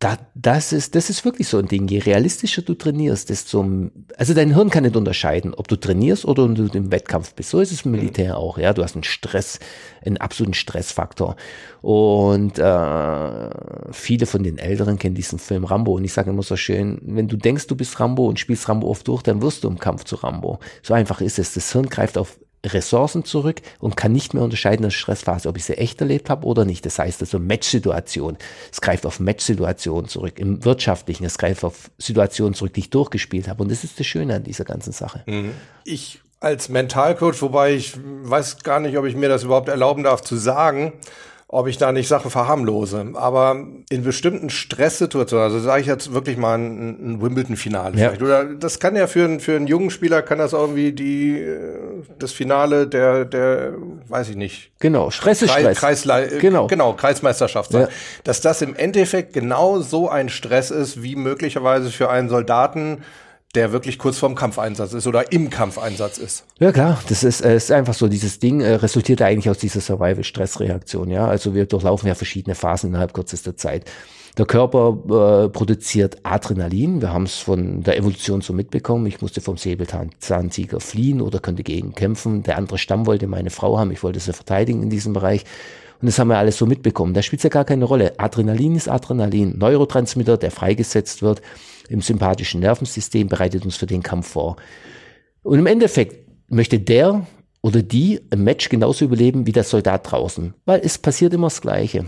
da, 0.00 0.16
das 0.34 0.72
ist, 0.72 0.94
das 0.94 1.10
ist 1.10 1.26
wirklich 1.26 1.46
so 1.46 1.58
ein 1.58 1.68
Ding. 1.68 1.86
Je 1.86 1.98
realistischer 1.98 2.62
du 2.62 2.72
trainierst, 2.72 3.28
desto, 3.28 3.90
also 4.16 4.32
dein 4.32 4.54
Hirn 4.54 4.70
kann 4.70 4.84
nicht 4.84 4.96
unterscheiden, 4.96 5.52
ob 5.52 5.68
du 5.68 5.76
trainierst 5.76 6.24
oder 6.24 6.48
du 6.48 6.66
im 6.72 6.90
Wettkampf 6.90 7.34
bist. 7.34 7.50
So 7.50 7.60
ist 7.60 7.70
es 7.70 7.84
im 7.84 7.90
Militär 7.90 8.38
auch, 8.38 8.56
ja. 8.56 8.72
Du 8.72 8.82
hast 8.82 8.94
einen 8.96 9.04
Stress, 9.04 9.60
einen 10.02 10.16
absoluten 10.16 10.54
Stressfaktor. 10.54 11.36
Und 11.82 12.58
äh, 12.58 13.50
viele 13.92 14.24
von 14.24 14.42
den 14.42 14.56
Älteren 14.56 14.98
kennen 14.98 15.14
diesen 15.14 15.38
Film 15.38 15.64
Rambo. 15.64 15.92
Und 15.92 16.04
ich 16.04 16.14
sage 16.14 16.30
immer 16.30 16.42
so 16.42 16.56
schön, 16.56 16.98
wenn 17.02 17.28
du 17.28 17.36
denkst, 17.36 17.66
du 17.66 17.76
bist 17.76 18.00
Rambo 18.00 18.26
und 18.26 18.40
spielst 18.40 18.70
Rambo 18.70 18.88
oft 18.88 19.06
durch, 19.06 19.22
dann 19.22 19.42
wirst 19.42 19.64
du 19.64 19.68
im 19.68 19.78
Kampf 19.78 20.04
zu 20.04 20.16
Rambo. 20.16 20.60
So 20.82 20.94
einfach 20.94 21.20
ist 21.20 21.38
es. 21.38 21.52
Das 21.52 21.72
Hirn 21.72 21.90
greift 21.90 22.16
auf 22.16 22.38
Ressourcen 22.64 23.24
zurück 23.24 23.60
und 23.78 23.96
kann 23.96 24.12
nicht 24.12 24.34
mehr 24.34 24.42
unterscheiden 24.42 24.84
in 24.84 24.90
der 24.90 24.90
Stressphase, 24.90 25.48
ob 25.48 25.56
ich 25.56 25.64
sie 25.64 25.78
echt 25.78 26.00
erlebt 26.00 26.30
habe 26.30 26.46
oder 26.46 26.64
nicht. 26.64 26.84
Das 26.84 26.98
heißt 26.98 27.20
also 27.22 27.38
Match-Situation. 27.38 28.36
Es 28.70 28.80
greift 28.80 29.06
auf 29.06 29.20
Match-Situationen 29.20 30.08
zurück. 30.08 30.38
Im 30.38 30.64
Wirtschaftlichen, 30.64 31.24
es 31.24 31.38
greift 31.38 31.64
auf 31.64 31.90
Situationen 31.98 32.54
zurück, 32.54 32.74
die 32.74 32.80
ich 32.80 32.90
durchgespielt 32.90 33.48
habe. 33.48 33.62
Und 33.62 33.70
das 33.70 33.84
ist 33.84 33.98
das 33.98 34.06
Schöne 34.06 34.36
an 34.36 34.44
dieser 34.44 34.64
ganzen 34.64 34.92
Sache. 34.92 35.22
Mhm. 35.26 35.52
Ich 35.84 36.20
als 36.40 36.70
Mentalcoach, 36.70 37.42
wobei 37.42 37.74
ich 37.74 37.94
weiß 38.02 38.62
gar 38.62 38.80
nicht, 38.80 38.96
ob 38.96 39.04
ich 39.04 39.14
mir 39.14 39.28
das 39.28 39.44
überhaupt 39.44 39.68
erlauben 39.68 40.02
darf 40.04 40.22
zu 40.22 40.36
sagen, 40.36 40.94
ob 41.52 41.66
ich 41.66 41.78
da 41.78 41.90
nicht 41.90 42.06
Sachen 42.06 42.30
verharmlose. 42.30 43.10
Aber 43.14 43.56
in 43.90 44.04
bestimmten 44.04 44.50
Stresssituationen, 44.50 45.44
also 45.44 45.58
sage 45.58 45.80
ich 45.80 45.88
jetzt 45.88 46.14
wirklich 46.14 46.36
mal 46.36 46.56
ein, 46.56 47.14
ein 47.14 47.22
Wimbledon-Finale 47.22 47.96
ja. 47.96 48.06
vielleicht. 48.06 48.22
Oder 48.22 48.44
das 48.44 48.78
kann 48.78 48.94
ja 48.94 49.08
für, 49.08 49.24
einen 49.24 49.40
für 49.40 49.56
einen 49.56 49.66
jungen 49.66 49.90
Spieler 49.90 50.22
kann 50.22 50.38
das 50.38 50.52
irgendwie 50.52 50.92
die 50.92 51.40
äh, 51.40 51.76
das 52.20 52.30
Finale 52.30 52.86
der 52.86 53.24
der 53.24 53.72
weiß 54.06 54.28
ich 54.28 54.36
nicht. 54.36 54.70
Genau, 54.78 55.10
Stress 55.10 55.42
ist 55.42 55.50
Stress. 55.50 55.78
Kreisle 55.78 56.38
genau. 56.40 56.68
genau, 56.68 56.92
Kreismeisterschaft 56.92 57.72
sein. 57.72 57.82
Ja. 57.82 57.88
Dass 58.22 58.40
das 58.40 58.62
im 58.62 58.76
Endeffekt 58.76 59.32
genau 59.32 59.80
so 59.80 60.08
ein 60.08 60.28
Stress 60.28 60.70
ist, 60.70 61.02
wie 61.02 61.16
möglicherweise 61.16 61.90
für 61.90 62.10
einen 62.10 62.28
Soldaten 62.28 63.02
der 63.54 63.72
wirklich 63.72 63.98
kurz 63.98 64.18
vorm 64.18 64.34
Kampfeinsatz 64.34 64.92
ist 64.92 65.06
oder 65.06 65.32
im 65.32 65.50
Kampfeinsatz 65.50 66.18
ist. 66.18 66.44
Ja 66.60 66.70
klar, 66.70 67.00
das 67.08 67.24
ist, 67.24 67.40
ist 67.40 67.72
einfach 67.72 67.94
so, 67.94 68.06
dieses 68.06 68.38
Ding 68.38 68.60
äh, 68.60 68.74
resultiert 68.74 69.22
eigentlich 69.22 69.50
aus 69.50 69.58
dieser 69.58 69.80
Survival-Stress-Reaktion, 69.80 71.10
ja. 71.10 71.26
Also 71.26 71.54
wir 71.54 71.66
durchlaufen 71.66 72.06
ja 72.06 72.14
verschiedene 72.14 72.54
Phasen 72.54 72.90
innerhalb 72.90 73.12
kürzester 73.12 73.56
Zeit. 73.56 73.90
Der 74.38 74.46
Körper 74.46 75.44
äh, 75.44 75.48
produziert 75.48 76.18
Adrenalin. 76.22 77.02
Wir 77.02 77.12
haben 77.12 77.24
es 77.24 77.38
von 77.38 77.82
der 77.82 77.96
Evolution 77.96 78.40
so 78.40 78.52
mitbekommen. 78.52 79.06
Ich 79.06 79.20
musste 79.20 79.40
vom 79.40 79.56
Säbelzahntiger 79.56 80.78
fliehen 80.78 81.20
oder 81.20 81.40
könnte 81.40 81.64
gegen 81.64 81.96
kämpfen. 81.96 82.44
Der 82.44 82.56
andere 82.56 82.78
Stamm 82.78 83.06
wollte 83.06 83.26
meine 83.26 83.50
Frau 83.50 83.78
haben. 83.78 83.90
Ich 83.90 84.04
wollte 84.04 84.20
sie 84.20 84.32
verteidigen 84.32 84.84
in 84.84 84.90
diesem 84.90 85.14
Bereich. 85.14 85.44
Und 86.00 86.06
das 86.06 86.18
haben 86.18 86.28
wir 86.28 86.38
alles 86.38 86.56
so 86.56 86.64
mitbekommen. 86.64 87.12
Da 87.12 87.22
spielt 87.22 87.40
es 87.40 87.44
ja 87.44 87.50
gar 87.50 87.64
keine 87.64 87.84
Rolle. 87.84 88.14
Adrenalin 88.18 88.76
ist 88.76 88.88
Adrenalin. 88.88 89.58
Neurotransmitter, 89.58 90.36
der 90.36 90.52
freigesetzt 90.52 91.22
wird 91.22 91.42
im 91.90 92.00
sympathischen 92.00 92.60
Nervensystem, 92.60 93.28
bereitet 93.28 93.64
uns 93.64 93.76
für 93.76 93.86
den 93.86 94.02
Kampf 94.02 94.28
vor. 94.28 94.56
Und 95.42 95.58
im 95.58 95.66
Endeffekt 95.66 96.28
möchte 96.48 96.78
der 96.78 97.26
oder 97.62 97.82
die 97.82 98.20
ein 98.30 98.42
Match 98.42 98.68
genauso 98.68 99.04
überleben 99.04 99.46
wie 99.46 99.52
der 99.52 99.64
Soldat 99.64 100.10
draußen. 100.10 100.54
Weil 100.64 100.80
es 100.82 100.98
passiert 100.98 101.34
immer 101.34 101.48
das 101.48 101.60
Gleiche. 101.60 102.06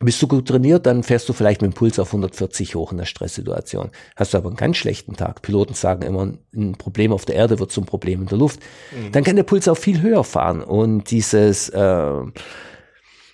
Bist 0.00 0.20
du 0.20 0.26
gut 0.26 0.48
trainiert, 0.48 0.86
dann 0.86 1.04
fährst 1.04 1.28
du 1.28 1.32
vielleicht 1.32 1.62
mit 1.62 1.72
dem 1.72 1.74
Puls 1.74 1.98
auf 1.98 2.08
140 2.08 2.74
hoch 2.74 2.90
in 2.90 2.98
der 2.98 3.04
Stresssituation. 3.04 3.90
Hast 4.16 4.34
du 4.34 4.38
aber 4.38 4.48
einen 4.48 4.56
ganz 4.56 4.76
schlechten 4.76 5.14
Tag. 5.14 5.40
Piloten 5.40 5.74
sagen 5.74 6.02
immer, 6.02 6.34
ein 6.54 6.72
Problem 6.72 7.12
auf 7.12 7.24
der 7.24 7.36
Erde 7.36 7.60
wird 7.60 7.70
zum 7.70 7.86
Problem 7.86 8.22
in 8.22 8.26
der 8.26 8.36
Luft. 8.36 8.60
Mhm. 8.90 9.12
Dann 9.12 9.22
kann 9.22 9.36
der 9.36 9.44
Puls 9.44 9.68
auch 9.68 9.78
viel 9.78 10.02
höher 10.02 10.24
fahren. 10.24 10.62
Und 10.62 11.10
dieses 11.12 11.68
äh, 11.68 12.22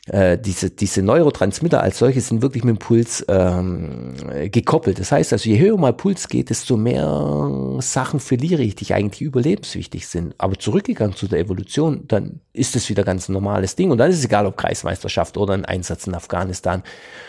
äh, 0.06 0.38
diese, 0.38 0.70
diese 0.70 1.02
Neurotransmitter 1.02 1.82
als 1.82 1.98
solche 1.98 2.20
sind 2.20 2.40
wirklich 2.40 2.64
mit 2.64 2.76
dem 2.76 2.78
Puls 2.78 3.24
ähm, 3.28 4.14
gekoppelt. 4.50 4.98
Das 4.98 5.12
heißt 5.12 5.32
also, 5.32 5.48
je 5.48 5.58
höher 5.58 5.76
mal 5.76 5.92
Puls 5.92 6.28
geht, 6.28 6.48
desto 6.50 6.76
mehr 6.76 7.76
Sachen 7.80 8.18
verliere 8.18 8.62
ich, 8.62 8.74
die 8.74 8.92
eigentlich 8.94 9.20
überlebenswichtig 9.20 10.08
sind. 10.08 10.34
Aber 10.38 10.58
zurückgegangen 10.58 11.14
zu 11.14 11.28
der 11.28 11.38
Evolution, 11.38 12.04
dann 12.08 12.40
ist 12.54 12.76
es 12.76 12.88
wieder 12.88 13.04
ganz 13.04 13.28
ein 13.28 13.34
normales 13.34 13.76
Ding. 13.76 13.90
Und 13.90 13.98
dann 13.98 14.10
ist 14.10 14.18
es 14.18 14.24
egal, 14.24 14.46
ob 14.46 14.56
Kreismeisterschaft 14.56 15.36
oder 15.36 15.52
ein 15.52 15.66
Einsatz 15.66 16.06
in 16.06 16.14
Afghanistan 16.14 16.82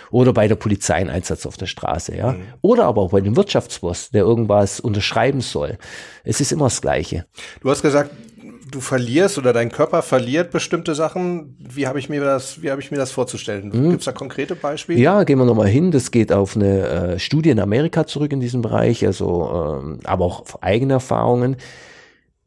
oder 0.09 0.33
bei 0.33 0.47
der 0.47 0.55
Polizei 0.55 0.95
ein 0.95 1.09
Einsatz 1.09 1.45
auf 1.45 1.57
der 1.57 1.67
Straße, 1.67 2.15
ja. 2.15 2.33
Mhm. 2.33 2.43
Oder 2.61 2.85
aber 2.85 3.01
auch 3.01 3.11
bei 3.11 3.21
dem 3.21 3.35
Wirtschaftsboss, 3.35 4.11
der 4.11 4.23
irgendwas 4.23 4.79
unterschreiben 4.79 5.41
soll. 5.41 5.77
Es 6.23 6.41
ist 6.41 6.51
immer 6.51 6.65
das 6.65 6.81
Gleiche. 6.81 7.25
Du 7.61 7.69
hast 7.69 7.81
gesagt, 7.81 8.11
du 8.71 8.79
verlierst 8.79 9.37
oder 9.37 9.53
dein 9.53 9.71
Körper 9.71 10.01
verliert 10.01 10.51
bestimmte 10.51 10.95
Sachen. 10.95 11.57
Wie 11.59 11.87
habe 11.87 11.99
ich 11.99 12.09
mir 12.09 12.21
das, 12.21 12.61
wie 12.61 12.71
habe 12.71 12.81
ich 12.81 12.89
mir 12.89 12.97
das 12.97 13.11
vorzustellen? 13.11 13.67
Mhm. 13.67 13.89
Gibt 13.89 13.99
es 13.99 14.05
da 14.05 14.11
konkrete 14.11 14.55
Beispiele? 14.55 14.99
Ja, 14.99 15.23
gehen 15.23 15.37
wir 15.37 15.45
nochmal 15.45 15.67
hin. 15.67 15.91
Das 15.91 16.11
geht 16.11 16.31
auf 16.31 16.55
eine 16.55 16.87
äh, 16.87 17.19
Studie 17.19 17.49
in 17.49 17.59
Amerika 17.59 18.07
zurück 18.07 18.31
in 18.31 18.39
diesem 18.39 18.61
Bereich, 18.61 19.05
also 19.05 19.79
ähm, 19.83 19.99
aber 20.05 20.25
auch 20.25 20.41
auf 20.41 20.63
eigene 20.63 20.93
Erfahrungen. 20.93 21.57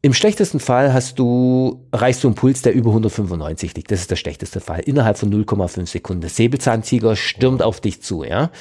Im 0.01 0.13
schlechtesten 0.13 0.59
Fall 0.59 0.93
hast 0.93 1.17
du, 1.17 1.87
erreichst 1.91 2.23
du 2.23 2.27
einen 2.27 2.35
Puls, 2.35 2.61
der 2.61 2.73
über 2.73 2.91
195 2.91 3.73
liegt. 3.75 3.91
Das 3.91 4.01
ist 4.01 4.11
der 4.11 4.17
schlechteste 4.17 4.59
Fall. 4.59 4.81
Innerhalb 4.81 5.17
von 5.17 5.33
0,5 5.33 5.87
Sekunden. 5.87 6.21
Der 6.21 6.29
Säbelzahntiger 6.29 7.15
stürmt 7.15 7.63
auf 7.63 7.81
dich 7.81 8.03
zu, 8.03 8.23
ja. 8.23 8.51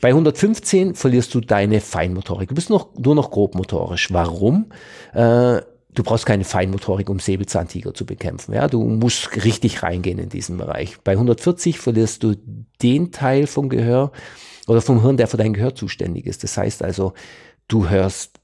Bei 0.00 0.08
115 0.08 0.94
verlierst 0.94 1.34
du 1.34 1.40
deine 1.40 1.80
Feinmotorik. 1.80 2.48
Du 2.48 2.54
bist 2.54 2.70
noch, 2.70 2.88
nur 2.98 3.14
noch 3.14 3.30
grobmotorisch. 3.30 4.12
Warum? 4.12 4.66
Äh, 5.14 5.62
Du 5.94 6.02
brauchst 6.02 6.24
keine 6.24 6.44
Feinmotorik, 6.44 7.10
um 7.10 7.18
Säbelzahntiger 7.18 7.92
zu 7.92 8.06
bekämpfen. 8.06 8.54
Ja, 8.54 8.66
du 8.66 8.82
musst 8.82 9.44
richtig 9.44 9.82
reingehen 9.82 10.18
in 10.18 10.30
diesen 10.30 10.56
Bereich. 10.56 10.98
Bei 11.04 11.12
140 11.12 11.78
verlierst 11.78 12.22
du 12.22 12.34
den 12.80 13.12
Teil 13.12 13.46
vom 13.46 13.68
Gehör 13.68 14.12
oder 14.66 14.80
vom 14.80 15.02
Hirn, 15.02 15.18
der 15.18 15.26
für 15.26 15.36
dein 15.36 15.52
Gehör 15.52 15.74
zuständig 15.74 16.26
ist. 16.26 16.44
Das 16.44 16.56
heißt 16.56 16.82
also, 16.82 17.12
du 17.68 17.90
hörst 17.90 18.40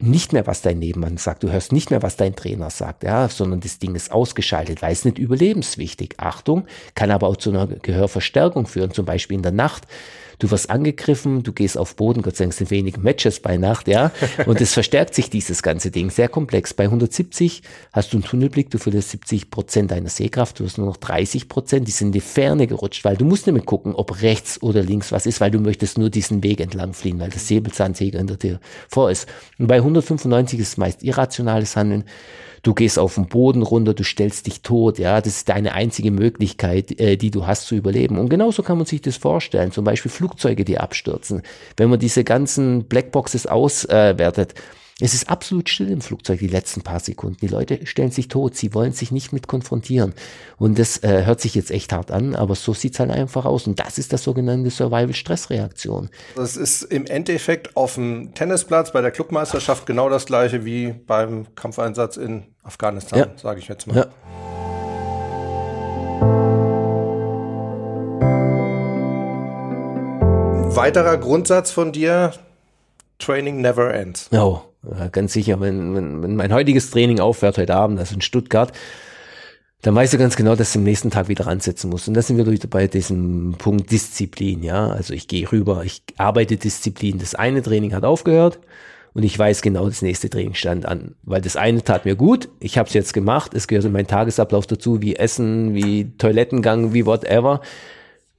nicht 0.00 0.32
mehr, 0.32 0.46
was 0.46 0.62
dein 0.62 0.78
Nebenmann 0.78 1.18
sagt, 1.18 1.42
du 1.42 1.50
hörst 1.50 1.72
nicht 1.72 1.90
mehr, 1.90 2.02
was 2.02 2.16
dein 2.16 2.34
Trainer 2.34 2.70
sagt, 2.70 3.04
ja, 3.04 3.28
sondern 3.28 3.60
das 3.60 3.78
Ding 3.78 3.94
ist 3.94 4.10
ausgeschaltet, 4.10 4.80
weil 4.80 4.92
es 4.92 5.04
nicht 5.04 5.18
überlebenswichtig. 5.18 6.14
Achtung, 6.18 6.66
kann 6.94 7.10
aber 7.10 7.28
auch 7.28 7.36
zu 7.36 7.50
einer 7.50 7.66
Gehörverstärkung 7.66 8.66
führen, 8.66 8.92
zum 8.92 9.04
Beispiel 9.04 9.36
in 9.36 9.42
der 9.42 9.52
Nacht 9.52 9.86
du 10.40 10.50
wirst 10.50 10.70
angegriffen, 10.70 11.42
du 11.44 11.52
gehst 11.52 11.78
auf 11.78 11.94
Boden, 11.94 12.22
Gott 12.22 12.36
sei 12.36 12.44
Dank 12.44 12.54
sind 12.54 12.70
wenig 12.70 12.96
Matches 12.96 13.40
bei 13.40 13.56
Nacht, 13.56 13.86
ja. 13.86 14.10
Und 14.46 14.60
es 14.60 14.72
verstärkt 14.74 15.14
sich 15.14 15.30
dieses 15.30 15.62
ganze 15.62 15.90
Ding, 15.90 16.10
sehr 16.10 16.28
komplex. 16.28 16.74
Bei 16.74 16.84
170 16.84 17.62
hast 17.92 18.12
du 18.12 18.16
einen 18.16 18.24
Tunnelblick, 18.24 18.70
du 18.70 18.78
verlierst 18.78 19.10
70 19.10 19.50
Prozent 19.50 19.90
deiner 19.92 20.08
Sehkraft, 20.08 20.58
du 20.58 20.64
hast 20.64 20.78
nur 20.78 20.88
noch 20.88 20.96
30 20.96 21.48
Prozent, 21.48 21.86
die 21.86 21.92
sind 21.92 22.08
in 22.08 22.12
die 22.12 22.20
Ferne 22.20 22.66
gerutscht, 22.66 23.04
weil 23.04 23.16
du 23.16 23.24
musst 23.24 23.46
nicht 23.46 23.54
mehr 23.54 23.62
gucken, 23.62 23.94
ob 23.94 24.22
rechts 24.22 24.60
oder 24.62 24.82
links 24.82 25.12
was 25.12 25.26
ist, 25.26 25.40
weil 25.40 25.50
du 25.50 25.60
möchtest 25.60 25.98
nur 25.98 26.10
diesen 26.10 26.42
Weg 26.42 26.60
entlang 26.60 26.94
fliehen, 26.94 27.20
weil 27.20 27.30
der 27.30 27.38
Säbelzahntiger 27.38 28.18
hinter 28.18 28.36
dir 28.36 28.60
vor 28.88 29.10
ist. 29.10 29.28
Und 29.58 29.66
bei 29.66 29.76
195 29.76 30.58
ist 30.58 30.68
es 30.68 30.76
meist 30.76 31.02
irrationales 31.02 31.76
Handeln 31.76 32.04
du 32.62 32.74
gehst 32.74 32.98
auf 32.98 33.14
den 33.14 33.26
Boden 33.26 33.62
runter, 33.62 33.94
du 33.94 34.04
stellst 34.04 34.46
dich 34.46 34.62
tot, 34.62 34.98
ja, 34.98 35.20
das 35.20 35.36
ist 35.36 35.48
deine 35.48 35.72
einzige 35.74 36.10
Möglichkeit, 36.10 36.98
äh, 37.00 37.16
die 37.16 37.30
du 37.30 37.46
hast 37.46 37.66
zu 37.66 37.74
überleben. 37.74 38.18
Und 38.18 38.28
genauso 38.28 38.62
kann 38.62 38.76
man 38.76 38.86
sich 38.86 39.00
das 39.00 39.16
vorstellen, 39.16 39.72
zum 39.72 39.84
Beispiel 39.84 40.10
Flugzeuge, 40.30 40.64
die 40.64 40.78
abstürzen. 40.78 41.42
Wenn 41.76 41.90
man 41.90 41.98
diese 41.98 42.24
ganzen 42.24 42.84
Blackboxes 42.84 43.46
auswertet, 43.46 44.54
es 45.02 45.14
ist 45.14 45.30
absolut 45.30 45.70
still 45.70 45.90
im 45.90 46.02
Flugzeug 46.02 46.40
die 46.40 46.46
letzten 46.46 46.82
paar 46.82 47.00
Sekunden. 47.00 47.38
Die 47.40 47.46
Leute 47.46 47.86
stellen 47.86 48.10
sich 48.10 48.28
tot, 48.28 48.54
sie 48.54 48.74
wollen 48.74 48.92
sich 48.92 49.10
nicht 49.10 49.32
mit 49.32 49.48
konfrontieren. 49.48 50.12
Und 50.58 50.78
das 50.78 51.02
äh, 51.02 51.24
hört 51.24 51.40
sich 51.40 51.54
jetzt 51.54 51.70
echt 51.70 51.92
hart 51.94 52.10
an, 52.10 52.34
aber 52.34 52.54
so 52.54 52.74
sieht's 52.74 53.00
halt 53.00 53.10
einfach 53.10 53.46
aus. 53.46 53.66
Und 53.66 53.80
das 53.80 53.96
ist 53.96 54.12
das 54.12 54.22
sogenannte 54.22 54.68
Survival-Stress-Reaktion. 54.68 56.10
Das 56.36 56.56
ist 56.58 56.82
im 56.82 57.06
Endeffekt 57.06 57.76
auf 57.76 57.94
dem 57.94 58.34
Tennisplatz 58.34 58.92
bei 58.92 59.00
der 59.00 59.10
Clubmeisterschaft 59.10 59.86
genau 59.86 60.10
das 60.10 60.26
gleiche 60.26 60.66
wie 60.66 60.92
beim 60.92 61.46
Kampfeinsatz 61.54 62.18
in 62.18 62.44
Afghanistan, 62.62 63.18
ja. 63.20 63.28
sage 63.38 63.60
ich 63.60 63.68
jetzt 63.68 63.86
mal. 63.86 63.96
Ja. 63.96 64.06
Weiterer 70.80 71.18
Grundsatz 71.18 71.70
von 71.70 71.92
dir, 71.92 72.32
Training 73.18 73.60
never 73.60 73.92
ends. 73.92 74.30
Oh, 74.32 74.62
ganz 75.12 75.34
sicher, 75.34 75.60
wenn, 75.60 75.94
wenn, 75.94 76.22
wenn 76.22 76.36
mein 76.36 76.54
heutiges 76.54 76.90
Training 76.90 77.20
aufhört 77.20 77.58
heute 77.58 77.74
Abend, 77.74 77.98
also 77.98 78.14
in 78.14 78.22
Stuttgart, 78.22 78.72
dann 79.82 79.94
weißt 79.94 80.14
du 80.14 80.18
ganz 80.18 80.36
genau, 80.36 80.56
dass 80.56 80.72
du 80.72 80.78
am 80.78 80.84
nächsten 80.84 81.10
Tag 81.10 81.28
wieder 81.28 81.46
ansetzen 81.46 81.90
musst. 81.90 82.08
Und 82.08 82.14
da 82.14 82.22
sind 82.22 82.38
wir 82.38 82.46
wieder 82.46 82.66
bei 82.66 82.86
diesem 82.86 83.56
Punkt 83.58 83.90
Disziplin, 83.90 84.62
ja. 84.62 84.88
Also 84.88 85.12
ich 85.12 85.28
gehe 85.28 85.50
rüber, 85.52 85.82
ich 85.84 86.02
arbeite 86.16 86.56
Disziplin. 86.56 87.18
Das 87.18 87.34
eine 87.34 87.60
Training 87.60 87.94
hat 87.94 88.04
aufgehört 88.04 88.58
und 89.12 89.22
ich 89.22 89.38
weiß 89.38 89.60
genau, 89.60 89.86
das 89.86 90.00
nächste 90.00 90.30
Training 90.30 90.54
stand 90.54 90.86
an. 90.86 91.14
Weil 91.22 91.42
das 91.42 91.56
eine 91.56 91.84
tat 91.84 92.06
mir 92.06 92.16
gut, 92.16 92.48
ich 92.58 92.78
habe 92.78 92.88
es 92.88 92.94
jetzt 92.94 93.12
gemacht, 93.12 93.52
es 93.52 93.68
gehört 93.68 93.84
in 93.84 93.92
meinen 93.92 94.06
Tagesablauf 94.06 94.66
dazu, 94.66 95.02
wie 95.02 95.16
Essen, 95.16 95.74
wie 95.74 96.10
Toilettengang, 96.16 96.94
wie 96.94 97.04
whatever. 97.04 97.60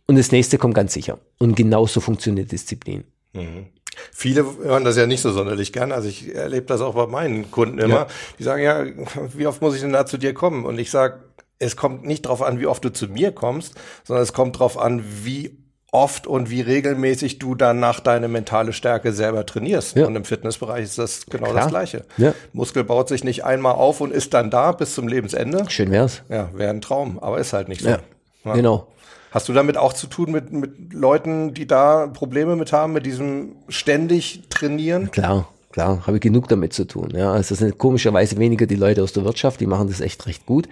Und 0.08 0.18
das 0.18 0.32
nächste 0.32 0.58
kommt 0.58 0.74
ganz 0.74 0.94
sicher. 0.94 1.20
Und 1.38 1.56
genauso 1.56 2.02
funktioniert 2.02 2.52
Disziplin. 2.52 3.04
Mhm. 3.34 3.68
Viele 4.12 4.46
hören 4.64 4.84
das 4.84 4.98
ja 4.98 5.06
nicht 5.06 5.22
so 5.22 5.32
sonderlich 5.32 5.74
gern. 5.74 5.92
Also 5.92 6.08
ich 6.08 6.34
erlebe 6.34 6.66
das 6.66 6.82
auch 6.82 6.96
bei 6.96 7.08
meinen 7.08 7.52
Kunden 7.52 7.78
immer. 7.78 7.96
Ja. 7.96 8.08
Die 8.40 8.44
sagen, 8.44 8.64
ja, 8.64 8.86
wie 9.34 9.48
oft 9.48 9.62
muss 9.62 9.76
ich 9.76 9.82
denn 9.82 9.94
da 9.94 10.06
zu 10.06 10.18
dir 10.18 10.34
kommen? 10.34 10.66
Und 10.66 10.80
ich 10.80 10.92
sage, 10.92 11.20
es 11.60 11.76
kommt 11.76 12.06
nicht 12.06 12.26
darauf 12.26 12.42
an, 12.42 12.60
wie 12.60 12.68
oft 12.68 12.84
du 12.84 12.92
zu 12.92 13.08
mir 13.08 13.32
kommst, 13.32 13.76
sondern 14.04 14.24
es 14.24 14.34
kommt 14.34 14.56
darauf 14.56 14.78
an, 14.78 15.04
wie 15.24 15.58
oft 15.92 16.26
und 16.26 16.50
wie 16.50 16.62
regelmäßig 16.62 17.38
du 17.38 17.54
dann 17.54 17.80
nach 17.80 18.00
deine 18.00 18.30
mentale 18.30 18.72
Stärke 18.72 19.12
selber 19.12 19.46
trainierst. 19.46 19.98
Ja. 19.98 20.08
Und 20.08 20.16
im 20.16 20.24
Fitnessbereich 20.24 20.84
ist 20.84 20.98
das 20.98 21.26
genau 21.26 21.50
Klar. 21.50 21.64
das 21.64 21.68
Gleiche. 21.70 22.06
Ja. 22.18 22.34
Muskel 22.54 22.86
baut 22.86 23.10
sich 23.10 23.24
nicht 23.26 23.44
einmal 23.44 23.76
auf 23.76 24.00
und 24.00 24.12
ist 24.12 24.34
dann 24.34 24.50
da 24.50 24.72
bis 24.72 24.96
zum 24.96 25.08
Lebensende. 25.08 25.66
Schön 25.70 25.92
wär's. 25.92 26.24
Ja, 26.30 26.50
wäre 26.54 26.70
ein 26.70 26.82
Traum, 26.82 27.20
aber 27.20 27.40
ist 27.40 27.52
halt 27.52 27.68
nicht 27.68 27.82
so. 27.82 27.90
Ja. 27.90 28.00
Genau. 28.54 28.88
Hast 29.32 29.50
du 29.50 29.54
damit 29.54 29.78
auch 29.78 29.94
zu 29.94 30.08
tun 30.08 30.32
mit, 30.32 30.52
mit 30.52 30.94
Leuten, 30.94 31.54
die 31.54 31.66
da 31.66 32.08
Probleme 32.08 32.56
mit 32.56 32.74
haben, 32.74 32.94
mit 32.94 33.06
diesem 33.06 33.56
ständig 33.70 34.44
trainieren? 34.50 35.10
Klar. 35.12 35.48
Klar, 35.72 36.06
habe 36.06 36.18
ich 36.18 36.22
genug 36.22 36.50
damit 36.50 36.74
zu 36.74 36.84
tun. 36.84 37.14
Ja, 37.16 37.32
also 37.32 37.54
es 37.54 37.60
sind 37.60 37.78
komischerweise 37.78 38.38
weniger 38.38 38.66
die 38.66 38.76
Leute 38.76 39.02
aus 39.04 39.14
der 39.14 39.24
Wirtschaft, 39.24 39.62
die 39.62 39.68
machen 39.68 39.88
das 39.88 40.02
echt 40.02 40.28
recht 40.28 40.46
gut. 40.46 40.68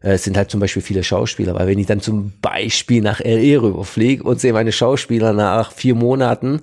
Äh, 0.00 0.12
es 0.12 0.22
sind 0.24 0.36
halt 0.36 0.48
zum 0.48 0.60
Beispiel 0.60 0.80
viele 0.82 1.02
Schauspieler, 1.02 1.54
weil 1.54 1.66
wenn 1.66 1.78
ich 1.78 1.86
dann 1.86 2.00
zum 2.00 2.32
Beispiel 2.40 3.02
nach 3.02 3.20
LE 3.20 3.60
rüberfliege 3.60 4.22
und 4.22 4.40
sehe 4.40 4.52
meine 4.52 4.70
Schauspieler 4.70 5.32
nach 5.32 5.72
vier 5.72 5.96
Monaten 5.96 6.60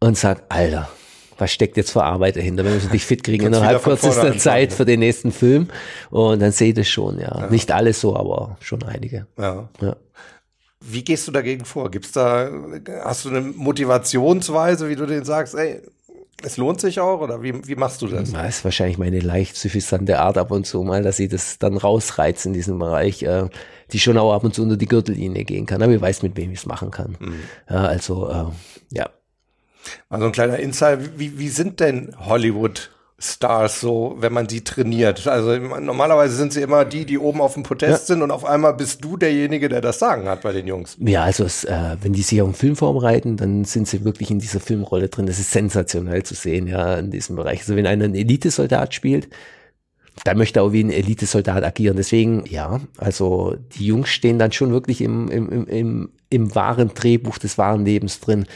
und 0.00 0.18
sag, 0.18 0.42
Alter, 0.48 0.88
was 1.38 1.52
steckt 1.52 1.76
jetzt 1.76 1.92
für 1.92 2.02
Arbeit 2.02 2.36
dahinter? 2.36 2.64
Wir 2.64 2.72
müssen 2.72 2.90
dich 2.90 3.04
fit 3.04 3.22
kriegen 3.22 3.46
innerhalb 3.46 3.84
kürzester 3.84 4.36
Zeit 4.36 4.72
für 4.72 4.84
den 4.84 4.98
nächsten 4.98 5.30
Film. 5.30 5.68
Und 6.10 6.42
dann 6.42 6.50
sehe 6.50 6.70
ich 6.70 6.74
das 6.74 6.88
schon, 6.88 7.20
ja. 7.20 7.42
ja. 7.42 7.46
Nicht 7.48 7.70
alles 7.70 8.00
so, 8.00 8.16
aber 8.16 8.56
schon 8.60 8.82
einige. 8.82 9.26
Ja. 9.38 9.68
ja. 9.80 9.96
Wie 10.90 11.04
gehst 11.04 11.28
du 11.28 11.32
dagegen 11.32 11.64
vor? 11.64 11.90
Gibt's 11.90 12.12
da, 12.12 12.50
hast 13.04 13.24
du 13.24 13.30
eine 13.30 13.40
Motivationsweise, 13.40 14.88
wie 14.88 14.96
du 14.96 15.06
denen 15.06 15.24
sagst, 15.24 15.54
ey, 15.54 15.82
es 16.42 16.56
lohnt 16.56 16.80
sich 16.80 17.00
auch 17.00 17.20
oder 17.20 17.42
wie, 17.42 17.66
wie 17.66 17.74
machst 17.74 18.00
du 18.00 18.06
das? 18.06 18.30
Das 18.30 18.58
ist 18.58 18.64
wahrscheinlich 18.64 18.96
meine 18.96 19.18
leicht 19.20 19.56
suffisante 19.56 20.20
Art 20.20 20.38
ab 20.38 20.50
und 20.50 20.66
zu 20.66 20.82
mal, 20.82 21.02
dass 21.02 21.18
ich 21.18 21.28
das 21.28 21.58
dann 21.58 21.76
rausreiz 21.76 22.44
in 22.46 22.52
diesem 22.52 22.78
Bereich, 22.78 23.22
äh, 23.24 23.48
die 23.92 23.98
schon 23.98 24.18
auch 24.18 24.32
ab 24.32 24.44
und 24.44 24.54
zu 24.54 24.62
unter 24.62 24.76
die 24.76 24.86
Gürtellinie 24.86 25.44
gehen 25.44 25.66
kann, 25.66 25.82
aber 25.82 25.92
ich 25.92 26.00
weiß, 26.00 26.22
mit 26.22 26.36
wem 26.36 26.52
ich 26.52 26.60
es 26.60 26.66
machen 26.66 26.90
kann. 26.90 27.16
Mhm. 27.18 27.40
Ja, 27.68 27.84
also, 27.86 28.30
äh, 28.30 28.44
ja. 28.90 29.10
Also 30.08 30.26
ein 30.26 30.32
kleiner 30.32 30.58
Insight, 30.58 31.18
wie, 31.18 31.38
wie 31.38 31.48
sind 31.48 31.80
denn 31.80 32.14
Hollywood 32.18 32.90
Stars 33.20 33.80
so, 33.80 34.14
wenn 34.20 34.32
man 34.32 34.48
sie 34.48 34.62
trainiert. 34.62 35.26
Also 35.26 35.56
normalerweise 35.56 36.36
sind 36.36 36.52
sie 36.52 36.62
immer 36.62 36.84
die, 36.84 37.04
die 37.04 37.18
oben 37.18 37.40
auf 37.40 37.54
dem 37.54 37.64
Podest 37.64 38.08
ja. 38.08 38.14
sind 38.14 38.22
und 38.22 38.30
auf 38.30 38.44
einmal 38.44 38.74
bist 38.74 39.02
du 39.02 39.16
derjenige, 39.16 39.68
der 39.68 39.80
das 39.80 39.98
Sagen 39.98 40.28
hat 40.28 40.42
bei 40.42 40.52
den 40.52 40.68
Jungs. 40.68 40.96
Ja, 41.00 41.24
also 41.24 41.42
es, 41.42 41.64
äh, 41.64 41.96
wenn 42.00 42.12
die 42.12 42.22
sich 42.22 42.40
auf 42.40 42.46
einen 42.46 42.54
Film 42.54 42.76
vorbereiten, 42.76 43.36
dann 43.36 43.64
sind 43.64 43.88
sie 43.88 44.04
wirklich 44.04 44.30
in 44.30 44.38
dieser 44.38 44.60
Filmrolle 44.60 45.08
drin. 45.08 45.26
Das 45.26 45.40
ist 45.40 45.50
sensationell 45.50 46.22
zu 46.22 46.34
sehen, 46.34 46.68
ja, 46.68 46.94
in 46.96 47.10
diesem 47.10 47.34
Bereich. 47.34 47.60
Also 47.60 47.74
wenn 47.74 47.88
einer 47.88 48.04
einen 48.04 48.14
Elitesoldat 48.14 48.94
spielt, 48.94 49.28
dann 50.22 50.38
möchte 50.38 50.60
er 50.60 50.62
auch 50.62 50.72
wie 50.72 50.84
ein 50.84 50.92
Elitesoldat 50.92 51.64
agieren. 51.64 51.96
Deswegen, 51.96 52.44
ja, 52.46 52.80
also 52.98 53.56
die 53.76 53.86
Jungs 53.86 54.10
stehen 54.10 54.38
dann 54.38 54.52
schon 54.52 54.70
wirklich 54.70 55.00
im, 55.00 55.28
im, 55.28 55.50
im, 55.50 55.66
im, 55.66 56.10
im 56.30 56.54
wahren 56.54 56.92
Drehbuch 56.94 57.38
des 57.38 57.58
wahren 57.58 57.84
Lebens 57.84 58.20
drin. 58.20 58.46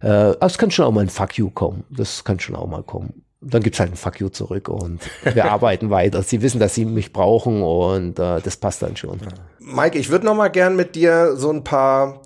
Äh, 0.00 0.08
aber 0.08 0.46
es 0.46 0.56
kann 0.56 0.70
schon 0.70 0.86
auch 0.86 0.92
mal 0.92 1.02
ein 1.02 1.10
Fuck 1.10 1.36
you 1.36 1.50
kommen. 1.50 1.84
Das 1.90 2.24
kann 2.24 2.40
schon 2.40 2.56
auch 2.56 2.68
mal 2.68 2.82
kommen 2.82 3.22
dann 3.40 3.62
gibt's 3.62 3.78
halt 3.78 3.92
ein 3.92 3.96
Fuck 3.96 4.20
you 4.20 4.28
zurück 4.28 4.68
und 4.68 5.00
wir 5.22 5.44
arbeiten 5.50 5.90
weiter. 5.90 6.22
Sie 6.22 6.42
wissen, 6.42 6.58
dass 6.58 6.74
sie 6.74 6.84
mich 6.84 7.12
brauchen 7.12 7.62
und 7.62 8.18
äh, 8.18 8.40
das 8.40 8.56
passt 8.56 8.82
dann 8.82 8.96
schon. 8.96 9.20
Mike, 9.60 9.98
ich 9.98 10.10
würde 10.10 10.26
noch 10.26 10.34
mal 10.34 10.48
gern 10.48 10.76
mit 10.76 10.96
dir 10.96 11.36
so 11.36 11.50
ein 11.50 11.64
paar 11.64 12.22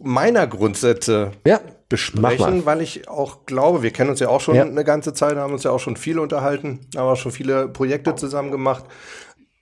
meiner 0.00 0.46
Grundsätze 0.46 1.32
ja, 1.44 1.60
besprechen, 1.88 2.64
weil 2.64 2.80
ich 2.80 3.08
auch 3.08 3.44
glaube, 3.44 3.82
wir 3.82 3.90
kennen 3.90 4.10
uns 4.10 4.20
ja 4.20 4.28
auch 4.28 4.40
schon 4.40 4.54
ja. 4.54 4.62
eine 4.62 4.84
ganze 4.84 5.14
Zeit, 5.14 5.36
haben 5.36 5.52
uns 5.52 5.64
ja 5.64 5.72
auch 5.72 5.80
schon 5.80 5.96
viel 5.96 6.20
unterhalten, 6.20 6.80
haben 6.96 7.08
auch 7.08 7.16
schon 7.16 7.32
viele 7.32 7.68
Projekte 7.68 8.14
zusammen 8.14 8.52
gemacht. 8.52 8.84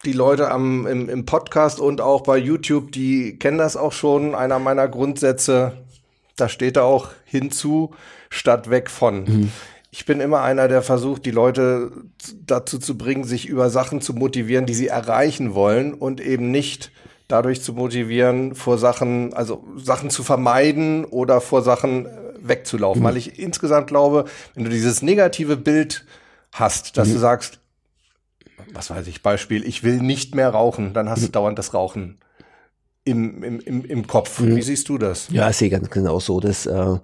Die 0.05 0.13
Leute 0.13 0.51
am, 0.51 0.87
im, 0.87 1.09
im 1.09 1.25
Podcast 1.25 1.81
und 1.81 2.01
auch 2.01 2.23
bei 2.23 2.37
YouTube, 2.37 2.93
die 2.93 3.39
kennen 3.39 3.59
das 3.59 3.77
auch 3.77 3.93
schon. 3.93 4.35
Einer 4.35 4.59
meiner 4.59 4.89
Grundsätze, 4.89 5.79
da 6.37 6.49
steht 6.49 6.77
da 6.77 6.83
auch 6.83 7.11
hinzu, 7.25 7.95
statt 8.29 8.69
weg 8.69 8.91
von. 8.91 9.25
Mhm 9.25 9.53
ich 9.95 10.07
bin 10.07 10.21
immer 10.21 10.41
einer, 10.41 10.69
der 10.69 10.81
versucht, 10.81 11.27
die 11.27 11.31
Leute 11.31 11.93
dazu 12.47 12.79
zu 12.79 12.97
bringen, 12.97 13.25
sich 13.25 13.47
über 13.47 13.69
Sachen 13.69 14.01
zu 14.01 14.15
motivieren, 14.15 14.65
die 14.65 14.73
sie 14.73 14.89
erreichen 14.89 15.55
wollen 15.55 15.93
und 15.93 16.19
eben 16.19 16.51
nicht 16.51 16.91
dadurch 17.29 17.61
zu 17.63 17.75
motivieren, 17.75 18.55
vor 18.55 18.79
Sachen, 18.79 19.35
also 19.35 19.63
Sachen 19.77 20.09
zu 20.09 20.23
vermeiden 20.23 21.05
oder 21.05 21.43
vor 21.43 21.61
Sachen 21.61 22.07
äh, 22.07 22.11
wegzulaufen. 22.41 23.03
Mhm. 23.03 23.07
Weil 23.07 23.17
ich 23.19 23.39
insgesamt 23.39 23.87
glaube, 23.87 24.25
wenn 24.55 24.65
du 24.65 24.71
dieses 24.71 25.03
negative 25.03 25.59
Bild 25.59 26.07
hast, 26.53 26.97
dass 26.97 27.09
mhm. 27.09 27.13
du 27.13 27.19
sagst, 27.19 27.61
was 28.73 28.89
weiß 28.89 29.07
ich, 29.09 29.23
Beispiel, 29.23 29.63
ich 29.63 29.85
will 29.85 30.01
nicht 30.01 30.35
mehr 30.35 30.49
rauchen, 30.49 30.95
dann 30.95 31.11
hast 31.11 31.21
mhm. 31.21 31.27
du 31.27 31.33
dauernd 31.33 31.59
das 31.59 31.75
Rauchen 31.75 32.17
im, 33.05 33.43
im, 33.43 33.61
im, 33.61 33.85
im 33.85 34.07
Kopf. 34.07 34.41
Wie 34.41 34.63
siehst 34.63 34.89
du 34.89 34.97
das? 34.97 35.29
Ja, 35.29 35.51
ich 35.51 35.57
sehe 35.57 35.69
ganz 35.69 35.91
genau 35.91 36.19
so, 36.19 36.41
dass 36.41 36.65
äh, 36.65 36.97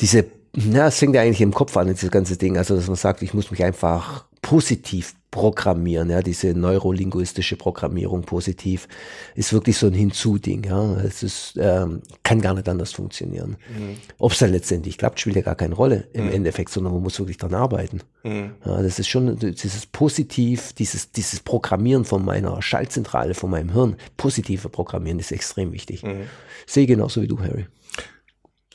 diese 0.00 0.26
ja, 0.54 0.88
es 0.88 0.98
fängt 0.98 1.14
ja 1.14 1.22
eigentlich 1.22 1.40
im 1.40 1.54
Kopf 1.54 1.76
an, 1.76 1.88
dieses 1.88 2.10
ganze 2.10 2.36
Ding. 2.36 2.56
Also, 2.56 2.76
dass 2.76 2.86
man 2.86 2.96
sagt, 2.96 3.22
ich 3.22 3.34
muss 3.34 3.50
mich 3.50 3.62
einfach 3.62 4.24
positiv 4.42 5.14
programmieren, 5.30 6.10
ja, 6.10 6.22
diese 6.22 6.54
neurolinguistische 6.54 7.56
Programmierung 7.56 8.22
positiv 8.22 8.88
ist 9.36 9.52
wirklich 9.52 9.76
so 9.76 9.86
ein 9.86 9.92
Hinzu-Ding, 9.92 10.64
ja. 10.64 10.96
Es 11.02 11.22
ist, 11.22 11.54
ähm, 11.56 12.02
kann 12.24 12.40
gar 12.40 12.54
nicht 12.54 12.68
anders 12.68 12.92
funktionieren. 12.92 13.56
Mhm. 13.68 13.96
Ob 14.18 14.32
es 14.32 14.38
dann 14.38 14.50
letztendlich 14.50 14.98
klappt, 14.98 15.20
spielt 15.20 15.36
ja 15.36 15.42
gar 15.42 15.54
keine 15.54 15.74
Rolle 15.74 16.08
im 16.14 16.26
mhm. 16.26 16.32
Endeffekt, 16.32 16.70
sondern 16.70 16.94
man 16.94 17.02
muss 17.02 17.18
wirklich 17.20 17.36
dran 17.36 17.54
arbeiten. 17.54 18.00
Mhm. 18.24 18.54
Ja, 18.64 18.82
das 18.82 18.98
ist 18.98 19.08
schon 19.08 19.36
dieses 19.38 19.86
Positiv, 19.86 20.72
dieses, 20.72 21.12
dieses 21.12 21.40
Programmieren 21.40 22.04
von 22.04 22.24
meiner 22.24 22.60
Schaltzentrale, 22.60 23.34
von 23.34 23.50
meinem 23.50 23.72
Hirn, 23.72 23.96
positive 24.16 24.68
Programmieren 24.68 25.20
ist 25.20 25.30
extrem 25.30 25.72
wichtig. 25.72 26.02
Mhm. 26.02 26.22
Sehe 26.66 26.86
genauso 26.86 27.22
wie 27.22 27.28
du, 27.28 27.38
Harry. 27.38 27.66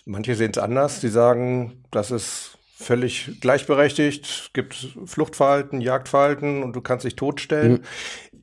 Manche 0.06 0.36
sehen 0.36 0.52
es 0.52 0.58
anders. 0.58 1.02
Die 1.02 1.10
sagen, 1.10 1.84
das 1.92 2.12
ist 2.12 2.58
völlig 2.78 3.40
gleichberechtigt. 3.42 4.26
Es 4.26 4.50
gibt 4.54 4.76
Fluchtverhalten, 5.06 5.82
Jagdverhalten 5.82 6.64
und 6.64 6.76
du 6.76 6.82
kannst 6.82 7.06
dich 7.06 7.16
totstellen. 7.16 7.74
Mhm. 7.74 7.82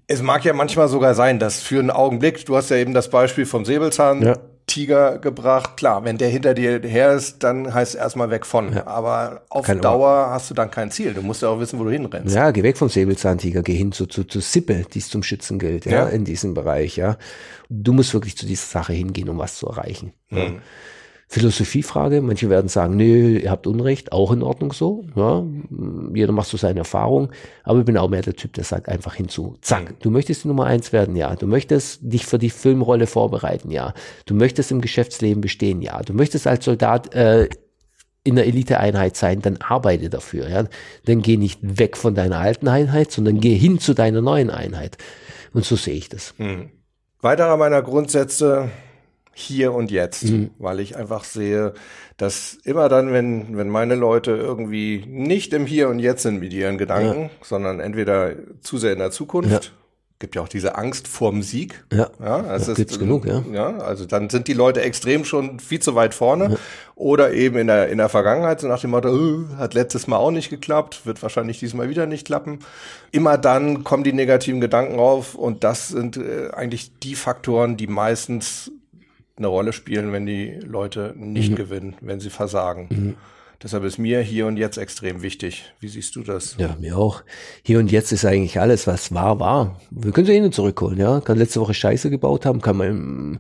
Es 0.09 0.23
mag 0.23 0.45
ja 0.45 0.53
manchmal 0.53 0.89
sogar 0.89 1.15
sein, 1.15 1.39
dass 1.39 1.61
für 1.61 1.79
einen 1.79 1.91
Augenblick, 1.91 2.45
du 2.45 2.57
hast 2.57 2.71
ja 2.71 2.77
eben 2.77 2.93
das 2.93 3.11
Beispiel 3.11 3.47
vom 3.47 3.65
Säbelzahn. 3.65 4.23
Ja. 4.23 4.37
Tiger 4.67 5.19
gebracht. 5.19 5.77
Klar, 5.77 6.05
wenn 6.05 6.19
der 6.19 6.29
hinter 6.29 6.55
dir 6.55 6.81
her 6.81 7.13
ist, 7.13 7.43
dann 7.43 7.75
heißt 7.75 7.95
es 7.95 8.01
erstmal 8.01 8.31
weg 8.31 8.47
von. 8.47 8.73
Ja. 8.73 8.87
Aber 8.87 9.43
auf 9.49 9.67
Keine 9.67 9.81
Dauer 9.81 10.29
hast 10.31 10.51
du 10.51 10.55
dann 10.55 10.71
kein 10.71 10.91
Ziel. 10.91 11.15
Du 11.15 11.23
musst 11.23 11.43
ja 11.43 11.49
auch 11.49 11.59
wissen, 11.59 11.79
wo 11.79 11.85
du 11.85 11.91
hinrennst. 11.91 12.35
Ja, 12.35 12.53
geh 12.53 12.63
weg 12.63 12.79
vom 12.79 12.89
Säbelzahntiger, 12.89 13.63
geh 13.63 13.75
hin 13.75 13.93
zu, 13.93 14.07
zu, 14.07 14.25
zu 14.25 14.41
Sippe, 14.41 14.87
die 14.93 15.01
es 15.01 15.09
zum 15.09 15.23
Schützen 15.25 15.59
gilt, 15.59 15.85
ja, 15.85 15.93
ja, 15.93 16.09
in 16.09 16.25
diesem 16.25 16.55
Bereich, 16.55 16.97
ja. 16.97 17.19
Du 17.69 17.93
musst 17.93 18.15
wirklich 18.15 18.37
zu 18.37 18.47
dieser 18.47 18.67
Sache 18.67 18.93
hingehen, 18.93 19.29
um 19.29 19.39
was 19.39 19.57
zu 19.57 19.67
erreichen. 19.67 20.13
Mhm. 20.31 20.63
Philosophiefrage. 21.33 22.21
Manche 22.21 22.51
werden 22.51 22.69
sagen, 22.69 22.95
nö, 22.95 23.39
ihr 23.39 23.51
habt 23.51 23.67
Unrecht, 23.67 24.13
auch 24.13 24.33
in 24.33 24.43
Ordnung 24.43 24.75
so. 24.75 25.07
Ja, 25.17 25.43
jeder 26.13 26.31
macht 26.31 26.49
so 26.49 26.59
seine 26.59 26.81
Erfahrung. 26.81 27.31
Aber 27.65 27.79
ich 27.79 27.87
bin 27.87 27.97
auch 27.97 28.11
mehr 28.11 28.21
der 28.21 28.37
Typ, 28.37 28.53
der 28.53 28.65
sagt 28.65 28.87
einfach 28.87 29.15
hinzu, 29.15 29.57
zack, 29.63 29.99
du 30.01 30.11
möchtest 30.11 30.45
die 30.45 30.49
Nummer 30.49 30.67
eins 30.67 30.93
werden, 30.93 31.17
ja. 31.17 31.35
Du 31.35 31.47
möchtest 31.47 32.01
dich 32.03 32.27
für 32.27 32.39
die 32.39 32.51
Filmrolle 32.51 33.07
vorbereiten, 33.07 33.71
ja. 33.71 33.95
Du 34.27 34.35
möchtest 34.35 34.71
im 34.73 34.83
Geschäftsleben 34.83 35.41
bestehen, 35.41 35.81
ja. 35.81 36.03
Du 36.03 36.13
möchtest 36.13 36.47
als 36.47 36.67
Soldat 36.67 37.15
äh, 37.15 37.49
in 38.25 38.37
der 38.37 38.47
Eliteeinheit 38.47 39.17
sein, 39.17 39.41
dann 39.41 39.57
arbeite 39.57 40.11
dafür, 40.11 40.51
ja. 40.51 40.65
Dann 41.07 41.23
geh 41.23 41.39
nicht 41.39 41.61
weg 41.63 41.97
von 41.97 42.15
deiner 42.15 42.41
alten 42.41 42.69
Einheit, 42.69 43.11
sondern 43.11 43.41
geh 43.41 43.55
hin 43.55 43.79
zu 43.79 43.95
deiner 43.95 44.21
neuen 44.21 44.51
Einheit. 44.51 44.99
Und 45.55 45.65
so 45.65 45.77
sehe 45.77 45.95
ich 45.95 46.11
das. 46.11 46.35
Hm. 46.37 46.69
Weiterer 47.23 47.57
meiner 47.57 47.81
Grundsätze 47.81 48.69
hier 49.35 49.73
und 49.73 49.91
jetzt, 49.91 50.25
mhm. 50.25 50.51
weil 50.59 50.81
ich 50.81 50.97
einfach 50.97 51.25
sehe, 51.25 51.73
dass 52.17 52.59
immer 52.65 52.89
dann, 52.89 53.13
wenn, 53.13 53.57
wenn 53.57 53.69
meine 53.69 53.95
Leute 53.95 54.33
irgendwie 54.33 55.05
nicht 55.07 55.53
im 55.53 55.67
Hier 55.67 55.89
und 55.89 55.99
Jetzt 55.99 56.23
sind 56.23 56.41
mit 56.41 56.53
ihren 56.53 56.79
Gedanken, 56.79 57.23
ja. 57.23 57.31
sondern 57.43 57.81
entweder 57.81 58.33
zu 58.61 58.79
sehr 58.79 58.93
in 58.93 58.99
der 58.99 59.11
Zukunft, 59.11 59.51
ja. 59.51 59.71
gibt 60.19 60.37
ja 60.37 60.43
auch 60.43 60.49
diese 60.49 60.77
Angst 60.77 61.09
vorm 61.09 61.43
Sieg. 61.43 61.85
Ja, 61.93 62.11
ja 62.23 62.43
das 62.43 62.69
ist, 62.69 62.77
gibt's 62.77 62.99
genug, 62.99 63.27
ja. 63.27 63.43
ja. 63.53 63.79
Also 63.79 64.05
dann 64.05 64.29
sind 64.29 64.49
die 64.49 64.53
Leute 64.53 64.83
extrem 64.83 65.25
schon 65.25 65.59
viel 65.61 65.81
zu 65.81 65.95
weit 65.95 66.15
vorne. 66.15 66.51
Ja. 66.51 66.57
Oder 66.95 67.33
eben 67.33 67.57
in 67.57 67.67
der, 67.67 67.89
in 67.89 67.99
der 67.99 68.11
Vergangenheit, 68.11 68.61
so 68.61 68.69
nach 68.69 68.81
dem 68.81 68.91
Motto, 68.91 69.09
äh, 69.09 69.57
hat 69.57 69.73
letztes 69.73 70.07
Mal 70.07 70.19
auch 70.19 70.31
nicht 70.31 70.51
geklappt, 70.51 71.07
wird 71.07 71.23
wahrscheinlich 71.23 71.59
diesmal 71.59 71.89
wieder 71.89 72.07
nicht 72.07 72.27
klappen. 72.27 72.59
Immer 73.11 73.39
dann 73.39 73.83
kommen 73.83 74.05
die 74.05 74.13
negativen 74.13 74.61
Gedanken 74.61 75.01
auf 75.01 75.35
und 75.35 75.65
das 75.65 75.89
sind 75.89 76.19
äh, 76.19 76.51
eigentlich 76.53 76.99
die 77.01 77.15
Faktoren, 77.15 77.79
die 77.79 77.87
meistens 77.87 78.71
eine 79.37 79.47
Rolle 79.47 79.73
spielen, 79.73 80.13
wenn 80.13 80.27
die 80.27 80.59
Leute 80.61 81.15
nicht 81.17 81.53
mhm. 81.53 81.57
gewinnen, 81.57 81.97
wenn 82.01 82.21
sie 82.21 82.31
versagen. 82.31 82.89
Mhm. 82.91 83.15
Deshalb 83.63 83.85
ist 83.85 83.99
mir 83.99 84.21
hier 84.21 84.47
und 84.47 84.57
jetzt 84.57 84.77
extrem 84.77 85.23
wichtig. 85.23 85.73
Wie 85.79 85.87
siehst 85.87 86.17
du 86.17 86.23
das? 86.23 86.57
Ja, 86.59 86.77
mir 86.81 86.99
auch. 86.99 87.23
Hier 87.63 87.79
und 87.79 87.93
jetzt 87.93 88.11
ist 88.11 88.25
eigentlich 88.25 88.59
alles, 88.59 88.89
was 88.89 89.15
war, 89.15 89.39
war. 89.39 89.81
Wir 89.91 90.11
können 90.11 90.27
sie 90.27 90.33
eh 90.33 90.41
nicht 90.41 90.55
zurückholen, 90.55 90.99
ja. 90.99 91.21
Kann 91.21 91.39
letzte 91.39 91.61
Woche 91.61 91.73
Scheiße 91.73 92.11
gebaut 92.11 92.45
haben, 92.45 92.61
kann 92.61 92.77
man, 92.77 93.39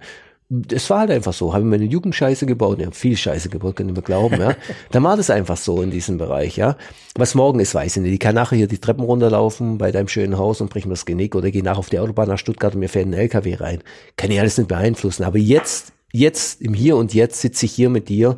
es 0.71 0.91
war 0.91 1.01
halt 1.01 1.11
einfach 1.11 1.33
so. 1.33 1.53
Habe 1.53 1.65
ich 1.65 1.71
meine 1.71 1.85
Jugend 1.85 2.15
Scheiße 2.15 2.45
gebaut, 2.47 2.79
ja, 2.79 2.91
viel 2.91 3.17
Scheiße 3.17 3.49
gebaut, 3.49 3.77
könnt 3.77 3.91
ihr 3.91 3.95
mir 3.95 4.03
glauben, 4.03 4.41
ja. 4.41 4.55
Dann 4.91 5.03
war 5.03 5.17
das 5.17 5.31
einfach 5.31 5.57
so 5.57 5.81
in 5.81 5.91
diesem 5.91 6.19
Bereich, 6.19 6.57
ja. 6.57 6.77
Was 7.15 7.35
morgen 7.35 7.61
ist, 7.61 7.75
weiß 7.75 7.97
ich 7.97 8.03
nicht. 8.03 8.12
Ich 8.12 8.21
kann 8.21 8.35
nachher 8.35 8.57
hier 8.57 8.67
die 8.67 8.79
Treppen 8.79 9.05
runterlaufen 9.05 9.79
bei 9.79 9.93
deinem 9.93 10.09
schönen 10.09 10.37
Haus 10.37 10.61
und 10.61 10.71
brich 10.71 10.85
mir 10.85 10.93
das 10.93 11.07
Genick 11.07 11.35
oder 11.35 11.51
gehe 11.51 11.62
nachher 11.62 11.79
auf 11.79 11.88
die 11.88 11.99
Autobahn 11.99 12.29
nach 12.29 12.38
Stuttgart 12.38 12.75
und 12.75 12.81
mir 12.81 12.88
fährt 12.88 13.07
ein 13.07 13.15
LKW 13.15 13.55
rein. 13.55 13.83
Kann 14.17 14.31
ich 14.31 14.41
alles 14.41 14.59
nicht 14.59 14.69
beeinflussen. 14.69 15.25
Aber 15.25 15.38
jetzt, 15.38 15.93
jetzt, 16.12 16.61
im 16.61 16.75
Hier 16.75 16.97
und 16.97 17.15
Jetzt 17.15 17.41
sitze 17.41 17.67
ich 17.67 17.73
hier 17.73 17.88
mit 17.88 18.09
dir 18.09 18.37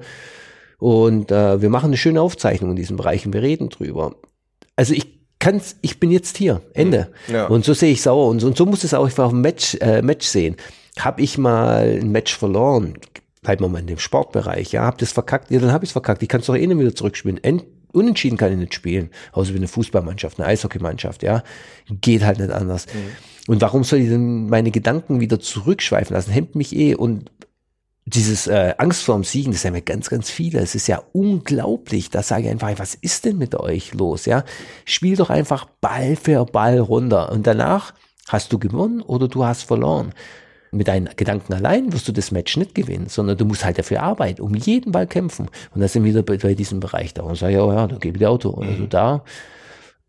und 0.78 1.32
äh, 1.32 1.60
wir 1.60 1.70
machen 1.70 1.86
eine 1.86 1.96
schöne 1.96 2.20
Aufzeichnung 2.20 2.70
in 2.70 2.76
diesem 2.76 2.96
Bereich 2.96 3.26
und 3.26 3.32
wir 3.32 3.42
reden 3.42 3.70
drüber. 3.70 4.14
Also 4.76 4.94
ich 4.94 5.14
kann's, 5.40 5.76
ich 5.82 6.00
bin 6.00 6.10
jetzt 6.10 6.36
hier, 6.36 6.62
Ende. 6.74 7.08
Mhm. 7.28 7.34
Ja. 7.34 7.46
Und 7.46 7.64
so 7.64 7.74
sehe 7.74 7.92
ich 7.92 8.02
sauer. 8.02 8.28
Und 8.28 8.40
so, 8.40 8.46
und 8.46 8.56
so 8.56 8.66
muss 8.66 8.84
es 8.84 8.94
auch 8.94 9.18
auf 9.18 9.30
dem 9.30 9.40
Match, 9.40 9.76
äh, 9.80 10.00
Match 10.00 10.26
sehen. 10.26 10.56
Habe 10.98 11.22
ich 11.22 11.38
mal 11.38 11.98
ein 12.00 12.12
Match 12.12 12.36
verloren, 12.36 12.94
bleiben 13.42 13.64
wir 13.64 13.68
mal 13.68 13.80
in 13.80 13.86
dem 13.86 13.98
Sportbereich, 13.98 14.72
ja, 14.72 14.84
hab 14.84 14.98
das 14.98 15.12
verkackt, 15.12 15.50
ja, 15.50 15.58
dann 15.58 15.72
habe 15.72 15.84
ich 15.84 15.88
es 15.88 15.92
verkackt. 15.92 16.22
Ich 16.22 16.28
kann 16.28 16.40
es 16.40 16.46
doch 16.46 16.56
eh 16.56 16.66
nicht 16.66 16.78
wieder 16.78 16.94
zurückspielen. 16.94 17.42
End, 17.42 17.64
unentschieden 17.92 18.36
kann 18.36 18.52
ich 18.52 18.58
nicht 18.58 18.74
spielen. 18.74 19.10
Außer 19.32 19.52
wie 19.52 19.58
eine 19.58 19.68
Fußballmannschaft, 19.68 20.38
eine 20.38 20.48
Eishockeymannschaft, 20.48 21.22
ja. 21.22 21.42
Geht 21.88 22.24
halt 22.24 22.38
nicht 22.38 22.50
anders. 22.50 22.86
Mhm. 22.86 23.52
Und 23.52 23.60
warum 23.60 23.84
soll 23.84 24.00
ich 24.00 24.08
denn 24.08 24.48
meine 24.48 24.70
Gedanken 24.70 25.20
wieder 25.20 25.38
zurückschweifen 25.38 26.14
lassen? 26.14 26.32
Hemmt 26.32 26.54
mich 26.54 26.74
eh. 26.74 26.94
Und 26.94 27.30
dieses 28.06 28.46
äh, 28.46 28.74
Angst 28.78 29.02
vorm 29.02 29.24
Siegen, 29.24 29.52
das 29.52 29.64
haben 29.64 29.74
ja 29.74 29.80
ganz, 29.80 30.10
ganz 30.10 30.30
viele. 30.30 30.60
Es 30.60 30.74
ist 30.74 30.86
ja 30.86 31.02
unglaublich. 31.12 32.10
Da 32.10 32.22
sage 32.22 32.44
ich 32.44 32.50
einfach, 32.50 32.70
was 32.78 32.94
ist 32.94 33.24
denn 33.24 33.38
mit 33.38 33.54
euch 33.54 33.94
los? 33.94 34.26
Ja, 34.26 34.44
spiel 34.84 35.16
doch 35.16 35.30
einfach 35.30 35.66
Ball 35.80 36.16
für 36.16 36.44
Ball 36.44 36.78
runter 36.78 37.32
und 37.32 37.46
danach 37.46 37.94
hast 38.28 38.52
du 38.52 38.58
gewonnen 38.58 39.02
oder 39.02 39.28
du 39.28 39.44
hast 39.44 39.62
verloren. 39.62 40.12
Mit 40.74 40.88
deinen 40.88 41.08
Gedanken 41.16 41.54
allein 41.54 41.92
wirst 41.92 42.08
du 42.08 42.12
das 42.12 42.30
Match 42.30 42.56
nicht 42.56 42.74
gewinnen, 42.74 43.06
sondern 43.08 43.36
du 43.36 43.44
musst 43.44 43.64
halt 43.64 43.78
dafür 43.78 44.02
arbeiten, 44.02 44.42
um 44.42 44.54
jeden 44.54 44.92
Ball 44.92 45.06
kämpfen. 45.06 45.48
Und 45.74 45.80
da 45.80 45.88
sind 45.88 46.04
wir 46.04 46.10
wieder 46.10 46.22
bei, 46.22 46.36
bei 46.36 46.54
diesem 46.54 46.80
Bereich 46.80 47.14
da. 47.14 47.22
Und 47.22 47.36
sage 47.36 47.62
oh 47.64 47.72
ja, 47.72 47.86
dann 47.86 48.00
gebe 48.00 48.16
ich 48.16 48.20
dir 48.20 48.30
Auto. 48.30 48.50
Und 48.50 48.68
also 48.68 48.86
da 48.86 49.24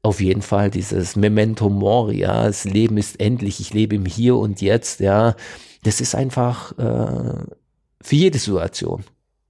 auf 0.01 0.21
jeden 0.21 0.41
Fall 0.43 0.69
dieses 0.69 1.15
Memento 1.15 1.69
Mori, 1.69 2.19
ja, 2.19 2.45
das 2.45 2.63
Leben 2.63 2.97
ist 2.97 3.19
endlich, 3.19 3.60
ich 3.60 3.73
lebe 3.73 3.95
im 3.95 4.06
Hier 4.06 4.36
und 4.36 4.62
Jetzt, 4.62 4.99
ja. 4.99 5.36
Das 5.84 5.99
ist 5.99 6.15
einfach 6.15 6.78
äh, 6.78 7.43
für 8.01 8.15
jede 8.15 8.38
Situation 8.38 9.04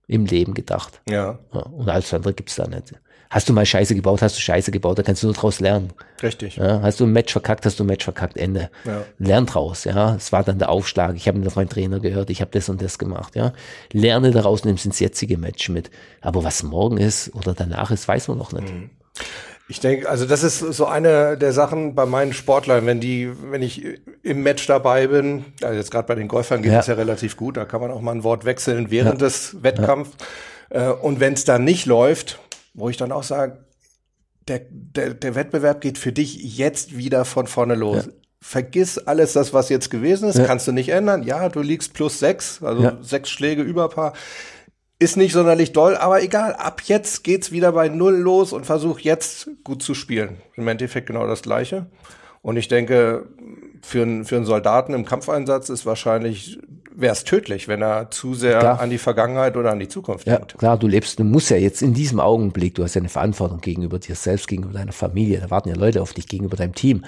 im 0.08 0.25
Leben 0.25 0.54
gedacht. 0.54 1.01
Ja. 1.10 1.39
ja 1.54 1.60
und 1.62 1.89
alles 1.89 2.13
andere 2.13 2.34
gibt's 2.34 2.56
da 2.56 2.67
nicht. 2.67 2.93
Hast 3.30 3.50
du 3.50 3.54
mal 3.54 3.66
Scheiße 3.66 3.96
gebaut, 3.96 4.22
hast 4.22 4.38
du 4.38 4.42
Scheiße 4.42 4.72
gebaut, 4.72 5.00
da 5.00 5.04
kannst 5.04 5.24
du 5.24 5.28
nur 5.28 5.36
draus 5.36 5.60
lernen. 5.60 5.94
Richtig. 6.22 6.58
Ja, 6.58 6.82
hast 6.82 7.00
du 7.00 7.06
ein 7.06 7.12
Match 7.12 7.32
verkackt, 7.32 7.66
hast 7.66 7.80
du 7.80 7.84
ein 7.84 7.88
Match 7.88 8.04
verkackt, 8.04 8.38
Ende. 8.38 8.70
Ja. 8.86 9.04
Lern 9.18 9.46
draus, 9.46 9.84
ja. 9.84 10.16
Es 10.16 10.32
war 10.32 10.44
dann 10.44 10.60
der 10.60 10.70
Aufschlag. 10.70 11.16
Ich 11.16 11.28
habe 11.28 11.46
auf 11.46 11.56
meinen 11.56 11.70
Trainer 11.70 12.00
gehört, 12.00 12.30
ich 12.30 12.42
habe 12.42 12.52
das 12.52 12.70
und 12.70 12.82
das 12.82 12.98
gemacht, 12.98 13.36
ja. 13.36 13.54
Lerne 13.92 14.32
daraus, 14.32 14.64
nimmst 14.64 14.86
ins 14.86 15.00
jetzige 15.00 15.38
Match 15.38 15.70
mit. 15.70 15.90
Aber 16.22 16.44
was 16.44 16.64
morgen 16.64 16.98
ist 16.98 17.34
oder 17.36 17.54
danach 17.54 17.92
ist, 17.92 18.08
weiß 18.08 18.28
man 18.28 18.38
noch 18.38 18.52
nicht. 18.52 18.72
Mhm. 18.72 18.90
Ich 19.68 19.80
denke, 19.80 20.08
also 20.08 20.26
das 20.28 20.44
ist 20.44 20.60
so 20.60 20.86
eine 20.86 21.38
der 21.38 21.52
Sachen 21.52 21.96
bei 21.96 22.06
meinen 22.06 22.34
Sportlern, 22.34 22.86
wenn 22.86 23.00
die, 23.00 23.32
wenn 23.50 23.64
ich 23.64 23.84
im 24.22 24.44
Match 24.44 24.68
dabei 24.68 25.08
bin, 25.08 25.46
also 25.64 25.76
jetzt 25.76 25.90
gerade 25.90 26.08
bei 26.08 26.14
den 26.14 26.28
Golfern 26.28 26.62
geht 26.62 26.72
es 26.72 26.86
ja. 26.86 26.94
ja 26.94 27.00
relativ 27.00 27.36
gut, 27.36 27.58
da 27.58 27.66
kann 27.66 27.82
man 27.82 27.90
auch 27.90 28.02
mal 28.02 28.12
ein 28.12 28.24
Wort 28.24 28.46
wechseln 28.46 28.92
während 28.92 29.22
ja. 29.22 29.28
des 29.28 29.64
Wettkampfs. 29.64 30.12
Ja. 30.72 30.92
Äh, 30.92 30.94
und 30.94 31.20
wenn 31.20 31.34
es 31.34 31.46
dann 31.46 31.64
nicht 31.64 31.88
läuft, 31.88 32.40
wo 32.76 32.90
ich 32.90 32.98
dann 32.98 33.12
auch 33.12 33.24
sage, 33.24 33.66
der, 34.48 34.62
der, 34.70 35.14
der 35.16 35.36
Wettbewerb 35.36 35.82
geht 35.82 35.98
für 35.98 36.12
dich 36.12 36.58
jetzt 36.58 36.96
wieder 36.96 37.26
von 37.26 37.48
vorne 37.48 37.74
los. 37.74 38.10
Vergiss 38.42 39.00
alles 39.00 39.34
das, 39.34 39.54
was 39.54 39.70
jetzt 39.70 39.90
gewesen 39.90 40.30
ist, 40.30 40.46
kannst 40.46 40.68
du 40.68 40.72
nicht 40.72 40.90
ändern. 40.90 41.24
Ja, 41.24 41.50
du 41.50 41.62
liegst 41.62 41.94
plus 41.94 42.20
sechs, 42.20 42.62
also 42.62 42.92
sechs 43.02 43.32
Schläge 43.32 43.64
über 43.64 43.90
Paar 43.90 44.14
ist 45.00 45.18
nicht 45.18 45.34
sonderlich 45.34 45.74
doll, 45.74 45.98
aber 45.98 46.22
egal, 46.22 46.54
ab 46.54 46.82
jetzt 46.86 47.24
geht's 47.24 47.52
wieder 47.52 47.74
bei 47.74 47.90
Null 47.90 48.16
los 48.16 48.54
und 48.54 48.66
versuch 48.66 49.00
jetzt 49.00 49.50
gut 49.64 49.84
zu 49.84 49.94
spielen. 49.94 50.38
Im 50.56 50.68
Endeffekt 50.68 51.08
genau 51.08 51.28
das 51.28 51.42
Gleiche. 51.42 51.88
Und 52.45 52.58
ich 52.58 52.67
denke, 52.67 53.25
für, 53.81 54.03
einen 54.03 54.23
für 54.23 54.36
einen 54.36 54.45
Soldaten 54.45 54.93
im 54.93 55.03
Kampfeinsatz 55.03 55.69
ist 55.69 55.88
wahrscheinlich, 55.88 56.60
wäre 56.93 57.12
es 57.12 57.23
tödlich, 57.23 57.67
wenn 57.67 57.81
er 57.81 58.12
zu 58.12 58.36
sehr 58.36 58.60
klar. 58.60 58.79
an 58.79 58.91
die 58.91 58.99
Vergangenheit 58.99 59.58
oder 59.58 59.71
an 59.71 59.79
die 59.79 59.88
Zukunft 59.88 60.27
ja, 60.27 60.36
denkt. 60.36 60.55
Klar, 60.60 60.77
du 60.77 60.86
lebst, 60.86 61.17
du 61.17 61.23
musst 61.23 61.49
ja 61.49 61.58
jetzt 61.58 61.81
in 61.81 61.95
diesem 61.95 62.19
Augenblick, 62.19 62.75
du 62.75 62.84
hast 62.84 62.93
ja 62.93 63.01
eine 63.01 63.10
Verantwortung 63.10 63.62
gegenüber 63.62 63.97
dir 63.97 64.13
selbst, 64.13 64.47
gegenüber 64.47 64.73
deiner 64.73 64.91
Familie, 64.91 65.39
da 65.39 65.49
warten 65.49 65.69
ja 65.69 65.75
Leute 65.75 66.03
auf 66.03 66.13
dich, 66.13 66.27
gegenüber 66.27 66.55
deinem 66.55 66.75
Team. 66.75 67.03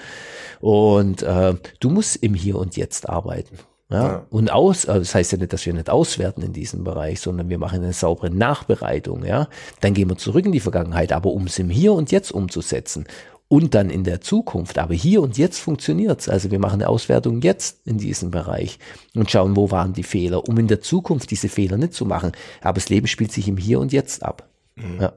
Und 0.58 1.22
äh, 1.22 1.54
du 1.78 1.88
musst 1.88 2.16
im 2.16 2.34
Hier 2.34 2.56
und 2.56 2.76
Jetzt 2.76 3.08
arbeiten. 3.08 3.58
Ja, 3.90 4.02
ja. 4.02 4.26
Und 4.30 4.50
aus, 4.50 4.86
also 4.86 4.98
das 4.98 5.14
heißt 5.14 5.30
ja 5.30 5.38
nicht, 5.38 5.52
dass 5.52 5.64
wir 5.64 5.72
nicht 5.72 5.88
auswerten 5.88 6.42
in 6.42 6.52
diesem 6.52 6.82
Bereich, 6.82 7.20
sondern 7.20 7.48
wir 7.48 7.58
machen 7.58 7.84
eine 7.84 7.92
saubere 7.92 8.30
Nachbereitung, 8.30 9.24
ja. 9.24 9.46
Dann 9.82 9.94
gehen 9.94 10.08
wir 10.08 10.16
zurück 10.16 10.44
in 10.44 10.52
die 10.52 10.58
Vergangenheit, 10.58 11.12
aber 11.12 11.30
um 11.30 11.46
es 11.46 11.60
im 11.60 11.70
Hier 11.70 11.92
und 11.92 12.10
Jetzt 12.10 12.32
umzusetzen 12.32 13.06
und 13.48 13.74
dann 13.74 13.90
in 13.90 14.04
der 14.04 14.20
Zukunft. 14.20 14.78
Aber 14.78 14.94
hier 14.94 15.22
und 15.22 15.38
jetzt 15.38 15.58
funktioniert's. 15.58 16.28
Also 16.28 16.50
wir 16.50 16.58
machen 16.58 16.80
eine 16.82 16.88
Auswertung 16.88 17.40
jetzt 17.40 17.86
in 17.86 17.98
diesem 17.98 18.30
Bereich 18.30 18.78
und 19.14 19.30
schauen, 19.30 19.56
wo 19.56 19.70
waren 19.70 19.94
die 19.94 20.02
Fehler, 20.02 20.46
um 20.48 20.58
in 20.58 20.68
der 20.68 20.80
Zukunft 20.80 21.30
diese 21.30 21.48
Fehler 21.48 21.78
nicht 21.78 21.94
zu 21.94 22.04
machen. 22.04 22.32
Aber 22.60 22.74
das 22.74 22.88
Leben 22.90 23.06
spielt 23.06 23.32
sich 23.32 23.48
im 23.48 23.56
Hier 23.56 23.80
und 23.80 23.92
Jetzt 23.92 24.22
ab. 24.22 24.48
Mhm. 24.76 25.00
Ja. 25.00 25.12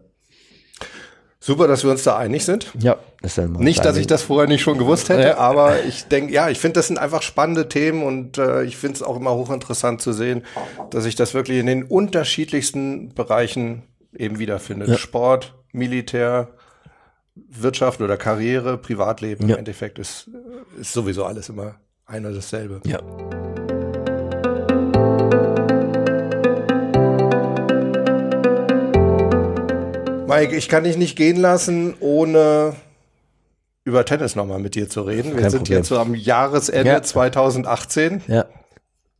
Super, 1.43 1.67
dass 1.67 1.83
wir 1.83 1.89
uns 1.89 2.03
da 2.03 2.17
einig 2.17 2.45
sind. 2.45 2.71
Ja, 2.79 2.97
das 3.23 3.39
ist 3.39 3.49
nicht, 3.49 3.83
dass 3.83 3.97
ich 3.97 4.05
das 4.05 4.21
vorher 4.21 4.47
nicht 4.47 4.61
schon 4.61 4.77
gewusst 4.77 5.09
hätte, 5.09 5.29
ja. 5.29 5.37
aber 5.37 5.83
ich 5.85 6.05
denke, 6.05 6.31
ja, 6.31 6.49
ich 6.49 6.59
finde, 6.59 6.73
das 6.75 6.85
sind 6.85 6.99
einfach 6.99 7.23
spannende 7.23 7.67
Themen 7.67 8.03
und 8.03 8.37
äh, 8.37 8.63
ich 8.63 8.77
finde 8.77 8.97
es 8.97 9.01
auch 9.01 9.17
immer 9.17 9.33
hochinteressant 9.33 10.03
zu 10.03 10.13
sehen, 10.13 10.43
dass 10.91 11.03
sich 11.03 11.15
das 11.15 11.33
wirklich 11.33 11.57
in 11.57 11.65
den 11.65 11.83
unterschiedlichsten 11.83 13.15
Bereichen 13.15 13.81
eben 14.15 14.37
wiederfindet. 14.37 14.89
Ja. 14.89 14.97
Sport, 14.97 15.55
Militär, 15.71 16.49
Wirtschaft 17.35 18.01
oder 18.01 18.17
Karriere, 18.17 18.77
Privatleben 18.77 19.47
ja. 19.47 19.55
im 19.55 19.59
Endeffekt 19.59 19.99
ist, 19.99 20.29
ist 20.79 20.93
sowieso 20.93 21.25
alles 21.25 21.49
immer 21.49 21.75
ein 22.05 22.25
und 22.25 22.35
dasselbe. 22.35 22.81
Ja. 22.85 22.99
Mike, 30.27 30.55
ich 30.55 30.69
kann 30.69 30.85
dich 30.85 30.97
nicht 30.97 31.15
gehen 31.17 31.37
lassen, 31.37 31.93
ohne 31.99 32.75
über 33.83 34.05
Tennis 34.05 34.35
nochmal 34.35 34.59
mit 34.59 34.75
dir 34.75 34.89
zu 34.89 35.01
reden. 35.01 35.33
Wir 35.33 35.41
Kein 35.41 35.49
sind 35.49 35.59
Problem. 35.59 35.77
jetzt 35.79 35.87
so 35.87 35.99
am 35.99 36.15
Jahresende 36.15 36.91
ja. 36.91 37.03
2018. 37.03 38.23
Ja. 38.27 38.45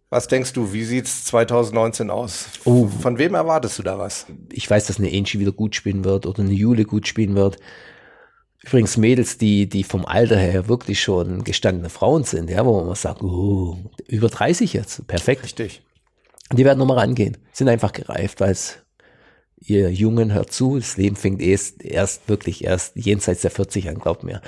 Was 0.09 0.27
denkst 0.27 0.53
du, 0.53 0.73
wie 0.73 0.83
sieht's 0.83 1.23
2019 1.25 2.09
aus? 2.09 2.47
Oh. 2.65 2.87
Von 2.87 3.17
wem 3.17 3.33
erwartest 3.33 3.79
du 3.79 3.83
da 3.83 3.97
was? 3.97 4.25
Ich 4.51 4.69
weiß, 4.69 4.87
dass 4.87 4.99
eine 4.99 5.07
Angie 5.07 5.39
wieder 5.39 5.53
gut 5.53 5.75
spielen 5.75 6.03
wird 6.03 6.25
oder 6.25 6.43
eine 6.43 6.53
Jule 6.53 6.83
gut 6.83 7.07
spielen 7.07 7.35
wird. 7.35 7.57
Übrigens 8.63 8.97
Mädels, 8.97 9.37
die, 9.37 9.67
die 9.67 9.83
vom 9.83 10.05
Alter 10.05 10.37
her 10.37 10.67
wirklich 10.67 11.01
schon 11.01 11.43
gestandene 11.43 11.89
Frauen 11.89 12.23
sind, 12.23 12.49
ja, 12.49 12.65
wo 12.65 12.83
man 12.83 12.95
sagt, 12.95 13.23
oh, 13.23 13.77
über 14.07 14.29
30 14.29 14.73
jetzt, 14.73 15.07
perfekt. 15.07 15.43
Richtig. 15.43 15.81
Die 16.53 16.65
werden 16.65 16.79
nochmal 16.79 16.99
rangehen, 16.99 17.37
sind 17.53 17.69
einfach 17.69 17.93
gereift, 17.93 18.39
weil 18.39 18.51
es 18.51 18.77
ihr 19.57 19.91
Jungen 19.91 20.33
hört 20.33 20.51
zu, 20.51 20.77
das 20.77 20.97
Leben 20.97 21.15
fängt 21.15 21.41
erst, 21.41 21.83
erst 21.83 22.27
wirklich 22.27 22.63
erst 22.63 22.95
jenseits 22.95 23.41
der 23.41 23.51
40 23.51 23.89
an, 23.89 23.99
glaubt 23.99 24.23
mir. 24.23 24.41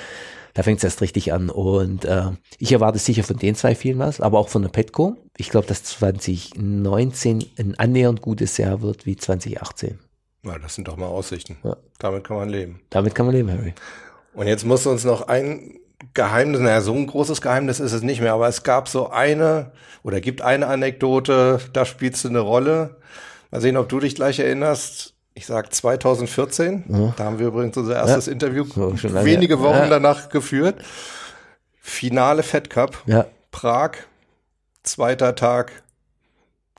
Da 0.54 0.62
fängt 0.62 0.80
es 0.80 0.84
erst 0.84 1.02
richtig 1.02 1.34
an. 1.34 1.50
Und 1.50 2.06
äh, 2.06 2.32
ich 2.60 2.72
erwarte 2.72 3.00
sicher 3.00 3.24
von 3.24 3.38
den 3.38 3.56
zwei 3.56 3.74
vielen 3.74 4.00
was, 4.00 4.22
aber 4.22 4.38
auch 4.40 4.50
von 4.50 4.62
der 4.62 4.70
Petco. 4.70 5.18
Ich 5.38 5.50
glaube, 5.50 5.68
dass 5.68 5.84
2019 5.84 7.44
ein 7.58 7.76
annähernd 7.80 8.22
gutes 8.22 8.58
Jahr 8.58 8.82
wird 8.82 9.06
wie 9.06 9.16
2018. 9.16 10.00
Ja, 10.44 10.60
das 10.60 10.76
sind 10.76 10.88
doch 10.88 10.98
mal 10.98 11.08
Aussichten. 11.08 11.58
Ja. 11.64 11.78
Damit 12.00 12.26
kann 12.26 12.38
man 12.38 12.50
leben. 12.50 12.82
Damit 12.90 13.16
kann 13.16 13.26
man 13.26 13.36
leben, 13.36 13.52
Harry. 13.52 13.74
Und 14.34 14.48
jetzt 14.48 14.66
muss 14.66 14.86
uns 14.86 15.04
noch 15.04 15.28
ein 15.28 15.80
Geheimnis, 16.14 16.60
naja, 16.60 16.82
so 16.82 16.94
ein 16.94 17.08
großes 17.08 17.42
Geheimnis 17.42 17.80
ist 17.80 17.94
es 17.94 18.02
nicht 18.02 18.20
mehr, 18.20 18.34
aber 18.34 18.48
es 18.48 18.64
gab 18.64 18.90
so 18.90 19.10
eine 19.10 19.72
oder 20.04 20.20
gibt 20.20 20.42
eine 20.42 20.68
Anekdote, 20.68 21.60
da 21.72 21.86
spielst 21.86 22.26
du 22.26 22.30
eine 22.30 22.40
Rolle. 22.40 22.98
Mal 23.52 23.62
sehen, 23.62 23.78
ob 23.78 23.88
du 23.88 24.00
dich 24.00 24.16
gleich 24.16 24.40
erinnerst. 24.40 25.14
Ich 25.34 25.46
sag 25.46 25.74
2014. 25.74 26.84
Ja. 26.90 27.14
Da 27.16 27.24
haben 27.24 27.40
wir 27.40 27.48
übrigens 27.48 27.78
unser 27.78 27.96
erstes 27.96 28.26
ja. 28.26 28.34
Interview 28.34 28.66
wenige 28.66 29.60
Wochen 29.60 29.76
ja. 29.76 29.88
danach 29.88 30.30
geführt. 30.30 30.84
Finale 31.80 32.44
Fed 32.44 32.70
Cup. 32.70 33.02
Prag, 33.52 33.92
zweiter 34.84 35.36
Tag, 35.36 35.84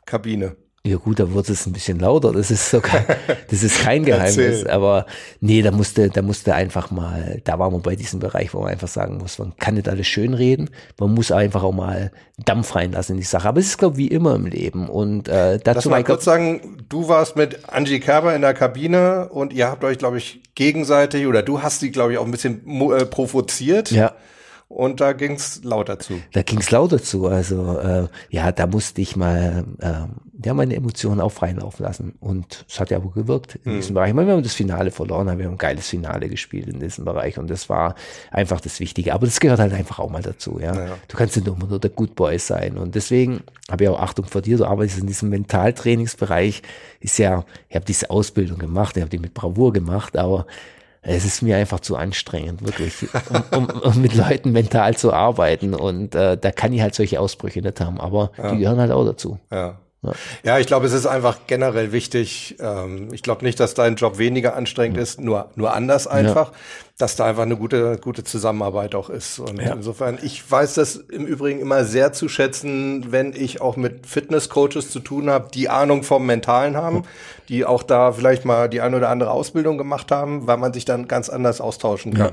Kabine. 0.04 0.56
Ja 0.86 0.98
gut, 0.98 1.18
da 1.18 1.32
wurde 1.32 1.50
es 1.50 1.64
ein 1.64 1.72
bisschen 1.72 1.98
lauter. 1.98 2.30
Das 2.32 2.50
ist 2.50 2.68
sogar, 2.68 3.04
das 3.50 3.62
ist 3.62 3.80
kein 3.80 4.04
Geheimnis. 4.04 4.66
aber 4.66 5.06
nee, 5.40 5.62
da 5.62 5.70
musste, 5.70 6.10
da 6.10 6.20
musste 6.20 6.54
einfach 6.54 6.90
mal, 6.90 7.40
da 7.44 7.58
waren 7.58 7.72
wir 7.72 7.78
bei 7.78 7.96
diesem 7.96 8.20
Bereich, 8.20 8.52
wo 8.52 8.60
man 8.60 8.72
einfach 8.72 8.88
sagen 8.88 9.16
muss, 9.16 9.38
man 9.38 9.56
kann 9.56 9.74
nicht 9.74 9.88
alles 9.88 10.06
schön 10.06 10.34
reden. 10.34 10.68
Man 11.00 11.14
muss 11.14 11.32
einfach 11.32 11.62
auch 11.62 11.72
mal 11.72 12.10
Dampf 12.44 12.74
reinlassen 12.76 13.14
in 13.14 13.20
die 13.20 13.26
Sache. 13.26 13.48
Aber 13.48 13.60
es 13.60 13.66
ist, 13.68 13.78
glaube 13.78 13.94
ich, 13.94 14.10
wie 14.10 14.14
immer 14.14 14.34
im 14.34 14.44
Leben. 14.44 14.90
Und 14.90 15.26
äh, 15.28 15.58
dazu 15.58 15.76
Lass 15.76 15.84
mal 15.86 16.04
kurz 16.04 16.24
sagen, 16.24 16.84
du 16.90 17.08
warst 17.08 17.36
mit 17.36 17.66
Angie 17.66 18.00
Kerber 18.00 18.36
in 18.36 18.42
der 18.42 18.52
Kabine 18.52 19.30
und 19.30 19.54
ihr 19.54 19.68
habt 19.68 19.84
euch, 19.84 19.96
glaube 19.96 20.18
ich, 20.18 20.42
gegenseitig 20.54 21.26
oder 21.26 21.42
du 21.42 21.62
hast 21.62 21.80
sie, 21.80 21.92
glaube 21.92 22.12
ich, 22.12 22.18
auch 22.18 22.26
ein 22.26 22.30
bisschen 22.30 22.60
äh, 22.92 23.06
provoziert. 23.06 23.90
Ja. 23.90 24.12
Und 24.74 25.00
da 25.00 25.12
ging's 25.12 25.60
lauter 25.62 26.00
zu. 26.00 26.20
Da 26.32 26.42
ging's 26.42 26.72
lauter 26.72 27.00
zu. 27.00 27.28
Also 27.28 27.78
äh, 27.78 28.08
ja, 28.30 28.50
da 28.50 28.66
musste 28.66 29.00
ich 29.02 29.14
mal 29.14 29.64
äh, 29.78 29.92
ja 30.44 30.52
meine 30.52 30.74
Emotionen 30.74 31.20
auch 31.20 31.30
freilaufen 31.30 31.84
lassen. 31.84 32.14
Und 32.18 32.64
es 32.68 32.80
hat 32.80 32.90
ja 32.90 32.96
aber 32.96 33.12
gewirkt 33.12 33.54
in 33.62 33.74
mhm. 33.74 33.76
diesem 33.76 33.94
Bereich. 33.94 34.08
Ich 34.08 34.14
meine, 34.14 34.26
wir 34.26 34.34
haben 34.34 34.42
das 34.42 34.54
Finale 34.54 34.90
verloren, 34.90 35.30
haben 35.30 35.38
wir 35.38 35.46
haben 35.46 35.54
ein 35.54 35.58
geiles 35.58 35.86
Finale 35.86 36.28
gespielt 36.28 36.66
in 36.66 36.80
diesem 36.80 37.04
Bereich. 37.04 37.38
Und 37.38 37.50
das 37.50 37.68
war 37.68 37.94
einfach 38.32 38.60
das 38.60 38.80
Wichtige. 38.80 39.14
Aber 39.14 39.26
das 39.26 39.38
gehört 39.38 39.60
halt 39.60 39.72
einfach 39.72 40.00
auch 40.00 40.10
mal 40.10 40.22
dazu. 40.22 40.58
Ja, 40.60 40.74
ja. 40.74 40.98
du 41.06 41.16
kannst 41.16 41.36
nicht 41.36 41.46
immer 41.46 41.68
nur 41.68 41.78
der 41.78 41.90
Good 41.90 42.16
Boy 42.16 42.36
sein. 42.40 42.76
Und 42.76 42.96
deswegen 42.96 43.44
habe 43.70 43.84
ich 43.84 43.90
auch 43.90 44.00
Achtung 44.00 44.24
vor 44.24 44.42
dir. 44.42 44.56
Du 44.56 44.64
arbeitest 44.64 44.98
in 44.98 45.06
diesem 45.06 45.28
Mentaltrainingsbereich. 45.28 46.62
Ist 46.98 47.18
ja, 47.18 47.44
ich 47.68 47.76
habe 47.76 47.84
diese 47.84 48.10
Ausbildung 48.10 48.58
gemacht, 48.58 48.96
ich 48.96 49.02
habe 49.02 49.10
die 49.10 49.18
mit 49.18 49.34
Bravour 49.34 49.72
gemacht, 49.72 50.16
aber 50.16 50.46
es 51.04 51.24
ist 51.24 51.42
mir 51.42 51.56
einfach 51.56 51.80
zu 51.80 51.96
anstrengend, 51.96 52.64
wirklich, 52.64 53.06
um, 53.52 53.58
um, 53.58 53.80
um 53.80 54.02
mit 54.02 54.14
Leuten 54.14 54.52
mental 54.52 54.96
zu 54.96 55.12
arbeiten. 55.12 55.74
Und 55.74 56.14
äh, 56.14 56.36
da 56.36 56.50
kann 56.50 56.72
ich 56.72 56.80
halt 56.80 56.94
solche 56.94 57.20
Ausbrüche 57.20 57.60
nicht 57.60 57.80
haben, 57.80 58.00
aber 58.00 58.30
ja. 58.38 58.52
die 58.52 58.58
gehören 58.58 58.78
halt 58.78 58.90
auch 58.90 59.04
dazu. 59.04 59.38
Ja. 59.52 59.78
Ja, 60.42 60.58
ich 60.58 60.66
glaube, 60.66 60.86
es 60.86 60.92
ist 60.92 61.06
einfach 61.06 61.38
generell 61.46 61.92
wichtig. 61.92 62.56
Ähm, 62.60 63.08
ich 63.12 63.22
glaube 63.22 63.44
nicht, 63.44 63.58
dass 63.60 63.74
dein 63.74 63.96
Job 63.96 64.18
weniger 64.18 64.56
anstrengend 64.56 64.98
ist, 64.98 65.20
nur, 65.20 65.50
nur 65.56 65.72
anders 65.74 66.06
einfach, 66.06 66.50
ja. 66.50 66.56
dass 66.98 67.16
da 67.16 67.26
einfach 67.26 67.42
eine 67.42 67.56
gute, 67.56 67.98
gute 67.98 68.24
Zusammenarbeit 68.24 68.94
auch 68.94 69.10
ist. 69.10 69.38
Und 69.38 69.60
ja. 69.60 69.72
insofern, 69.72 70.18
ich 70.22 70.50
weiß 70.50 70.74
das 70.74 70.96
im 70.96 71.26
Übrigen 71.26 71.60
immer 71.60 71.84
sehr 71.84 72.12
zu 72.12 72.28
schätzen, 72.28 73.12
wenn 73.12 73.32
ich 73.32 73.60
auch 73.60 73.76
mit 73.76 74.06
Fitnesscoaches 74.06 74.90
zu 74.90 75.00
tun 75.00 75.30
habe, 75.30 75.48
die 75.52 75.68
Ahnung 75.68 76.02
vom 76.02 76.26
Mentalen 76.26 76.76
haben, 76.76 77.04
die 77.48 77.64
auch 77.64 77.82
da 77.82 78.12
vielleicht 78.12 78.44
mal 78.44 78.68
die 78.68 78.80
eine 78.80 78.96
oder 78.96 79.08
andere 79.08 79.30
Ausbildung 79.30 79.78
gemacht 79.78 80.10
haben, 80.10 80.46
weil 80.46 80.56
man 80.56 80.72
sich 80.72 80.84
dann 80.84 81.08
ganz 81.08 81.28
anders 81.28 81.60
austauschen 81.60 82.14
kann. 82.14 82.32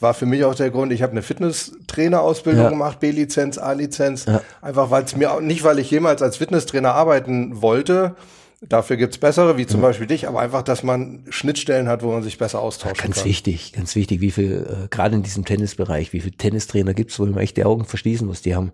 War 0.00 0.14
für 0.14 0.26
mich 0.26 0.44
auch 0.44 0.54
der 0.54 0.70
Grund, 0.70 0.92
ich 0.92 1.02
habe 1.02 1.12
eine 1.12 1.22
Fitnesstrainerausbildung 1.22 2.64
ja. 2.64 2.70
gemacht, 2.70 3.00
B-Lizenz, 3.00 3.58
A-Lizenz, 3.58 4.26
ja. 4.26 4.42
einfach 4.62 4.90
weil 4.90 5.04
es 5.04 5.16
mir 5.16 5.32
auch, 5.32 5.40
nicht, 5.40 5.64
weil 5.64 5.78
ich 5.78 5.90
jemals 5.90 6.22
als 6.22 6.36
Fitnesstrainer 6.36 6.94
arbeiten 6.94 7.60
wollte, 7.62 8.14
Dafür 8.60 8.96
gibt's 8.96 9.18
bessere, 9.18 9.56
wie 9.56 9.68
zum. 9.68 9.80
Beispiel 9.82 10.08
dich, 10.08 10.26
aber 10.26 10.40
einfach, 10.40 10.62
dass 10.62 10.82
man 10.82 11.24
Schnittstellen 11.28 11.86
hat, 11.86 12.02
wo 12.02 12.10
man 12.10 12.24
sich 12.24 12.38
besser 12.38 12.60
austauschen 12.60 12.96
ja, 12.96 13.02
ganz 13.04 13.14
kann. 13.14 13.22
Ganz 13.22 13.24
wichtig, 13.24 13.72
ganz 13.72 13.94
wichtig, 13.94 14.20
wie 14.20 14.32
viel, 14.32 14.66
äh, 14.68 14.88
gerade 14.88 15.14
in 15.14 15.22
diesem 15.22 15.44
Tennisbereich, 15.44 16.12
wie 16.12 16.18
viele 16.18 16.36
Tennistrainer 16.36 16.92
gibt's, 16.92 17.20
wo 17.20 17.26
man 17.26 17.38
echt 17.38 17.56
die 17.56 17.64
Augen 17.64 17.84
verschließen 17.84 18.26
muss. 18.26 18.42
Die 18.42 18.56
haben 18.56 18.72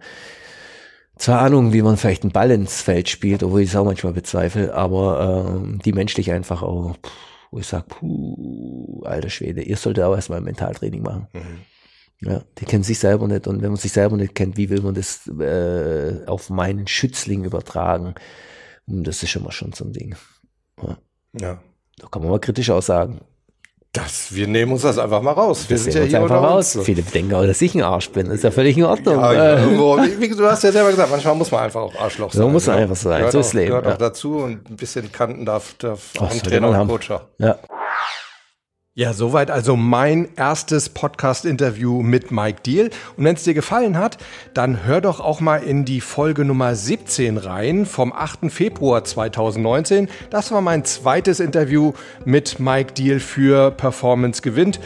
zwar 1.18 1.40
Ahnung, 1.40 1.74
wie 1.74 1.82
man 1.82 1.98
vielleicht 1.98 2.22
einen 2.22 2.32
Ball 2.32 2.50
ins 2.50 2.80
Feld 2.80 3.10
spielt, 3.10 3.42
obwohl 3.42 3.60
ich 3.60 3.68
es 3.68 3.76
auch 3.76 3.84
manchmal 3.84 4.14
bezweifle, 4.14 4.72
aber 4.72 5.60
äh, 5.62 5.78
die 5.84 5.92
menschlich 5.92 6.32
einfach 6.32 6.62
auch 6.62 6.96
pff, 6.96 7.12
wo 7.54 7.60
ich 7.60 7.68
sage, 7.68 7.84
puh, 7.86 9.02
alter 9.04 9.30
Schwede, 9.30 9.62
ihr 9.62 9.76
solltet 9.76 10.02
auch 10.02 10.16
erstmal 10.16 10.40
Mentaltraining 10.40 11.02
machen. 11.02 11.28
Mhm. 11.32 12.28
Ja, 12.28 12.42
die 12.58 12.64
kennen 12.64 12.82
sich 12.82 12.98
selber 12.98 13.28
nicht 13.28 13.46
und 13.46 13.62
wenn 13.62 13.68
man 13.70 13.76
sich 13.76 13.92
selber 13.92 14.16
nicht 14.16 14.34
kennt, 14.34 14.56
wie 14.56 14.70
will 14.70 14.80
man 14.80 14.94
das 14.94 15.28
äh, 15.28 16.26
auf 16.26 16.50
meinen 16.50 16.88
Schützling 16.88 17.44
übertragen? 17.44 18.16
Und 18.86 19.06
das 19.06 19.22
ist 19.22 19.30
schon 19.30 19.44
mal 19.44 19.52
schon 19.52 19.72
so 19.72 19.84
ein 19.84 19.92
Ding. 19.92 20.16
Ja. 20.82 20.98
ja. 21.38 21.62
Da 21.98 22.08
kann 22.08 22.22
man 22.22 22.32
mal 22.32 22.40
kritisch 22.40 22.70
auch 22.70 22.82
sagen. 22.82 23.20
Das, 23.94 24.34
wir 24.34 24.48
nehmen 24.48 24.72
uns 24.72 24.82
das 24.82 24.98
einfach 24.98 25.22
mal 25.22 25.30
raus. 25.30 25.68
Wir 25.68 25.76
das 25.76 25.84
sind 25.84 25.94
ja 25.94 26.02
hier 26.02 26.20
einfach 26.20 26.42
raus. 26.42 26.72
So. 26.72 26.82
Viele 26.82 27.02
denken 27.02 27.32
auch, 27.32 27.46
dass 27.46 27.62
ich 27.62 27.76
ein 27.76 27.82
Arsch 27.82 28.10
bin. 28.10 28.26
Das 28.26 28.38
ist 28.38 28.42
ja 28.42 28.50
völlig 28.50 28.76
in 28.76 28.82
Ordnung. 28.82 29.20
Ja, 29.20 29.56
irgendwo, 29.56 29.96
wie, 29.98 30.28
du 30.28 30.44
hast 30.46 30.64
ja 30.64 30.72
selber 30.72 30.90
gesagt, 30.90 31.12
manchmal 31.12 31.36
muss 31.36 31.52
man 31.52 31.62
einfach 31.62 31.80
auch 31.80 31.94
Arschloch 31.94 32.32
sein. 32.32 32.42
So 32.42 32.48
muss 32.48 32.66
man 32.66 32.78
einfach 32.78 32.96
sein. 32.96 33.30
so 33.30 33.38
ist 33.38 33.52
Leben. 33.52 33.68
Gehört 33.68 33.86
ja. 33.86 33.92
auch 33.92 33.98
dazu 33.98 34.38
und 34.38 34.68
ein 34.68 34.74
bisschen 34.74 35.12
Kanten 35.12 35.46
darf, 35.46 35.74
darf 35.78 36.10
auch 36.18 36.28
ein 36.28 36.42
Trainer 36.42 36.70
und 36.70 36.88
Coach 36.88 37.08
haben. 37.08 37.24
Ja. 37.38 37.56
Ja, 38.96 39.12
soweit 39.12 39.50
also 39.50 39.74
mein 39.74 40.28
erstes 40.36 40.88
Podcast-Interview 40.88 42.00
mit 42.00 42.30
Mike 42.30 42.60
Deal. 42.64 42.90
Und 43.16 43.24
wenn 43.24 43.34
es 43.34 43.42
dir 43.42 43.52
gefallen 43.52 43.98
hat, 43.98 44.18
dann 44.54 44.84
hör 44.84 45.00
doch 45.00 45.18
auch 45.18 45.40
mal 45.40 45.64
in 45.64 45.84
die 45.84 46.00
Folge 46.00 46.44
Nummer 46.44 46.76
17 46.76 47.36
rein 47.36 47.86
vom 47.86 48.12
8. 48.12 48.52
Februar 48.52 49.02
2019. 49.02 50.08
Das 50.30 50.52
war 50.52 50.60
mein 50.60 50.84
zweites 50.84 51.40
Interview 51.40 51.92
mit 52.24 52.60
Mike 52.60 52.92
Deal 52.92 53.18
für 53.18 53.72
Performance 53.72 54.42
gewinnt. 54.42 54.78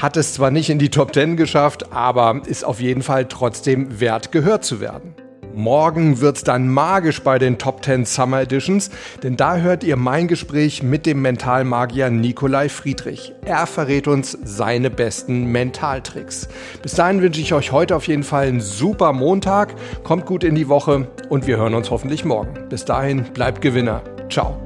Hat 0.00 0.16
es 0.16 0.34
zwar 0.34 0.52
nicht 0.52 0.70
in 0.70 0.78
die 0.78 0.90
Top 0.90 1.12
10 1.12 1.36
geschafft, 1.36 1.92
aber 1.92 2.42
ist 2.46 2.64
auf 2.64 2.80
jeden 2.80 3.02
Fall 3.02 3.24
trotzdem 3.24 3.98
wert 3.98 4.30
gehört 4.30 4.64
zu 4.64 4.78
werden. 4.78 5.25
Morgen 5.56 6.20
wird's 6.20 6.44
dann 6.44 6.68
magisch 6.68 7.22
bei 7.22 7.38
den 7.38 7.56
Top 7.56 7.82
10 7.82 8.04
Summer 8.04 8.42
Editions, 8.42 8.90
denn 9.22 9.38
da 9.38 9.56
hört 9.56 9.84
ihr 9.84 9.96
mein 9.96 10.28
Gespräch 10.28 10.82
mit 10.82 11.06
dem 11.06 11.22
Mentalmagier 11.22 12.10
Nikolai 12.10 12.68
Friedrich. 12.68 13.32
Er 13.42 13.66
verrät 13.66 14.06
uns 14.06 14.36
seine 14.44 14.90
besten 14.90 15.46
Mentaltricks. 15.46 16.48
Bis 16.82 16.92
dahin 16.92 17.22
wünsche 17.22 17.40
ich 17.40 17.54
euch 17.54 17.72
heute 17.72 17.96
auf 17.96 18.06
jeden 18.06 18.22
Fall 18.22 18.48
einen 18.48 18.60
super 18.60 19.14
Montag, 19.14 19.74
kommt 20.04 20.26
gut 20.26 20.44
in 20.44 20.56
die 20.56 20.68
Woche 20.68 21.08
und 21.30 21.46
wir 21.46 21.56
hören 21.56 21.72
uns 21.72 21.90
hoffentlich 21.90 22.26
morgen. 22.26 22.68
Bis 22.68 22.84
dahin, 22.84 23.24
bleibt 23.32 23.62
Gewinner. 23.62 24.02
Ciao. 24.28 24.65